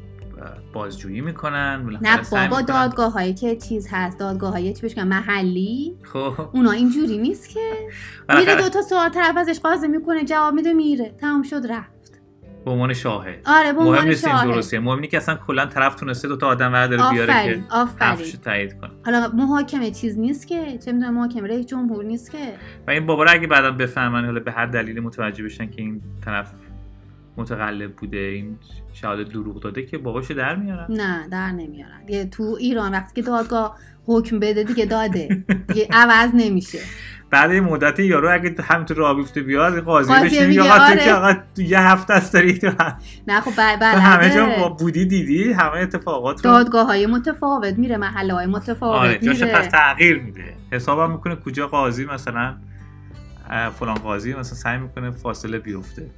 بازجویی 0.72 1.20
می‌کنن 1.20 1.99
نه 2.03 2.20
بابا 2.31 2.61
دادگاه 2.61 3.12
هایی 3.12 3.35
که 3.35 3.57
چیز 3.57 3.89
هست 3.91 4.18
دادگاه 4.18 4.53
های 4.53 4.72
چی 4.74 4.87
میگن 4.87 5.09
محلی؟ 5.09 5.97
خب. 6.03 6.35
اونا 6.53 6.70
اینجوری 6.70 7.18
نیست 7.18 7.49
که. 7.49 7.72
میره 8.37 8.55
دو 8.55 8.68
تا 8.68 8.83
سوال 8.83 9.09
طرف 9.09 9.37
ازش 9.37 9.61
قاضی 9.61 9.89
می‌کنه 9.89 10.24
جواب 10.24 10.55
میده 10.55 10.72
میره. 10.72 11.14
تمام 11.20 11.43
شد 11.43 11.62
رفت. 11.68 11.98
به 12.69 12.75
عنوان 12.75 12.95
شاهد. 12.95 13.39
آره 13.47 13.73
به 13.73 13.79
مهم 13.79 13.89
عنوان 13.89 14.09
نیست 14.09 14.29
این 14.29 14.45
درسته. 14.45 14.81
مهم 14.81 15.03
که 15.03 15.16
اصلا 15.16 15.35
کلا 15.35 15.66
طرف 15.66 15.95
تونسته 15.95 16.29
دو 16.29 16.37
تا 16.37 16.47
آدم 16.47 16.73
برداره 16.73 17.11
بیاره 17.11 17.33
آفرین 17.33 17.64
که 17.69 17.75
آفرین. 17.75 18.33
رو 18.33 18.39
تایید 18.45 18.81
کنه. 18.81 18.91
حالا 19.05 19.31
محاکمه 19.35 19.91
چیز 19.91 20.19
نیست 20.19 20.47
که 20.47 20.79
چه 20.85 20.93
می‌دونم 20.93 21.14
محاکمه 21.14 21.49
رئیس 21.49 21.66
جمهور 21.66 22.05
نیست 22.05 22.31
که. 22.31 22.39
و 22.87 22.91
این 22.91 23.07
بابا 23.07 23.25
رو 23.25 23.31
اگه 23.33 23.47
بعدا 23.47 23.71
بفهمن 23.71 24.25
حالا 24.25 24.41
به 24.41 24.53
هر 24.53 24.66
دلیلی 24.66 25.01
متوجه 25.01 25.45
بشن 25.45 25.71
که 25.71 25.83
این 25.83 26.03
طرف 26.25 26.53
متقلب 27.37 27.93
بوده 27.97 28.16
این 28.16 28.59
شهادت 28.93 29.29
دروغ 29.29 29.61
داده 29.61 29.87
که 29.87 29.99
باباشو 29.99 30.35
در 30.35 30.57
میارن. 30.57 30.87
نه 30.91 31.29
در 31.29 31.51
نمیارن. 31.51 32.01
یه 32.09 32.25
تو 32.25 32.57
ایران 32.61 32.93
وقتی 32.93 33.23
که 33.23 33.29
دادگاه 33.29 33.79
حکم 34.07 34.39
بده 34.39 34.64
دیگه 34.64 34.87
داده. 34.87 35.45
دیگه 35.69 35.89
عوض 35.93 36.31
نمیشه. 36.35 36.79
بعد 37.31 37.51
این 37.51 37.64
مدت 37.64 37.99
یارو 38.01 38.33
اگه 38.33 38.55
همینطور 38.62 38.97
راه 38.97 39.16
بیفته 39.16 39.41
بیاد 39.41 39.72
این 39.74 39.83
قاضی 39.83 40.12
بشین 40.12 40.24
میگه 40.24 40.47
میگه 40.47 40.62
آقا 40.62 40.79
تو 40.79 40.85
آره. 40.85 41.05
که 41.05 41.12
آقا 41.12 41.35
تو 41.57 41.62
یه 41.62 41.81
هفته 41.81 42.14
است 42.14 42.33
داری 42.33 42.59
تو 42.59 42.70
نه 43.29 43.41
خب 43.41 43.51
بله 43.57 43.93
تو 43.93 43.99
همه 43.99 44.35
جا 44.35 44.68
بودی 44.68 45.05
دیدی 45.07 45.53
همه 45.53 45.76
اتفاقات 45.76 46.37
رو 46.47 46.53
دادگاه 46.53 46.87
های 46.87 47.07
متفاوت 47.07 47.79
میره 47.79 47.97
محله 47.97 48.35
های 48.35 48.47
متفاوت 48.47 48.97
آره 48.97 49.18
جاش 49.18 49.43
میره. 49.43 49.55
پس 49.55 49.66
تغییر 49.66 50.22
میده. 50.22 50.45
حسابم 50.72 51.12
می‌کنه 51.12 51.37
کجا 51.37 51.66
قاضی 51.66 52.05
مثلا 52.05 52.57
فلان 53.79 53.95
قاضی 53.95 54.35
مثلا 54.35 54.55
سعی 54.55 54.79
می‌کنه 54.79 55.11
فاصله 55.11 55.59
بیفته 55.59 56.11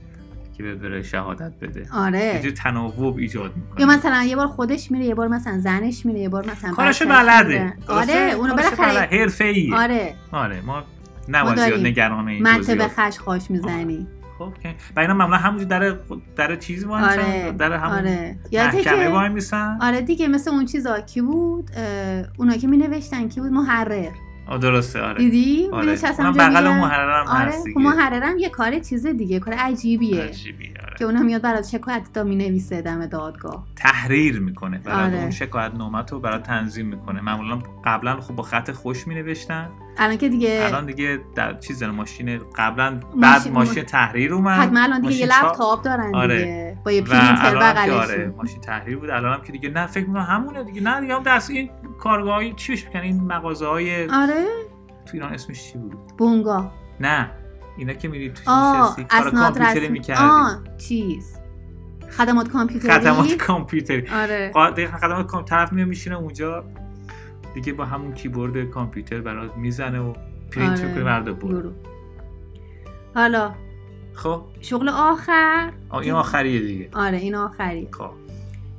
که 0.56 0.62
بره 0.62 1.02
شهادت 1.02 1.52
بده. 1.62 1.86
آره. 1.92 2.18
اینجور 2.18 2.52
تناوب 2.52 3.16
ایجاد 3.16 3.52
می‌کنه. 3.56 3.80
یا 3.80 3.86
مثلا 3.86 4.22
یه 4.22 4.36
بار 4.36 4.46
خودش 4.46 4.90
میره 4.90 5.04
یه 5.04 5.14
بار 5.14 5.28
مثلا 5.28 5.58
زنش 5.58 6.06
میره 6.06 6.18
یه 6.20 6.28
بار 6.28 6.50
مثلا 6.50 6.72
کارشو 6.72 7.08
بلده. 7.08 7.74
آره 7.88 8.34
اونو 8.38 8.54
بالاخره 8.54 9.18
حرفه 9.18 9.44
ایه 9.44 9.74
آره. 9.74 10.14
آره 10.32 10.61
ما 10.61 10.84
نباید 11.31 11.57
زیاد 11.57 11.70
داریم. 11.70 11.87
نگران 11.87 12.28
این 12.28 12.43
منطقه 12.43 12.89
خش 12.89 13.18
خاش 13.18 13.51
می‌زنی. 13.51 14.07
خب 14.39 14.53
که 14.62 14.74
و 14.97 15.01
اینا 15.01 15.14
معمولا 15.14 15.37
همونجور 15.37 15.68
در 15.68 15.97
در 16.37 16.57
چیز 16.57 16.85
وای 16.85 17.03
آره 17.03 17.53
در 17.53 17.72
همون 17.72 17.99
آره. 17.99 18.39
محکمه 18.53 19.09
وای 19.09 19.28
میسن. 19.28 19.78
آره 19.81 20.01
دیگه 20.01 20.28
مثل 20.28 20.51
اون 20.51 20.66
چیزا 20.66 21.01
کی 21.01 21.20
بود؟ 21.20 21.70
اونا 22.39 22.57
که 22.57 22.66
می 22.66 22.76
نوشتن 22.76 23.28
کی 23.28 23.41
بود؟ 23.41 23.53
محرر. 23.53 24.11
درسته 24.61 25.01
آره. 25.01 25.18
دیدی؟ 25.18 25.68
آره. 25.72 25.99
اونم 26.18 26.33
بغل 26.33 26.68
محررم 26.68 27.26
آره 27.26 27.49
هست 27.49 27.64
خب 27.74 27.81
محررم 27.81 28.39
یه 28.39 28.49
کار 28.49 28.78
چیز 28.78 29.07
دیگه 29.07 29.41
کار 29.41 29.55
عجیبیه. 29.55 30.22
عجیبی، 30.22 30.74
آره. 30.85 30.97
که 30.99 31.05
اونم 31.05 31.26
میاد 31.26 31.43
برات 31.43 31.68
شکایت 31.68 32.03
تا 32.14 32.24
می‌نویسه 32.24 32.83
دم 32.83 33.07
دادگاه. 33.07 33.66
تحریر 33.76 34.41
می‌کنه 34.41 34.78
برای 34.78 35.05
آره. 35.05 35.20
اون 35.20 35.31
شکایت 35.31 35.74
نامت 35.74 36.12
رو 36.12 36.20
برای 36.20 36.39
تنظیم 36.39 36.87
می‌کنه. 36.87 37.20
معمولا 37.20 37.59
قبلا 37.85 38.20
خب 38.20 38.37
با 38.37 38.43
خط 38.43 38.70
خوش 38.70 39.09
مینوشتن. 39.09 39.68
الان 39.99 40.16
که 40.16 40.28
دیگه 40.28 40.61
الان 40.64 40.86
دیگه 40.86 41.20
در 41.34 41.59
چیز 41.59 41.82
ماشین 41.82 42.41
قبلا 42.57 43.01
بعد 43.20 43.49
ماشین- 43.49 43.84
تحریر 43.84 44.34
اومد. 44.34 44.59
حتما 44.59 44.80
الان 44.82 45.01
دیگه 45.01 45.14
یه. 45.14 45.26
لپتاپ 45.26 45.82
دارن 45.84 46.14
آره. 46.14 46.38
دیگه. 46.38 46.78
با 46.84 46.93
یه 46.93 47.03
پرینتر 47.03 47.57
بغلش 47.59 47.91
آره 48.11 48.34
ماشین 48.36 48.61
تحریر 48.61 48.97
بود. 48.99 49.11
الان 49.11 49.32
هم 49.34 49.43
که 49.43 49.53
دیگه 49.53 49.68
نه 49.68 49.86
فکر 49.86 50.07
می‌کنم 50.07 50.22
همونه 50.22 50.64
دیگه. 50.64 50.80
نه 50.80 51.01
دیگه 51.01 51.14
هم 51.14 51.22
دست 51.22 51.51
این 51.51 51.70
کارگاهی 52.01 52.53
چی 52.53 52.72
بهش 52.72 52.86
این 52.95 53.20
مغازه 53.24 53.66
های 53.66 54.09
آره. 54.09 54.45
تو 55.07 55.11
ایران 55.12 55.32
اسمش 55.32 55.72
چی 55.72 55.78
بود؟ 55.78 55.99
بنگاه. 56.18 56.72
نه. 57.01 57.30
اینا 57.78 57.93
که 57.93 58.09
میری 58.09 58.30
تو 58.30 58.41
نشستی 58.53 59.05
کار 59.05 59.30
کامپیوتری 59.30 59.80
رسمی. 59.80 59.88
می‌کردی. 59.88 60.22
آه 60.22 60.59
چیز. 60.78 61.36
خدمات 62.18 62.49
کامپیوتری. 62.49 62.91
خدمات 62.93 63.34
کامپیوتری. 63.34 64.09
آره. 64.09 64.53
خدمات 65.01 65.26
کام 65.26 65.45
طرف 65.45 65.72
میاد 65.72 65.88
میشینه 65.88 66.16
اونجا 66.16 66.64
دیگه 67.55 67.72
با 67.72 67.84
همون 67.84 68.14
کیبورد 68.14 68.70
کامپیوتر 68.70 69.20
برات 69.20 69.57
می‌زنه 69.57 70.01
و 70.01 70.12
پرینت 70.53 70.78
آره. 70.78 70.88
می‌کنه 70.88 71.05
برات 71.05 71.28
برو. 71.28 71.72
حالا 73.14 73.55
خب. 74.14 74.42
شغل 74.61 74.88
آخر؟ 74.88 75.72
این 76.03 76.12
آخریه 76.12 76.61
دیگه. 76.61 76.88
آره 76.92 77.18
این 77.18 77.34
آخری 77.34 77.88
خب. 77.90 78.11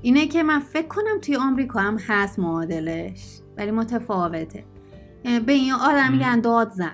اینه 0.01 0.27
که 0.27 0.43
من 0.43 0.59
فکر 0.59 0.87
کنم 0.87 1.19
توی 1.21 1.35
آمریکا 1.35 1.79
هم 1.79 1.97
هست 2.07 2.39
معادلش 2.39 3.39
ولی 3.57 3.71
متفاوته. 3.71 4.63
به 5.45 5.51
این 5.51 5.73
آدم. 5.73 6.11
میگن 6.11 6.41
دادزن 6.41 6.93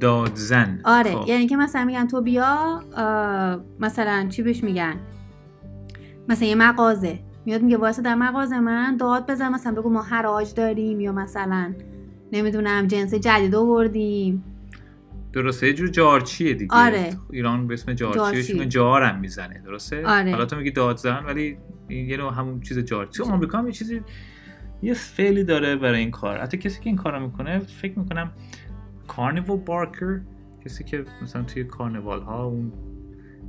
دادزن 0.00 0.80
آره 0.84 1.16
خب. 1.16 1.28
یعنی 1.28 1.46
که 1.46 1.56
مثلا 1.56 1.84
میگن 1.84 2.06
تو 2.06 2.20
بیا 2.20 2.80
مثلا 3.80 4.26
چی 4.28 4.42
بهش 4.42 4.64
میگن؟ 4.64 4.96
مثلا 6.28 6.48
یه 6.48 6.54
مغازه. 6.54 7.18
میاد 7.44 7.62
میگه 7.62 7.76
واسه 7.76 8.02
در 8.02 8.14
مغازه 8.14 8.60
من 8.60 8.96
داد 8.96 9.30
بزن 9.30 9.48
مثلا 9.48 9.72
بگو 9.72 9.90
ما 9.90 10.02
حراج 10.02 10.54
داریم 10.54 11.00
یا 11.00 11.12
مثلا 11.12 11.74
نمی‌دونم 12.32 12.86
جنس 12.86 13.14
جدید 13.14 13.54
آوردیم 13.54 14.44
درسته 15.32 15.66
یه 15.66 15.72
جور 15.72 15.88
جارچیه 15.88 16.54
دیگه 16.54 16.74
آره. 16.74 17.16
ایران 17.30 17.66
به 17.66 17.74
اسم 17.74 17.92
جارچی 17.92 18.18
جارچی. 18.18 18.36
بهش 18.36 18.50
میگن 18.50 18.68
جارم 18.68 19.18
می‌زنه 19.18 19.62
درسته 19.64 20.06
آره. 20.06 20.30
حالا 20.30 20.44
تو 20.44 20.56
میگی 20.56 20.70
دادزن 20.70 21.24
ولی 21.26 21.58
این 21.88 22.08
یه 22.08 22.16
نوع 22.16 22.34
همون 22.34 22.60
چیز 22.60 22.78
جارچی؟ 22.78 23.22
آمریکا 23.22 23.58
هم 23.58 23.66
یه 23.66 23.72
چیزی 23.72 24.00
یه 24.82 24.94
فعلی 24.94 25.44
داره 25.44 25.76
برای 25.76 26.00
این 26.00 26.10
کار 26.10 26.38
حتی 26.38 26.56
کسی 26.56 26.80
که 26.80 26.86
این 26.86 26.96
کارو 26.96 27.20
می‌کنه 27.20 27.58
فکر 27.58 27.98
می‌کنم 27.98 28.32
کارنیوال 29.08 29.56
بارکر 29.56 30.20
کسی 30.64 30.84
که 30.84 31.04
مثلا 31.22 31.42
توی 31.42 31.64
کارنیوال 31.64 32.22
ها 32.22 32.44
اون 32.44 32.72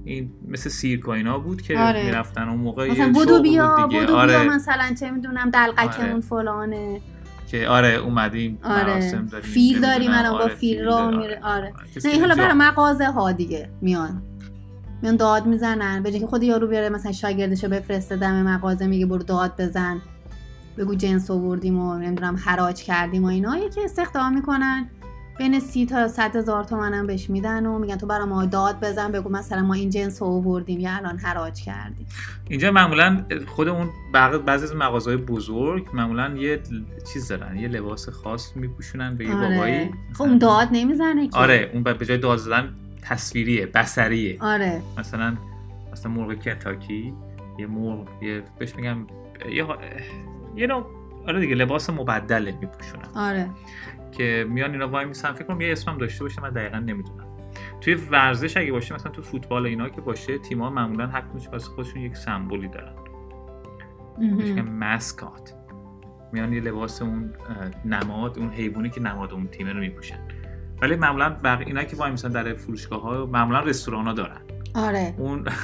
این 0.06 0.32
مثل 0.48 0.70
سیرک 0.70 1.08
و 1.08 1.12
اینا 1.12 1.40
بود 1.40 1.62
که 1.62 1.80
آره. 1.80 2.06
می‌رفتن 2.06 2.50
اون 2.50 2.60
موقع 2.60 2.92
مثلا 2.92 3.10
بدو 3.10 3.24
شغل 3.24 3.42
بیا 3.42 3.76
بود 3.76 3.90
دیگه. 3.90 4.04
بدو 4.04 4.16
آره. 4.16 4.40
بیا 4.40 4.54
مثلا 4.54 4.96
چه 5.00 5.12
می‌دونم 5.12 5.50
دلقکمون 5.50 6.12
آره. 6.12 6.22
فلانه. 6.22 7.02
که 7.48 7.68
آره 7.68 7.94
اومدیم 7.96 8.60
آره. 8.64 8.84
مراسم 8.84 9.26
داریم 9.26 9.46
فیل 9.52 9.82
داریم 9.82 10.12
الان 10.12 10.32
با 10.32 10.44
آره، 10.44 10.56
فیل 10.56 10.86
داره، 10.86 11.18
میره. 11.18 11.40
آره. 11.44 11.74
کسی 11.96 12.12
نه 12.14 12.20
حالا 12.20 12.36
برای 12.36 12.54
مغازه 12.54 13.06
ها 13.12 13.32
دیگه. 13.32 13.70
میان. 13.82 14.22
میان 15.02 15.16
داد 15.16 15.46
می‌زنن. 15.46 16.04
به 16.04 16.12
که 16.12 16.28
خود 16.28 16.44
یارو 16.44 16.68
بیاره 16.68 16.90
مثلا 16.90 17.12
شاگردشو 17.12 17.70
بفرسته 17.70 18.16
دم 18.16 18.42
مغازه 18.42 18.88
میگه 18.88 19.06
برو 19.06 19.24
داد 19.24 19.62
بزن. 19.62 20.02
بگو 20.78 20.96
جنس 20.96 21.32
آوردیم 21.32 21.80
و 21.80 21.98
نمی‌دونم 21.98 22.36
حراج 22.46 22.84
کردیم 22.84 23.24
و 23.24 23.28
اینا. 23.28 23.58
یکی 23.58 23.84
استخدام 23.84 24.36
می‌کنن. 24.36 24.90
بین 25.38 25.60
سی 25.60 25.86
تا 25.86 26.08
صد 26.08 26.36
هزار 26.36 26.64
تومن 26.64 26.94
هم 26.94 27.08
بهش 27.08 27.30
میدن 27.30 27.66
و 27.66 27.80
میگن 27.80 27.98
تو 27.98 28.08
برای 28.08 28.26
ما 28.26 28.46
داد 28.46 28.80
بزن 28.80 29.12
بگو 29.12 29.30
مثلا 29.30 29.62
ما 29.62 29.74
این 29.74 29.90
جنس 29.90 30.22
رو 30.22 30.28
آوردیم 30.28 30.80
یا 30.80 30.96
الان 30.96 31.18
حراج 31.18 31.64
کردیم. 31.64 32.08
اینجا 32.50 32.72
معمولا 32.72 33.26
خود 33.48 33.68
اون 33.68 33.90
بعضی 34.46 34.64
از 34.64 34.76
مغازهای 34.76 35.18
بزرگ 35.18 35.88
معمولا 35.94 36.36
یه 36.38 36.62
چیز 37.14 37.28
دارن 37.28 37.58
یه 37.58 37.68
لباس 37.68 38.10
خاص 38.10 38.56
میپوشونن 38.56 39.16
به 39.16 39.26
یه 39.26 39.36
بابایی. 39.36 39.56
آره 39.58 39.90
خب 40.14 40.22
اون 40.22 40.38
داد 40.38 40.68
نمی‌زنه 40.72 41.28
که. 41.28 41.38
آره 41.38 41.72
اون 41.74 41.84
به 41.84 42.06
جای 42.06 42.18
داد 42.18 42.38
زدن 42.38 42.74
تصویریه 43.02 43.66
بصریه. 43.66 44.38
آره. 44.40 44.82
مثلا 44.98 45.38
مثلا 45.92 46.12
مرغ 46.12 46.44
کنتاکی 46.44 47.14
یه 47.60 47.68
مرغ 47.68 48.08
یه 48.22 48.44
بهش 48.60 48.76
میگم 48.76 48.98
یه 49.50 49.66
یه 50.56 50.68
نوع 50.68 50.86
آره 51.28 51.40
دیگه 51.40 51.56
لباس 51.56 51.90
مبدله 51.90 52.56
میپوشونن. 52.62 53.06
آره. 53.16 53.50
که 54.12 54.46
میان 54.50 54.72
اینا 54.72 54.88
وای 54.88 55.06
میسن. 55.06 55.34
فکر 55.34 55.44
کنم 55.44 55.62
یه 55.62 55.72
اسمم 55.72 55.98
داشته 55.98 56.24
باشه 56.24 56.42
من 56.42 56.50
دقیقا 56.50 56.78
نمی‌دونم. 56.78 57.28
توی 57.82 57.94
ورزش 57.94 58.58
اگه 58.58 58.72
باشه 58.72 58.96
مثلا 58.96 59.12
تو 59.12 59.22
فوتبال 59.22 59.66
اینا 59.66 59.90
که 59.90 60.02
باشه 60.02 60.38
تیم‌ها 60.38 60.70
معمولا 60.70 61.08
حق 61.08 61.34
میشه 61.34 61.50
واسه 61.50 61.68
خودشون 61.68 62.02
یک 62.02 62.16
سمبولی 62.16 62.68
دارن. 62.68 62.94
میگن 64.18 64.62
مسکات. 64.62 65.54
میان 66.34 66.54
یه 66.54 66.62
لباس 66.62 67.02
اون 67.02 67.34
نماد 67.86 68.40
اون 68.40 68.50
حیوانی 68.50 68.90
که 68.90 69.02
نماد 69.02 69.34
اون 69.34 69.48
تیم 69.48 69.68
رو 69.68 69.80
میپوشن. 69.80 70.20
ولی 70.82 70.96
معمولا 70.96 71.30
بق... 71.30 71.64
اینا 71.66 71.84
که 71.84 71.96
وای 71.96 72.12
میسن 72.12 72.30
در 72.30 72.54
فروشگاه 72.54 73.02
ها 73.02 73.26
معمولا 73.26 73.60
رستوران 73.60 74.06
ها 74.06 74.14
دارن. 74.14 74.42
آره. 74.76 75.16
اون 75.18 75.46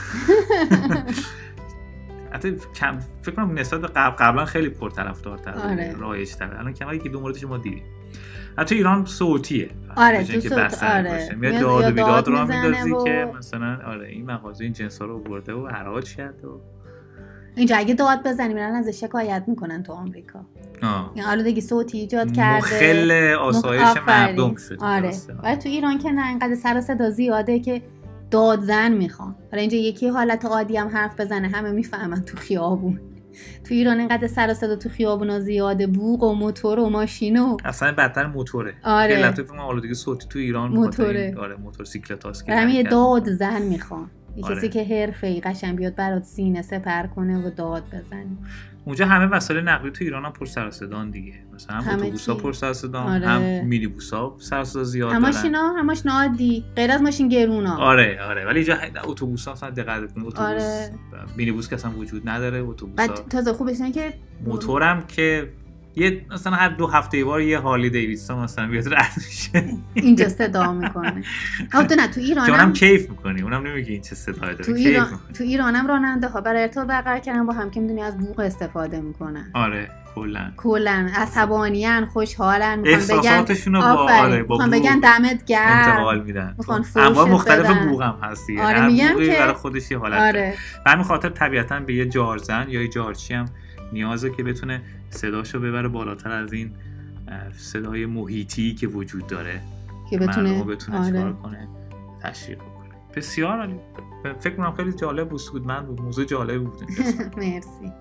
حتی 2.33 2.55
کم 2.75 2.99
فکر 3.21 3.35
کنم 3.35 3.59
نسبت 3.59 3.81
به 3.81 3.87
قبل 3.87 4.15
قبلا 4.15 4.45
خیلی 4.45 4.69
پرطرفدارتر 4.69 5.53
آره. 5.53 5.95
رایج 5.99 6.35
تر 6.35 6.55
الان 6.55 6.73
کما 6.73 6.93
یکی 6.93 7.09
دو 7.09 7.19
موردش 7.19 7.43
ما 7.43 7.57
دیدیم. 7.57 7.83
حتی 8.57 8.75
ایران 8.75 9.05
صوتیه 9.05 9.69
آره، 9.97 10.23
تو 10.23 10.33
که 10.33 10.49
صوت، 10.49 10.83
آره. 10.83 11.35
میاد 11.35 11.53
میاد 11.53 11.61
داد 11.61 11.83
و 11.83 11.95
بیداد 11.95 12.25
داد 12.25 12.39
می‌زنه 12.39 12.61
میندازی 12.61 12.91
و- 12.91 13.03
که 13.03 13.31
مثلا 13.37 13.79
آره 13.85 14.07
این 14.07 14.25
مغازه 14.25 14.63
این 14.63 14.73
جنس 14.73 14.99
ها 14.99 15.05
رو 15.05 15.19
برده 15.19 15.53
و 15.53 15.67
حراج 15.67 16.15
کرده 16.15 16.47
و 16.47 16.57
اینجا 17.55 17.75
اگه 17.75 17.93
داد 17.93 18.27
بزنی 18.27 18.53
میرن 18.53 18.75
ازش 18.75 18.99
شکایت 19.01 19.43
می‌کنن 19.47 19.83
تو 19.83 19.93
آمریکا 19.93 20.39
آه. 20.83 21.11
این 21.15 21.25
آلودگی 21.25 21.61
صوتی 21.61 21.97
ایجاد 21.97 22.31
کرده 22.31 22.57
مخل 22.57 23.35
آسایش. 23.39 23.81
مردم 24.07 24.55
شد 24.55 24.77
آره. 24.79 25.11
ولی 25.43 25.55
تو 25.55 25.69
ایران 25.69 25.97
که 25.97 26.11
نه 26.11 26.27
اینقدر 26.27 26.55
سر 26.55 26.81
صدا 26.81 27.09
زیاده 27.09 27.59
که 27.59 27.81
دادزن 28.31 28.91
می‌خوان 28.91 29.35
حالا 29.51 29.61
اینجا 29.61 29.77
یکی 29.77 30.07
حالت 30.07 30.45
عادی 30.45 30.77
هم 30.77 30.87
حرف 30.87 31.19
بزنه 31.19 31.47
همه 31.47 31.71
می‌فهمن 31.71 32.21
تو 32.21 32.37
خیابون 32.37 32.99
تو 33.63 33.73
ایران 33.73 33.99
اینقدر 33.99 34.27
سر 34.27 34.51
و 34.51 34.53
صدا 34.53 34.75
تو 34.75 34.89
خیابونا 34.89 35.39
زیاده 35.39 35.87
بوق 35.87 36.23
و 36.23 36.33
موتور 36.33 36.79
و 36.79 36.89
ماشین 36.89 37.39
و 37.39 37.57
اصلا 37.65 37.91
بدتر 37.91 38.27
موتوره 38.27 38.73
آره. 38.83 39.19
یه 39.19 39.27
لطفه 39.27 39.53
من 39.53 39.59
آلودگی 39.59 39.93
صوتی 39.93 40.27
تو 40.29 40.39
ایران 40.39 40.71
موتوره. 40.71 41.35
آره 41.39 41.55
موتورسیکلت 41.55 42.23
هاست 42.23 42.45
که 42.45 42.51
برای 42.51 42.63
همین 42.63 42.75
یه 42.75 42.83
داد 42.83 43.31
زن 43.31 43.61
می‌خوان 43.61 44.09
یه 44.35 44.45
آره. 44.45 44.55
کسی 44.55 44.69
که 44.69 44.83
حرفه 44.83 45.27
ای 45.27 45.41
قشنگ 45.41 45.77
بیاد 45.77 45.95
برات 45.95 46.23
سینه 46.23 46.61
سپر 46.61 47.07
کنه 47.07 47.47
و 47.47 47.49
داد 47.49 47.83
بزنه 47.87 48.37
اونجا 48.87 49.05
همه 49.05 49.25
وسایل 49.25 49.59
نقلیه 49.59 49.91
تو 49.91 50.03
ایران 50.03 50.25
هم 50.25 50.31
پر 50.31 50.45
سر 50.45 50.71
صدان 50.71 51.11
دیگه 51.11 51.33
مثلا 51.53 51.75
هم 51.75 51.83
همه 51.83 52.01
اتوبوس 52.01 52.29
ها 52.29 52.35
چی. 52.35 52.41
پر 52.41 52.53
سر 52.53 52.73
صدان 52.73 53.07
آره. 53.07 53.27
هم 53.27 53.65
مینیبوس 53.65 54.13
ها 54.13 54.35
سر 54.39 54.63
صدا 54.63 54.83
زیاد 54.83 55.11
دارن 55.11 55.35
اینا 55.43 55.73
هماش 55.73 56.05
عادی 56.05 56.65
غیر 56.75 56.91
از 56.91 57.01
ماشین 57.01 57.29
گرونا 57.29 57.77
آره 57.77 58.19
آره 58.23 58.45
ولی 58.45 58.59
اینجا 58.59 58.77
اتوبوس 59.03 59.47
ها 59.47 59.53
اصلا 59.53 59.69
دقت 59.69 60.13
کنید 60.13 60.27
اتوبوس 60.27 60.37
آره. 60.39 60.91
مینیبوس 61.37 61.69
که 61.69 61.75
اصلا 61.75 61.91
وجود 61.91 62.29
نداره 62.29 62.59
اتوبوس 62.59 62.95
بعد 62.95 63.09
ها 63.09 63.15
تازه 63.15 63.53
خوبش 63.53 63.81
اینه 63.81 63.91
که 63.91 64.13
موتورم 64.45 65.03
که 65.07 65.49
یه 65.97 66.25
مثلا 66.31 66.53
هر 66.53 66.69
دو 66.69 66.87
هفته 66.87 67.23
بار 67.23 67.41
یه 67.41 67.59
هارلی 67.59 67.89
دیویدسون 67.89 68.39
مثلا 68.43 68.67
بیاد 68.67 68.93
رد 68.93 69.11
میشه. 69.17 69.63
اینجا 69.93 70.29
صدا 70.29 70.73
می‌کنه. 70.73 71.23
تو 71.71 71.95
نه 71.95 72.07
تو 72.07 72.21
اونم 72.21 72.43
ایرانم 72.43 72.73
کیف 72.73 73.09
می‌کنی. 73.09 73.41
اونم 73.41 73.67
نمیگه 73.67 73.91
این 73.91 74.01
چه 74.01 74.15
صدایی 74.15 74.53
داره 74.53 74.65
تو 74.65 74.73
ایران. 74.73 75.07
تو 75.37 75.43
ایرانم 75.43 75.87
راننده 75.87 76.27
ها. 76.27 76.41
برای 76.41 76.61
ارتباط 76.61 76.87
برقرار 76.87 77.19
کردن 77.19 77.45
با 77.45 77.53
هم 77.53 77.69
که 77.69 77.79
می‌دونی 77.79 78.01
از 78.01 78.17
بوق 78.17 78.39
استفاده 78.39 79.01
می‌کنن. 79.01 79.51
آره 79.53 79.89
کلا. 80.15 80.51
کلا. 80.57 81.09
عصبانیان 81.15 82.05
خوشحالن 82.05 82.79
می‌خوان 82.79 83.19
بگن 83.21 83.45
با 83.79 84.11
آره 84.21 84.43
با 84.43 84.57
بگن 84.57 84.99
دمت 84.99 85.45
گرم. 85.45 85.89
انتقال 85.89 86.23
میدن. 86.23 86.55
می‌خوان 86.57 86.83
خب، 86.83 87.13
فوشت 87.13 87.27
مختلف. 87.27 87.77
بوق 87.87 88.01
هم 88.01 88.19
هست 88.23 88.47
دیگه. 88.47 88.63
آره، 88.63 88.85
میگم 88.85 89.15
که- 89.17 89.35
برای 89.39 89.53
خودش 89.53 89.91
یه 89.91 89.97
حالت. 89.97 90.21
آره. 90.21 90.53
به 90.85 90.91
همین 90.91 91.03
خاطر 91.03 91.29
طبیعتا 91.29 91.79
به 91.79 91.93
یه 91.93 92.05
جارزن 92.05 92.65
یا 92.69 92.81
یه 92.81 92.87
جارچی 92.87 93.33
هم 93.33 93.45
نیازه 93.93 94.29
که 94.29 94.43
بتونه 94.43 94.81
صداشو 95.09 95.59
ببره 95.59 95.87
بالاتر 95.87 96.31
از 96.31 96.53
این 96.53 96.71
صدای 97.57 98.05
محیطی 98.05 98.75
که 98.75 98.87
وجود 98.87 99.27
داره. 99.27 99.61
که 100.09 100.17
بتونه 100.17 100.63
بتونه 100.63 100.97
آره. 100.97 101.07
چیکار 101.07 101.33
کنه 101.33 101.67
تشویق 102.23 102.57
کنه 102.57 102.89
بسیار 103.15 103.59
عالی. 103.59 103.79
فکر 104.39 104.55
کنم 104.55 104.71
خیلی 104.71 104.91
جالب 104.91 105.29
بود 105.29 105.39
سودمند 105.39 105.87
بود 105.87 106.01
موضوع 106.01 106.25
جالب 106.25 106.63
بود. 106.63 106.81
مرسی. 107.37 107.91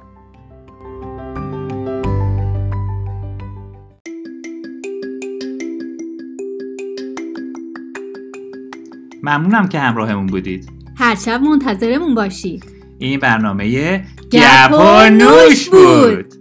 ممنونم 9.23 9.69
که 9.69 9.79
همراهمون 9.81 10.27
بودید. 10.27 10.73
هر 10.97 11.15
شب 11.15 11.41
منتظرمون 11.41 12.15
باشید. 12.15 12.65
این 12.99 13.21
برنامه 13.21 14.05
گپ 14.33 14.73
و 14.73 15.11
نوش 15.11 15.69
بود. 15.69 16.36